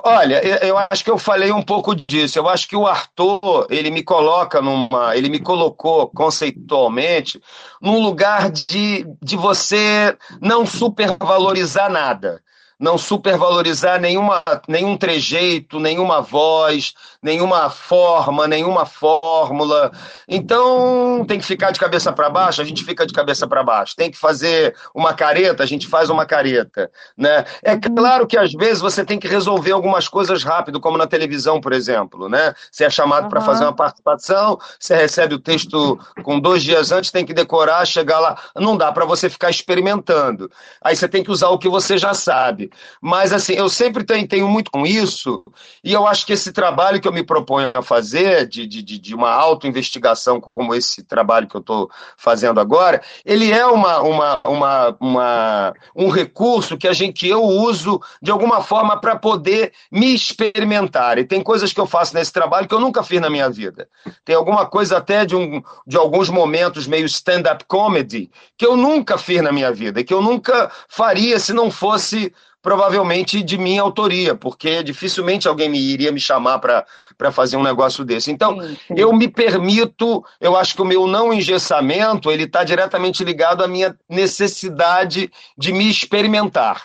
Olha, 0.05 0.41
eu 0.65 0.77
acho 0.91 1.05
que 1.05 1.11
eu 1.11 1.19
falei 1.19 1.53
um 1.53 1.63
pouco 1.63 1.95
disso. 1.95 2.39
Eu 2.39 2.49
acho 2.49 2.69
que 2.69 2.77
o 2.77 2.87
Arthur, 2.87 3.67
ele 3.71 3.91
me 3.91 4.03
coloca 4.03 4.61
numa. 4.61 5.17
Ele 5.17 5.29
me 5.29 5.39
colocou 5.39 6.09
conceitualmente 6.09 7.41
num 7.81 8.01
lugar 8.01 8.51
de, 8.51 9.07
de 9.23 9.37
você 9.37 10.17
não 10.41 10.67
supervalorizar 10.67 11.91
nada 11.91 12.43
não 12.79 12.97
supervalorizar 12.97 14.01
nenhuma, 14.01 14.43
nenhum 14.69 14.97
trejeito, 14.97 15.81
nenhuma 15.81 16.21
voz, 16.21 16.95
nenhuma 17.21 17.69
forma, 17.69 18.47
nenhuma 18.47 18.87
fórmula. 18.87 19.91
Então, 20.29 21.25
tem 21.27 21.41
que 21.41 21.45
ficar 21.45 21.73
de 21.73 21.81
cabeça 21.81 22.13
para 22.13 22.31
baixo, 22.31 22.63
a 22.63 22.65
gente 22.65 22.85
fica 22.85 23.05
de 23.05 23.13
cabeça 23.13 23.49
para 23.49 23.65
baixo. 23.65 23.97
Tem 23.97 24.11
que 24.11 24.17
fazer 24.17 24.77
uma 24.95 25.13
careta, 25.13 25.65
a 25.65 25.67
gente 25.67 25.89
faz 25.89 26.09
uma 26.09 26.25
careta. 26.25 26.91
Né? 27.17 27.45
É 27.63 27.77
claro 27.77 28.27
que 28.27 28.39
às 28.39 28.53
vezes 28.53 28.81
você 28.81 29.05
tem 29.05 29.19
que 29.19 29.27
resolver 29.27 29.73
algumas 29.73 30.07
coisas 30.07 30.45
rápido, 30.45 30.81
como 30.81 30.97
na 30.97 31.07
televisão, 31.07 31.61
por 31.61 31.73
exemplo. 31.73 32.29
Né? 32.29 32.55
Você 32.71 32.85
é 32.85 32.91
chamado 32.91 33.25
uhum. 33.25 33.31
para 33.31 33.41
fazer 33.41 33.65
uma 33.65 33.75
participação, 33.75 34.57
você 34.79 34.95
recebe 34.95 35.35
o 35.35 35.41
texto 35.41 35.99
com 36.23 36.39
dois 36.39 36.63
dias 36.63 36.93
antes, 36.93 37.11
tem 37.11 37.27
que 37.27 37.35
decorar, 37.35 37.85
chegar 37.85 38.21
lá. 38.21 38.39
Não 38.55 38.77
dá 38.77 38.93
para 38.93 39.05
você 39.05 39.29
ficar 39.29 39.51
experimentando. 39.51 40.49
Aí 40.81 40.95
você 40.95 41.09
tem 41.09 41.25
que 41.25 41.31
usar 41.31 41.49
o 41.49 41.59
que 41.59 41.69
você 41.69 41.99
já 41.99 42.15
sabe. 42.15 42.68
Mas, 43.01 43.33
assim, 43.33 43.55
eu 43.55 43.69
sempre 43.69 44.05
tenho, 44.05 44.27
tenho 44.27 44.49
muito 44.49 44.71
com 44.71 44.87
isso, 44.87 45.45
e 45.83 45.93
eu 45.93 46.07
acho 46.07 46.27
que 46.27 46.33
esse 46.33 46.53
trabalho 46.53 47.01
que 47.01 47.09
eu 47.09 47.13
me 47.13 47.23
proponho 47.23 47.71
a 47.75 47.83
fazer, 47.83 48.47
de, 48.47 48.67
de, 48.67 48.83
de 48.83 49.15
uma 49.15 49.31
auto-investigação 49.31 50.41
como 50.41 50.75
esse 50.75 51.03
trabalho 51.03 51.47
que 51.47 51.57
eu 51.57 51.61
estou 51.61 51.91
fazendo 52.17 52.61
agora, 52.61 53.03
ele 53.25 53.51
é 53.51 53.67
uma, 53.67 54.01
uma, 54.01 54.41
uma, 54.45 54.97
uma, 55.01 55.75
um 55.95 56.09
recurso 56.09 56.77
que, 56.77 56.89
a 56.89 56.93
gente, 56.93 57.21
que 57.21 57.29
eu 57.29 57.43
uso 57.43 58.01
de 58.21 58.31
alguma 58.31 58.63
forma 58.63 59.01
para 59.01 59.17
poder 59.17 59.73
me 59.91 60.15
experimentar. 60.15 61.19
E 61.19 61.25
tem 61.25 61.43
coisas 61.43 61.73
que 61.73 61.81
eu 61.81 61.87
faço 61.87 62.15
nesse 62.15 62.33
trabalho 62.33 62.69
que 62.69 62.75
eu 62.75 62.81
nunca 62.81 63.03
fiz 63.03 63.21
na 63.21 63.31
minha 63.31 63.49
vida. 63.51 63.89
Tem 64.25 64.35
alguma 64.35 64.67
coisa 64.67 64.99
até 64.99 65.25
de, 65.25 65.37
um, 65.37 65.63
de 65.87 65.97
alguns 65.97 66.29
momentos 66.29 66.87
meio 66.87 67.07
stand-up 67.07 67.65
comedy 67.67 68.31
que 68.57 68.67
eu 68.67 68.77
nunca 68.77 69.19
fiz 69.19 69.43
na 69.43 69.53
minha 69.53 69.73
vida, 69.73 70.03
que 70.03 70.13
eu 70.13 70.23
nunca 70.23 70.71
faria 70.89 71.39
se 71.39 71.53
não 71.53 71.71
fosse 71.71 72.33
provavelmente 72.63 73.43
de 73.43 73.57
minha 73.57 73.83
autoria, 73.83 74.35
porque 74.35 74.83
dificilmente 74.83 75.47
alguém 75.47 75.69
me 75.69 75.79
iria 75.79 76.11
me 76.11 76.21
chamar 76.21 76.59
para 76.59 77.33
fazer 77.33 77.57
um 77.57 77.63
negócio 77.63 78.05
desse. 78.05 78.31
Então, 78.31 78.61
sim, 78.61 78.77
sim. 78.87 78.95
eu 78.97 79.13
me 79.13 79.29
permito, 79.29 80.25
eu 80.41 80.57
acho 80.57 80.75
que 80.75 80.83
o 80.83 80.87
meu 80.87 81.07
não 81.07 81.33
engessamento, 81.33 82.31
ele 82.31 82.45
está 82.45 82.65
diretamente 82.65 83.23
ligado 83.23 83.63
à 83.63 83.69
minha 83.69 83.97
necessidade 84.09 85.31
de 85.57 85.73
me 85.73 85.89
experimentar. 85.89 86.83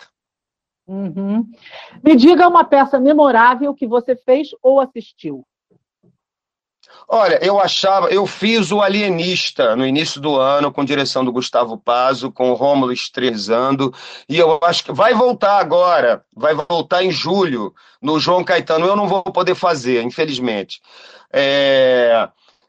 Uhum. 0.86 1.46
Me 2.04 2.16
diga 2.16 2.48
uma 2.48 2.64
peça 2.64 3.00
memorável 3.00 3.74
que 3.74 3.88
você 3.88 4.16
fez 4.16 4.50
ou 4.62 4.80
assistiu. 4.80 5.46
Olha, 7.08 7.40
eu 7.44 7.60
achava, 7.60 8.08
eu 8.10 8.26
fiz 8.26 8.72
o 8.72 8.82
Alienista 8.82 9.76
no 9.76 9.86
início 9.86 10.20
do 10.20 10.36
ano, 10.36 10.72
com 10.72 10.84
direção 10.86 11.24
do 11.24 11.32
Gustavo 11.32 11.78
Pazo, 11.78 12.32
com 12.32 12.52
o 12.52 12.56
Rômulo 12.56 12.92
estrelizando, 12.92 13.94
e 14.28 14.38
eu 14.38 14.60
acho 14.64 14.84
que 14.84 14.92
vai 14.92 15.14
voltar 15.14 15.60
agora, 15.60 16.24
vai 16.36 16.54
voltar 16.54 17.04
em 17.04 17.12
julho, 17.12 17.74
no 18.02 18.20
João 18.20 18.44
Caetano. 18.44 18.86
Eu 18.86 18.96
não 18.96 19.08
vou 19.08 19.24
poder 19.24 19.56
fazer, 19.56 20.04
infelizmente. 20.04 20.82
É... 21.32 22.28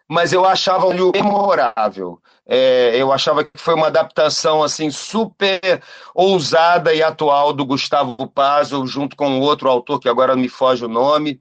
Mas 0.09 0.32
eu 0.32 0.45
achava 0.45 0.87
o 0.87 1.12
memorável. 1.12 2.20
É, 2.47 2.95
eu 2.97 3.11
achava 3.11 3.43
que 3.43 3.51
foi 3.57 3.74
uma 3.74 3.87
adaptação 3.87 4.62
assim 4.62 4.91
super 4.91 5.82
ousada 6.14 6.93
e 6.93 7.03
atual 7.03 7.55
do 7.55 7.64
Gustavo 7.64 8.14
Pazo, 8.28 8.87
junto 8.87 9.16
com 9.16 9.41
outro 9.41 9.70
autor 9.70 9.99
que 9.99 10.11
agora 10.11 10.37
me 10.37 10.49
foge 10.49 10.85
o 10.85 10.89
nome 10.89 11.41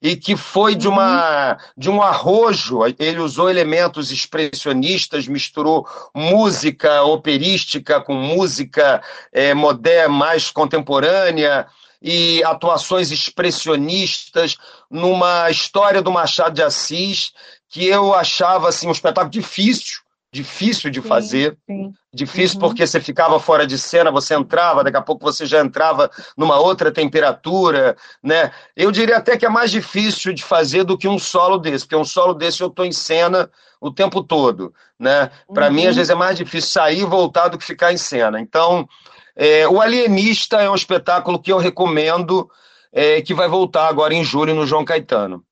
e 0.00 0.16
que 0.16 0.36
foi 0.36 0.74
de, 0.74 0.86
uma, 0.86 1.50
uhum. 1.50 1.56
de 1.76 1.90
um 1.90 2.02
arrojo. 2.02 2.80
Ele 2.98 3.20
usou 3.20 3.50
elementos 3.50 4.10
expressionistas, 4.10 5.26
misturou 5.26 5.86
música 6.14 7.02
operística 7.02 8.00
com 8.00 8.14
música 8.14 9.02
é, 9.32 9.52
moderna, 9.54 10.08
mais 10.08 10.50
contemporânea 10.50 11.66
e 12.00 12.42
atuações 12.44 13.10
expressionistas 13.10 14.56
numa 14.88 15.50
história 15.50 16.00
do 16.00 16.12
Machado 16.12 16.54
de 16.54 16.62
Assis 16.62 17.32
que 17.68 17.86
eu 17.86 18.14
achava 18.14 18.68
assim 18.68 18.86
um 18.86 18.92
espetáculo 18.92 19.30
difícil 19.30 20.00
difícil 20.32 20.90
de 20.90 21.00
sim, 21.00 21.08
fazer, 21.08 21.56
sim. 21.66 21.92
difícil 22.12 22.56
uhum. 22.56 22.68
porque 22.68 22.86
você 22.86 23.00
ficava 23.00 23.40
fora 23.40 23.66
de 23.66 23.78
cena, 23.78 24.10
você 24.10 24.34
entrava, 24.34 24.84
daqui 24.84 24.96
a 24.96 25.02
pouco 25.02 25.24
você 25.24 25.46
já 25.46 25.60
entrava 25.60 26.10
numa 26.36 26.58
outra 26.58 26.92
temperatura, 26.92 27.96
né? 28.22 28.50
Eu 28.76 28.92
diria 28.92 29.16
até 29.16 29.36
que 29.36 29.46
é 29.46 29.48
mais 29.48 29.70
difícil 29.70 30.34
de 30.34 30.42
fazer 30.42 30.84
do 30.84 30.98
que 30.98 31.08
um 31.08 31.18
solo 31.18 31.58
desse, 31.58 31.84
porque 31.86 31.96
um 31.96 32.04
solo 32.04 32.34
desse 32.34 32.60
eu 32.60 32.68
estou 32.68 32.84
em 32.84 32.92
cena 32.92 33.50
o 33.80 33.90
tempo 33.90 34.22
todo, 34.22 34.74
né? 34.98 35.30
Para 35.52 35.68
uhum. 35.68 35.72
mim 35.72 35.86
às 35.86 35.96
vezes 35.96 36.10
é 36.10 36.14
mais 36.14 36.36
difícil 36.36 36.70
sair 36.70 37.00
e 37.00 37.06
voltar 37.06 37.48
do 37.48 37.56
que 37.56 37.64
ficar 37.64 37.92
em 37.92 37.98
cena. 37.98 38.38
Então, 38.38 38.86
é, 39.34 39.66
o 39.66 39.80
Alienista 39.80 40.60
é 40.60 40.68
um 40.68 40.74
espetáculo 40.74 41.40
que 41.40 41.52
eu 41.52 41.58
recomendo, 41.58 42.50
é, 42.92 43.22
que 43.22 43.32
vai 43.32 43.48
voltar 43.48 43.88
agora 43.88 44.12
em 44.12 44.24
julho 44.24 44.54
no 44.54 44.66
João 44.66 44.84
Caetano. 44.84 45.42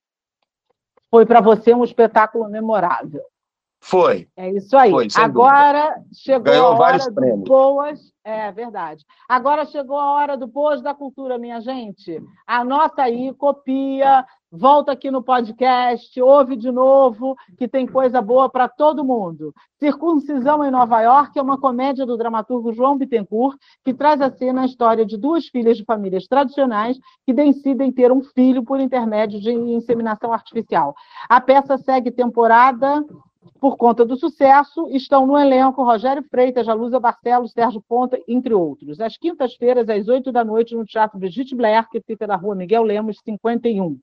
Foi 1.11 1.25
para 1.25 1.41
você 1.41 1.73
um 1.73 1.85
espetáculo 1.85 2.47
memorável. 2.51 3.23
Foi. 3.87 4.27
É 4.37 4.51
isso 4.51 4.77
aí. 4.77 4.91
Foi, 4.91 5.07
Agora 5.17 5.91
dúvida. 5.91 6.07
chegou 6.13 6.43
Ganhou 6.43 6.67
a 6.67 6.79
hora 6.79 6.99
do 6.99 7.37
Boas. 7.45 8.01
É 8.25 8.51
verdade. 8.51 9.05
Agora 9.29 9.65
chegou 9.65 9.97
a 9.97 10.11
hora 10.11 10.37
do 10.37 10.49
Boas 10.49 10.83
da 10.83 10.93
Cultura, 10.93 11.39
minha 11.39 11.61
gente. 11.61 12.21
Anota 12.45 13.03
aí, 13.03 13.33
copia, 13.35 14.27
volta 14.51 14.91
aqui 14.91 15.09
no 15.09 15.23
podcast, 15.23 16.21
ouve 16.21 16.57
de 16.57 16.73
novo, 16.73 17.37
que 17.57 17.69
tem 17.69 17.87
coisa 17.87 18.21
boa 18.21 18.49
para 18.51 18.69
todo 18.69 19.05
mundo. 19.05 19.55
Circuncisão 19.79 20.65
em 20.65 20.71
Nova 20.73 21.01
York 21.03 21.39
é 21.39 21.43
uma 21.43 21.61
comédia 21.61 22.05
do 22.05 22.17
dramaturgo 22.17 22.73
João 22.73 22.99
Bittencourt, 22.99 23.57
que 23.85 23.95
traz 23.95 24.21
à 24.21 24.33
cena 24.33 24.63
a 24.63 24.67
história 24.67 25.07
de 25.07 25.17
duas 25.17 25.47
filhas 25.47 25.77
de 25.77 25.85
famílias 25.85 26.27
tradicionais 26.27 26.99
que 27.25 27.33
decidem 27.33 27.93
ter 27.93 28.11
um 28.11 28.25
filho 28.25 28.65
por 28.65 28.81
intermédio 28.81 29.39
de 29.41 29.53
inseminação 29.53 30.33
artificial. 30.33 30.93
A 31.29 31.41
peça 31.41 31.79
segue 31.79 32.11
temporada 32.11 33.05
por 33.61 33.77
conta 33.77 34.05
do 34.05 34.17
sucesso, 34.17 34.89
estão 34.91 35.27
no 35.27 35.39
elenco 35.39 35.83
Rogério 35.83 36.25
Freitas, 36.31 36.67
Jalusa 36.67 37.01
Barcelos, 37.01 37.53
Sérgio 37.53 37.83
Ponta, 37.89 38.21
entre 38.27 38.55
outros. 38.55 39.01
Às 39.01 39.17
quintas-feiras, 39.17 39.89
às 39.89 40.09
oito 40.09 40.33
da 40.33 40.45
noite, 40.45 40.75
no 40.75 40.85
Teatro 40.85 41.19
Brigitte 41.19 41.55
Blair, 41.55 41.89
que 41.89 42.01
fica 42.01 42.27
na 42.27 42.37
rua 42.37 42.55
Miguel 42.55 42.83
Lemos, 42.83 43.21
51. 43.25 43.99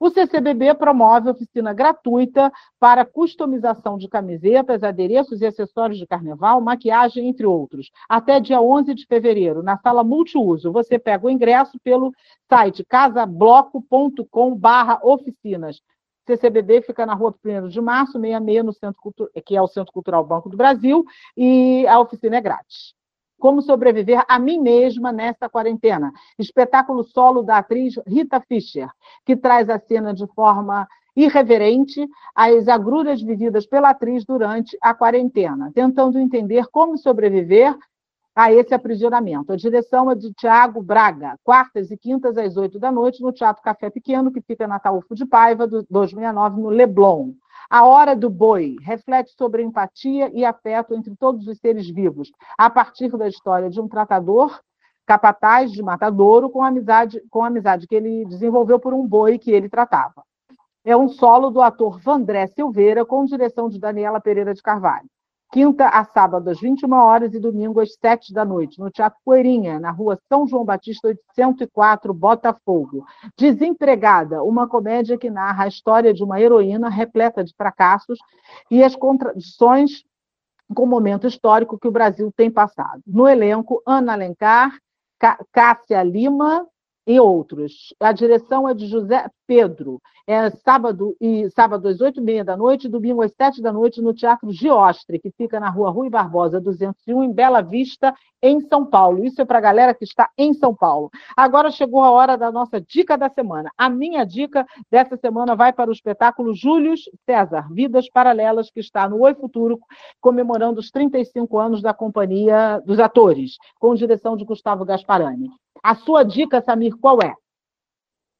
O 0.00 0.10
CCBB 0.10 0.74
promove 0.74 1.30
oficina 1.30 1.72
gratuita 1.72 2.52
para 2.80 3.04
customização 3.04 3.96
de 3.98 4.08
camisetas, 4.08 4.82
adereços 4.82 5.40
e 5.40 5.46
acessórios 5.46 5.98
de 5.98 6.06
carnaval, 6.06 6.60
maquiagem, 6.60 7.28
entre 7.28 7.46
outros, 7.46 7.90
até 8.08 8.40
dia 8.40 8.60
11 8.60 8.94
de 8.94 9.06
fevereiro, 9.06 9.62
na 9.62 9.78
sala 9.78 10.02
multiuso. 10.02 10.72
Você 10.72 10.98
pega 10.98 11.26
o 11.26 11.30
ingresso 11.30 11.78
pelo 11.84 12.12
site 12.48 12.84
casabloco.com/oficinas. 12.84 15.80
CCBB 16.26 16.82
fica 16.82 17.04
na 17.04 17.14
rua 17.14 17.34
1 17.44 17.68
de 17.68 17.80
março, 17.80 18.12
66, 18.12 18.64
no 18.64 18.72
Centro 18.72 19.00
que 19.44 19.56
é 19.56 19.62
o 19.62 19.66
Centro 19.66 19.92
Cultural 19.92 20.24
Banco 20.24 20.48
do 20.48 20.56
Brasil, 20.56 21.04
e 21.36 21.86
a 21.86 21.98
oficina 21.98 22.36
é 22.36 22.40
grátis. 22.40 22.94
Como 23.38 23.60
sobreviver 23.60 24.24
a 24.28 24.38
mim 24.38 24.60
mesma 24.60 25.10
nesta 25.10 25.48
quarentena? 25.48 26.12
Espetáculo 26.38 27.02
solo 27.02 27.42
da 27.42 27.58
atriz 27.58 27.94
Rita 28.06 28.40
Fischer, 28.40 28.88
que 29.26 29.36
traz 29.36 29.68
a 29.68 29.80
cena 29.80 30.14
de 30.14 30.26
forma 30.28 30.86
irreverente 31.14 32.08
as 32.34 32.68
agruras 32.68 33.20
vividas 33.20 33.66
pela 33.66 33.90
atriz 33.90 34.24
durante 34.24 34.78
a 34.80 34.94
quarentena, 34.94 35.70
tentando 35.74 36.18
entender 36.18 36.66
como 36.70 36.96
sobreviver 36.96 37.76
a 38.34 38.52
esse 38.52 38.74
aprisionamento. 38.74 39.52
A 39.52 39.56
direção 39.56 40.10
é 40.10 40.14
de 40.14 40.32
Tiago 40.32 40.82
Braga, 40.82 41.36
quartas 41.44 41.90
e 41.90 41.96
quintas 41.96 42.36
às 42.36 42.56
oito 42.56 42.78
da 42.78 42.90
noite, 42.90 43.22
no 43.22 43.32
Teatro 43.32 43.62
Café 43.62 43.90
Pequeno, 43.90 44.32
que 44.32 44.40
fica 44.40 44.66
na 44.66 44.78
Taúfo 44.78 45.14
de 45.14 45.26
Paiva, 45.26 45.66
do 45.66 45.86
269, 45.90 46.60
no 46.60 46.68
Leblon. 46.70 47.32
A 47.68 47.84
Hora 47.84 48.16
do 48.16 48.30
Boi 48.30 48.76
reflete 48.82 49.32
sobre 49.36 49.62
empatia 49.62 50.30
e 50.34 50.44
afeto 50.44 50.94
entre 50.94 51.14
todos 51.16 51.46
os 51.46 51.58
seres 51.58 51.88
vivos, 51.88 52.30
a 52.56 52.68
partir 52.68 53.10
da 53.16 53.28
história 53.28 53.68
de 53.68 53.80
um 53.80 53.88
tratador 53.88 54.60
capataz 55.06 55.70
de 55.72 55.82
matadouro 55.82 56.48
com 56.48 56.62
a 56.62 56.68
amizade, 56.68 57.20
com 57.28 57.42
a 57.42 57.48
amizade 57.48 57.86
que 57.86 57.94
ele 57.94 58.24
desenvolveu 58.26 58.78
por 58.78 58.94
um 58.94 59.06
boi 59.06 59.38
que 59.38 59.50
ele 59.50 59.68
tratava. 59.68 60.22
É 60.84 60.96
um 60.96 61.08
solo 61.08 61.50
do 61.50 61.60
ator 61.60 62.00
Vandré 62.00 62.46
Silveira, 62.46 63.04
com 63.04 63.24
direção 63.24 63.68
de 63.68 63.78
Daniela 63.78 64.20
Pereira 64.20 64.54
de 64.54 64.62
Carvalho 64.62 65.08
quinta 65.52 65.86
a 65.86 66.02
sábado 66.02 66.48
às 66.48 66.58
21 66.58 66.90
horas 66.94 67.34
e 67.34 67.38
domingo 67.38 67.78
às 67.78 67.92
7 68.00 68.32
da 68.32 68.42
noite, 68.42 68.80
no 68.80 68.90
Teatro 68.90 69.20
Poeirinha, 69.22 69.78
na 69.78 69.90
rua 69.90 70.18
São 70.26 70.48
João 70.48 70.64
Batista 70.64 71.08
804, 71.08 72.14
Botafogo. 72.14 73.04
Desempregada, 73.36 74.42
uma 74.42 74.66
comédia 74.66 75.18
que 75.18 75.30
narra 75.30 75.64
a 75.64 75.68
história 75.68 76.14
de 76.14 76.24
uma 76.24 76.40
heroína 76.40 76.88
repleta 76.88 77.44
de 77.44 77.54
fracassos 77.54 78.18
e 78.70 78.82
as 78.82 78.96
contradições 78.96 80.02
com 80.74 80.84
o 80.84 80.86
momento 80.86 81.26
histórico 81.26 81.78
que 81.78 81.86
o 81.86 81.92
Brasil 81.92 82.32
tem 82.34 82.50
passado. 82.50 83.02
No 83.06 83.28
elenco, 83.28 83.82
Ana 83.86 84.14
Alencar, 84.14 84.74
Cássia 85.52 86.02
Lima, 86.02 86.66
e 87.06 87.18
outros. 87.18 87.94
A 88.00 88.12
direção 88.12 88.68
é 88.68 88.74
de 88.74 88.86
José 88.86 89.28
Pedro. 89.46 90.00
É 90.26 90.50
sábado 90.50 91.16
e 91.20 91.50
sábado 91.50 91.88
às 91.88 92.00
oito 92.00 92.20
e 92.20 92.22
meia 92.22 92.44
da 92.44 92.56
noite, 92.56 92.88
domingo 92.88 93.22
às 93.22 93.32
sete 93.32 93.60
da 93.60 93.72
noite 93.72 94.00
no 94.00 94.14
Teatro 94.14 94.52
Giostre, 94.52 95.18
que 95.18 95.32
fica 95.32 95.58
na 95.58 95.68
Rua 95.68 95.90
Rui 95.90 96.08
Barbosa 96.08 96.60
201 96.60 97.24
em 97.24 97.32
Bela 97.32 97.60
Vista, 97.60 98.14
em 98.40 98.60
São 98.60 98.86
Paulo. 98.86 99.24
Isso 99.24 99.42
é 99.42 99.44
para 99.44 99.58
a 99.58 99.60
galera 99.60 99.94
que 99.94 100.04
está 100.04 100.30
em 100.38 100.54
São 100.54 100.72
Paulo. 100.72 101.10
Agora 101.36 101.72
chegou 101.72 102.04
a 102.04 102.10
hora 102.10 102.36
da 102.36 102.52
nossa 102.52 102.80
dica 102.80 103.18
da 103.18 103.28
semana. 103.28 103.70
A 103.76 103.90
minha 103.90 104.24
dica 104.24 104.64
dessa 104.88 105.16
semana 105.16 105.56
vai 105.56 105.72
para 105.72 105.90
o 105.90 105.92
espetáculo 105.92 106.54
Július 106.54 107.10
César, 107.26 107.66
Vidas 107.72 108.08
Paralelas, 108.08 108.70
que 108.70 108.78
está 108.78 109.08
no 109.08 109.22
Oi 109.22 109.34
Futuro, 109.34 109.80
comemorando 110.20 110.78
os 110.78 110.88
35 110.90 111.58
anos 111.58 111.82
da 111.82 111.92
Companhia 111.92 112.80
dos 112.86 113.00
Atores, 113.00 113.56
com 113.80 113.92
direção 113.94 114.36
de 114.36 114.44
Gustavo 114.44 114.84
Gasparani. 114.84 115.50
A 115.82 115.94
sua 115.96 116.22
dica, 116.22 116.62
Samir, 116.62 116.96
qual 117.00 117.20
é? 117.20 117.34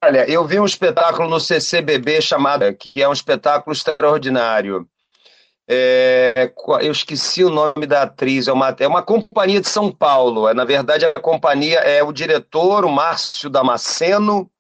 Olha, 0.05 0.29
eu 0.31 0.45
vi 0.47 0.61
um 0.61 0.65
espetáculo 0.65 1.29
no 1.29 1.41
CCBB 1.41 2.21
chamado, 2.21 2.73
que 2.75 3.03
é 3.03 3.09
um 3.09 3.13
espetáculo 3.13 3.73
extraordinário. 3.73 4.89
É, 5.69 6.53
eu 6.83 6.93
esqueci 6.93 7.45
o 7.45 7.51
nome 7.51 7.87
da 7.87 8.03
atriz, 8.03 8.49
é 8.49 8.53
uma, 8.53 8.77
é 8.79 8.87
uma 8.87 9.03
companhia 9.03 9.61
de 9.61 9.69
São 9.69 9.91
Paulo. 9.93 10.49
É, 10.49 10.55
na 10.55 10.65
verdade, 10.65 11.05
a 11.05 11.13
companhia 11.15 11.79
é 11.79 12.03
o 12.03 12.13
diretor, 12.13 12.85
o 12.85 12.91
Márcio 12.91 13.49
Damasceno, 13.49 14.51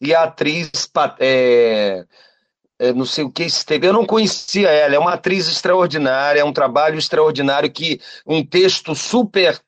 e 0.00 0.14
a 0.14 0.22
atriz, 0.22 0.70
é, 1.18 2.06
é, 2.78 2.92
não 2.92 3.04
sei 3.04 3.24
o 3.24 3.30
que 3.30 3.42
esteve. 3.42 3.86
Eu 3.86 3.92
não 3.92 4.06
conhecia 4.06 4.70
ela, 4.70 4.94
é 4.94 4.98
uma 4.98 5.14
atriz 5.14 5.48
extraordinária, 5.48 6.40
é 6.40 6.44
um 6.44 6.52
trabalho 6.52 6.98
extraordinário 6.98 7.70
que 7.70 8.00
um 8.26 8.44
texto 8.44 8.94
super 8.94 9.60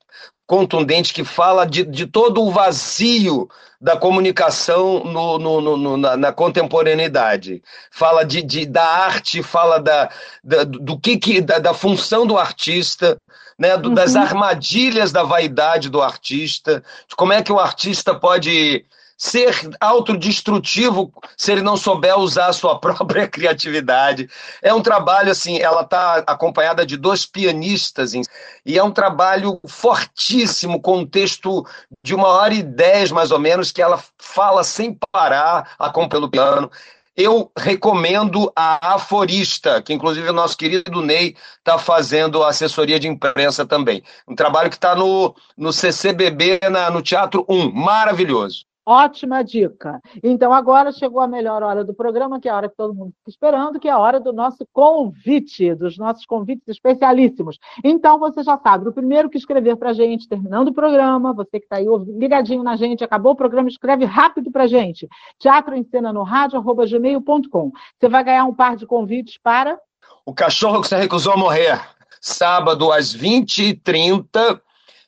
contundente 0.52 1.14
que 1.14 1.24
fala 1.24 1.64
de, 1.64 1.82
de 1.82 2.06
todo 2.06 2.42
o 2.42 2.50
vazio 2.50 3.48
da 3.80 3.96
comunicação 3.96 5.02
no, 5.02 5.38
no, 5.38 5.78
no, 5.78 5.96
na, 5.96 6.14
na, 6.14 6.30
contemporaneidade. 6.30 7.62
Fala 7.90 8.22
de, 8.22 8.42
de, 8.42 8.66
da 8.66 8.84
arte, 8.84 9.42
fala 9.42 9.80
da, 9.80 10.10
da 10.44 10.64
do 10.64 11.00
que, 11.00 11.16
que 11.16 11.40
da, 11.40 11.58
da, 11.58 11.72
função 11.72 12.26
do 12.26 12.36
artista, 12.36 13.16
né, 13.58 13.78
do, 13.78 13.88
uhum. 13.88 13.94
das 13.94 14.14
armadilhas 14.14 15.10
da 15.10 15.22
vaidade 15.22 15.88
do 15.88 16.02
artista, 16.02 16.84
de 17.08 17.16
como 17.16 17.32
é 17.32 17.42
que 17.42 17.50
o 17.50 17.58
artista 17.58 18.14
pode 18.14 18.84
ser 19.22 19.54
autodestrutivo 19.80 21.12
se 21.36 21.52
ele 21.52 21.62
não 21.62 21.76
souber 21.76 22.18
usar 22.18 22.48
a 22.48 22.52
sua 22.52 22.76
própria 22.80 23.28
criatividade. 23.28 24.28
É 24.60 24.74
um 24.74 24.82
trabalho, 24.82 25.30
assim, 25.30 25.58
ela 25.60 25.82
está 25.82 26.24
acompanhada 26.26 26.84
de 26.84 26.96
dois 26.96 27.24
pianistas, 27.24 28.14
e 28.66 28.76
é 28.76 28.82
um 28.82 28.90
trabalho 28.90 29.60
fortíssimo, 29.64 30.82
com 30.82 30.98
um 30.98 31.06
texto 31.06 31.64
de 32.02 32.16
uma 32.16 32.26
hora 32.26 32.52
e 32.52 32.64
dez, 32.64 33.12
mais 33.12 33.30
ou 33.30 33.38
menos, 33.38 33.70
que 33.70 33.80
ela 33.80 34.02
fala 34.18 34.64
sem 34.64 34.98
parar, 35.12 35.76
acompanhando 35.78 36.10
pelo 36.10 36.28
piano. 36.28 36.70
Eu 37.16 37.48
recomendo 37.56 38.50
a 38.56 38.94
Aforista, 38.94 39.80
que 39.80 39.92
inclusive 39.92 40.28
o 40.28 40.32
nosso 40.32 40.56
querido 40.56 41.00
Ney 41.00 41.36
está 41.58 41.78
fazendo 41.78 42.42
assessoria 42.42 42.98
de 42.98 43.06
imprensa 43.06 43.64
também. 43.64 44.02
Um 44.26 44.34
trabalho 44.34 44.68
que 44.68 44.76
está 44.76 44.96
no, 44.96 45.32
no 45.56 45.72
CCBB, 45.72 46.58
na, 46.70 46.90
no 46.90 47.02
Teatro 47.02 47.46
1. 47.48 47.70
Maravilhoso. 47.70 48.64
Ótima 48.84 49.44
dica. 49.44 50.00
Então, 50.24 50.52
agora 50.52 50.90
chegou 50.90 51.20
a 51.20 51.28
melhor 51.28 51.62
hora 51.62 51.84
do 51.84 51.94
programa, 51.94 52.40
que 52.40 52.48
é 52.48 52.50
a 52.52 52.56
hora 52.56 52.68
que 52.68 52.76
todo 52.76 52.92
mundo 52.92 53.12
fica 53.18 53.30
esperando, 53.30 53.78
que 53.78 53.86
é 53.86 53.92
a 53.92 53.98
hora 53.98 54.18
do 54.18 54.32
nosso 54.32 54.66
convite, 54.72 55.72
dos 55.76 55.96
nossos 55.96 56.26
convites 56.26 56.66
especialíssimos. 56.66 57.58
Então, 57.84 58.18
você 58.18 58.42
já 58.42 58.58
sabe, 58.58 58.88
o 58.88 58.92
primeiro 58.92 59.30
que 59.30 59.38
escrever 59.38 59.76
para 59.76 59.90
a 59.90 59.92
gente, 59.92 60.28
terminando 60.28 60.68
o 60.68 60.74
programa, 60.74 61.32
você 61.32 61.60
que 61.60 61.66
está 61.66 61.76
aí 61.76 61.86
ligadinho 62.18 62.64
na 62.64 62.74
gente, 62.74 63.04
acabou 63.04 63.32
o 63.32 63.36
programa, 63.36 63.68
escreve 63.68 64.04
rápido 64.04 64.50
para 64.50 64.64
a 64.64 64.68
gente. 64.68 65.08
Teatro 65.38 65.76
em 65.76 65.84
cena 65.84 66.12
no 66.12 66.24
rádio, 66.24 66.58
arroba 66.58 66.84
gmail.com. 66.84 67.70
Você 68.00 68.08
vai 68.08 68.24
ganhar 68.24 68.44
um 68.46 68.54
par 68.54 68.76
de 68.76 68.84
convites 68.84 69.38
para... 69.40 69.78
O 70.26 70.34
Cachorro 70.34 70.80
que 70.80 70.88
se 70.88 70.96
recusou 70.96 71.34
a 71.34 71.36
morrer. 71.36 71.80
Sábado, 72.20 72.92
às 72.92 73.16
20h30 73.16 74.60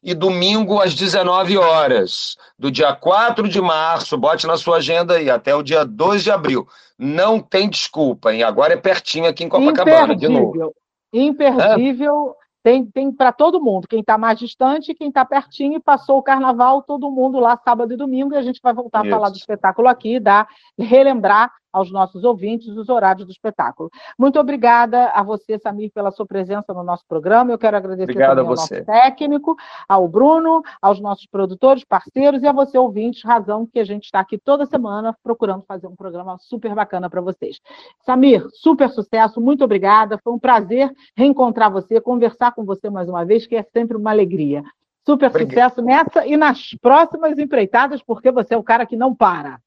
e 0.05 0.15
domingo 0.15 0.81
às 0.81 0.95
19 0.95 1.57
horas, 1.57 2.37
do 2.59 2.71
dia 2.71 2.95
4 2.95 3.49
de 3.49 3.59
março, 3.59 4.19
bote 4.19 4.47
na 4.47 4.59
sua 4.59 4.77
agenda 4.77 5.15
aí, 5.15 5.31
até 5.31 5.55
o 5.55 5.63
dia 5.63 5.83
2 5.83 6.23
de 6.23 6.31
abril. 6.31 6.69
Não 6.99 7.41
tem 7.41 7.71
desculpa, 7.71 8.33
hein? 8.33 8.43
Agora 8.43 8.75
é 8.75 8.77
pertinho 8.77 9.27
aqui 9.27 9.45
em 9.45 9.49
Copacabana, 9.49 10.15
de 10.15 10.29
novo. 10.29 10.75
Imperdível. 11.11 12.37
É? 12.39 12.45
Tem, 12.63 12.85
tem 12.85 13.13
para 13.13 13.33
todo 13.33 13.61
mundo, 13.61 13.87
quem 13.89 14.01
está 14.01 14.17
mais 14.17 14.39
distante, 14.39 14.95
quem 14.95 15.09
está 15.09 15.25
pertinho, 15.25 15.77
e 15.77 15.81
passou 15.81 16.19
o 16.19 16.23
carnaval, 16.23 16.83
todo 16.83 17.11
mundo 17.11 17.39
lá 17.39 17.59
sábado 17.63 17.93
e 17.93 17.97
domingo, 17.97 18.33
e 18.35 18.39
a 18.39 18.43
gente 18.43 18.61
vai 18.63 18.73
voltar 18.73 19.05
Isso. 19.05 19.15
a 19.15 19.17
falar 19.17 19.29
do 19.31 19.37
espetáculo 19.37 19.89
aqui, 19.89 20.19
dar, 20.19 20.49
relembrar 20.79 21.51
aos 21.75 21.91
nossos 21.91 22.23
ouvintes 22.23 22.69
os 22.69 22.89
horários 22.89 23.27
do 23.27 23.33
espetáculo. 23.33 23.91
Muito 24.17 24.39
obrigada 24.39 25.11
a 25.11 25.25
você, 25.25 25.59
Samir, 25.59 25.91
pela 25.93 26.13
sua 26.13 26.25
presença 26.25 26.73
no 26.73 26.85
nosso 26.85 27.05
programa. 27.09 27.51
Eu 27.51 27.59
quero 27.59 27.77
agradecer 27.77 28.05
Obrigado 28.05 28.37
também 28.37 28.45
ao 28.45 28.55
nosso 28.55 28.85
técnico, 28.85 29.57
ao 29.89 30.07
Bruno, 30.07 30.63
aos 30.81 31.01
nossos 31.01 31.27
produtores, 31.27 31.83
parceiros 31.83 32.43
e 32.45 32.47
a 32.47 32.53
você, 32.53 32.79
ouvinte, 32.79 33.27
razão 33.27 33.67
que 33.67 33.81
a 33.81 33.85
gente 33.85 34.05
está 34.05 34.21
aqui 34.21 34.39
toda 34.39 34.65
semana 34.67 35.17
procurando 35.21 35.65
fazer 35.67 35.89
um 35.89 35.97
programa 35.97 36.39
super 36.39 36.73
bacana 36.75 37.11
para 37.11 37.21
vocês. 37.21 37.61
Samir, 38.07 38.47
super 38.53 38.89
sucesso, 38.89 39.41
muito 39.41 39.65
obrigada. 39.65 40.17
Foi 40.23 40.33
um 40.33 40.39
prazer 40.39 40.93
reencontrar 41.17 41.73
você, 41.73 42.01
conversar 42.01 42.53
com 42.53 42.65
você 42.65 42.89
mais 42.89 43.09
uma 43.09 43.25
vez, 43.25 43.49
que 43.49 43.57
é 43.57 43.65
sempre 43.65 43.97
uma 43.97 44.13
alegria. 44.13 44.63
Super 45.05 45.29
Obrigado. 45.29 45.51
sucesso 45.51 45.83
nessa 45.83 46.27
e 46.27 46.37
nas 46.37 46.71
próximas 46.81 47.39
empreitadas, 47.39 48.03
porque 48.03 48.31
você 48.31 48.55
é 48.55 48.57
o 48.57 48.63
cara 48.63 48.87
que 48.87 48.97
não 48.97 49.15
para. 49.15 49.61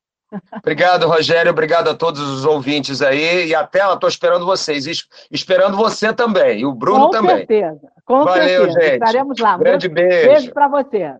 Obrigado, 0.57 1.07
Rogério. 1.07 1.51
Obrigado 1.51 1.89
a 1.89 1.93
todos 1.93 2.21
os 2.21 2.45
ouvintes 2.45 3.01
aí. 3.01 3.47
E 3.47 3.55
até 3.55 3.86
lá, 3.86 3.93
estou 3.93 4.09
esperando 4.09 4.45
vocês. 4.45 5.07
Esperando 5.32 5.78
você 5.78 6.13
também. 6.13 6.59
E 6.59 6.65
o 6.65 6.73
Bruno 6.73 7.05
com 7.05 7.11
também. 7.11 7.38
Certeza. 7.38 7.80
Com 8.05 8.23
Valeu, 8.23 8.65
certeza. 8.65 8.82
gente. 8.82 8.93
Estaremos 8.93 9.39
lá. 9.39 9.57
Grande 9.57 9.88
beijo. 9.88 10.28
Beijo 10.28 10.53
para 10.53 10.67
você. 10.67 11.13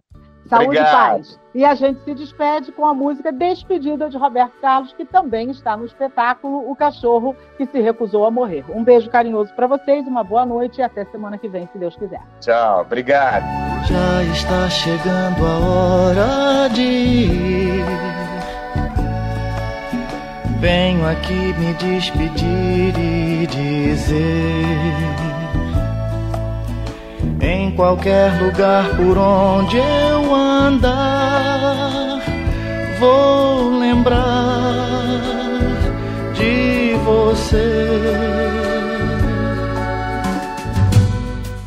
Saúde 0.47 0.68
Obrigado. 0.68 0.88
e 0.88 0.95
paz. 0.95 1.39
E 1.53 1.66
a 1.66 1.76
gente 1.76 1.99
se 2.03 2.14
despede 2.14 2.72
com 2.72 2.86
a 2.86 2.93
música 2.93 3.32
Despedida 3.32 4.10
de 4.10 4.18
Roberto 4.18 4.53
Carlos, 4.62 4.93
que 4.93 5.03
também 5.03 5.49
está 5.51 5.76
no 5.76 5.86
espetáculo 5.86 6.70
O 6.70 6.76
Cachorro 6.76 7.36
que 7.58 7.66
se 7.66 7.82
recusou 7.82 8.26
a 8.26 8.32
morrer. 8.32 8.64
Um 8.70 8.84
beijo 8.84 9.10
carinhoso 9.10 9.53
para 9.53 9.68
vocês, 9.68 10.08
uma 10.08 10.24
boa 10.24 10.45
noite 10.45 10.80
e 10.80 10.84
até 10.84 11.03
semana 11.05 11.38
que 11.38 11.49
vem, 11.49 11.68
se 11.72 11.78
Deus 11.78 11.95
quiser. 11.95 12.22
Tchau, 12.39 12.82
obrigado. 12.82 13.43
Já 13.88 14.24
está 14.32 14.70
chegando 14.70 15.45
a 15.45 15.58
hora 15.68 16.70
de 16.70 16.82
ir. 16.82 17.86
Venho 20.60 21.05
aqui 21.08 21.53
me 21.53 21.74
despedir 21.74 22.93
e 22.97 23.47
dizer 23.47 25.28
em 27.68 27.72
qualquer 27.72 28.41
lugar 28.41 28.95
por 28.95 29.18
onde 29.18 29.78
eu 29.78 30.36
andar, 30.36 32.22
vou 32.99 33.78
lembrar 33.78 34.24
de 36.34 36.95
você. 37.03 38.18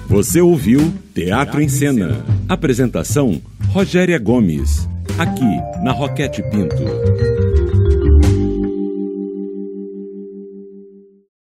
Você 0.09 0.41
ouviu 0.41 0.93
Teatro 1.15 1.63
em 1.63 1.69
Cena. 1.69 2.25
Apresentação: 2.49 3.41
Rogéria 3.69 4.19
Gomes. 4.19 4.89
Aqui, 5.19 5.61
na 5.83 5.93
Roquete 5.93 6.43
Pinto. 6.43 7.80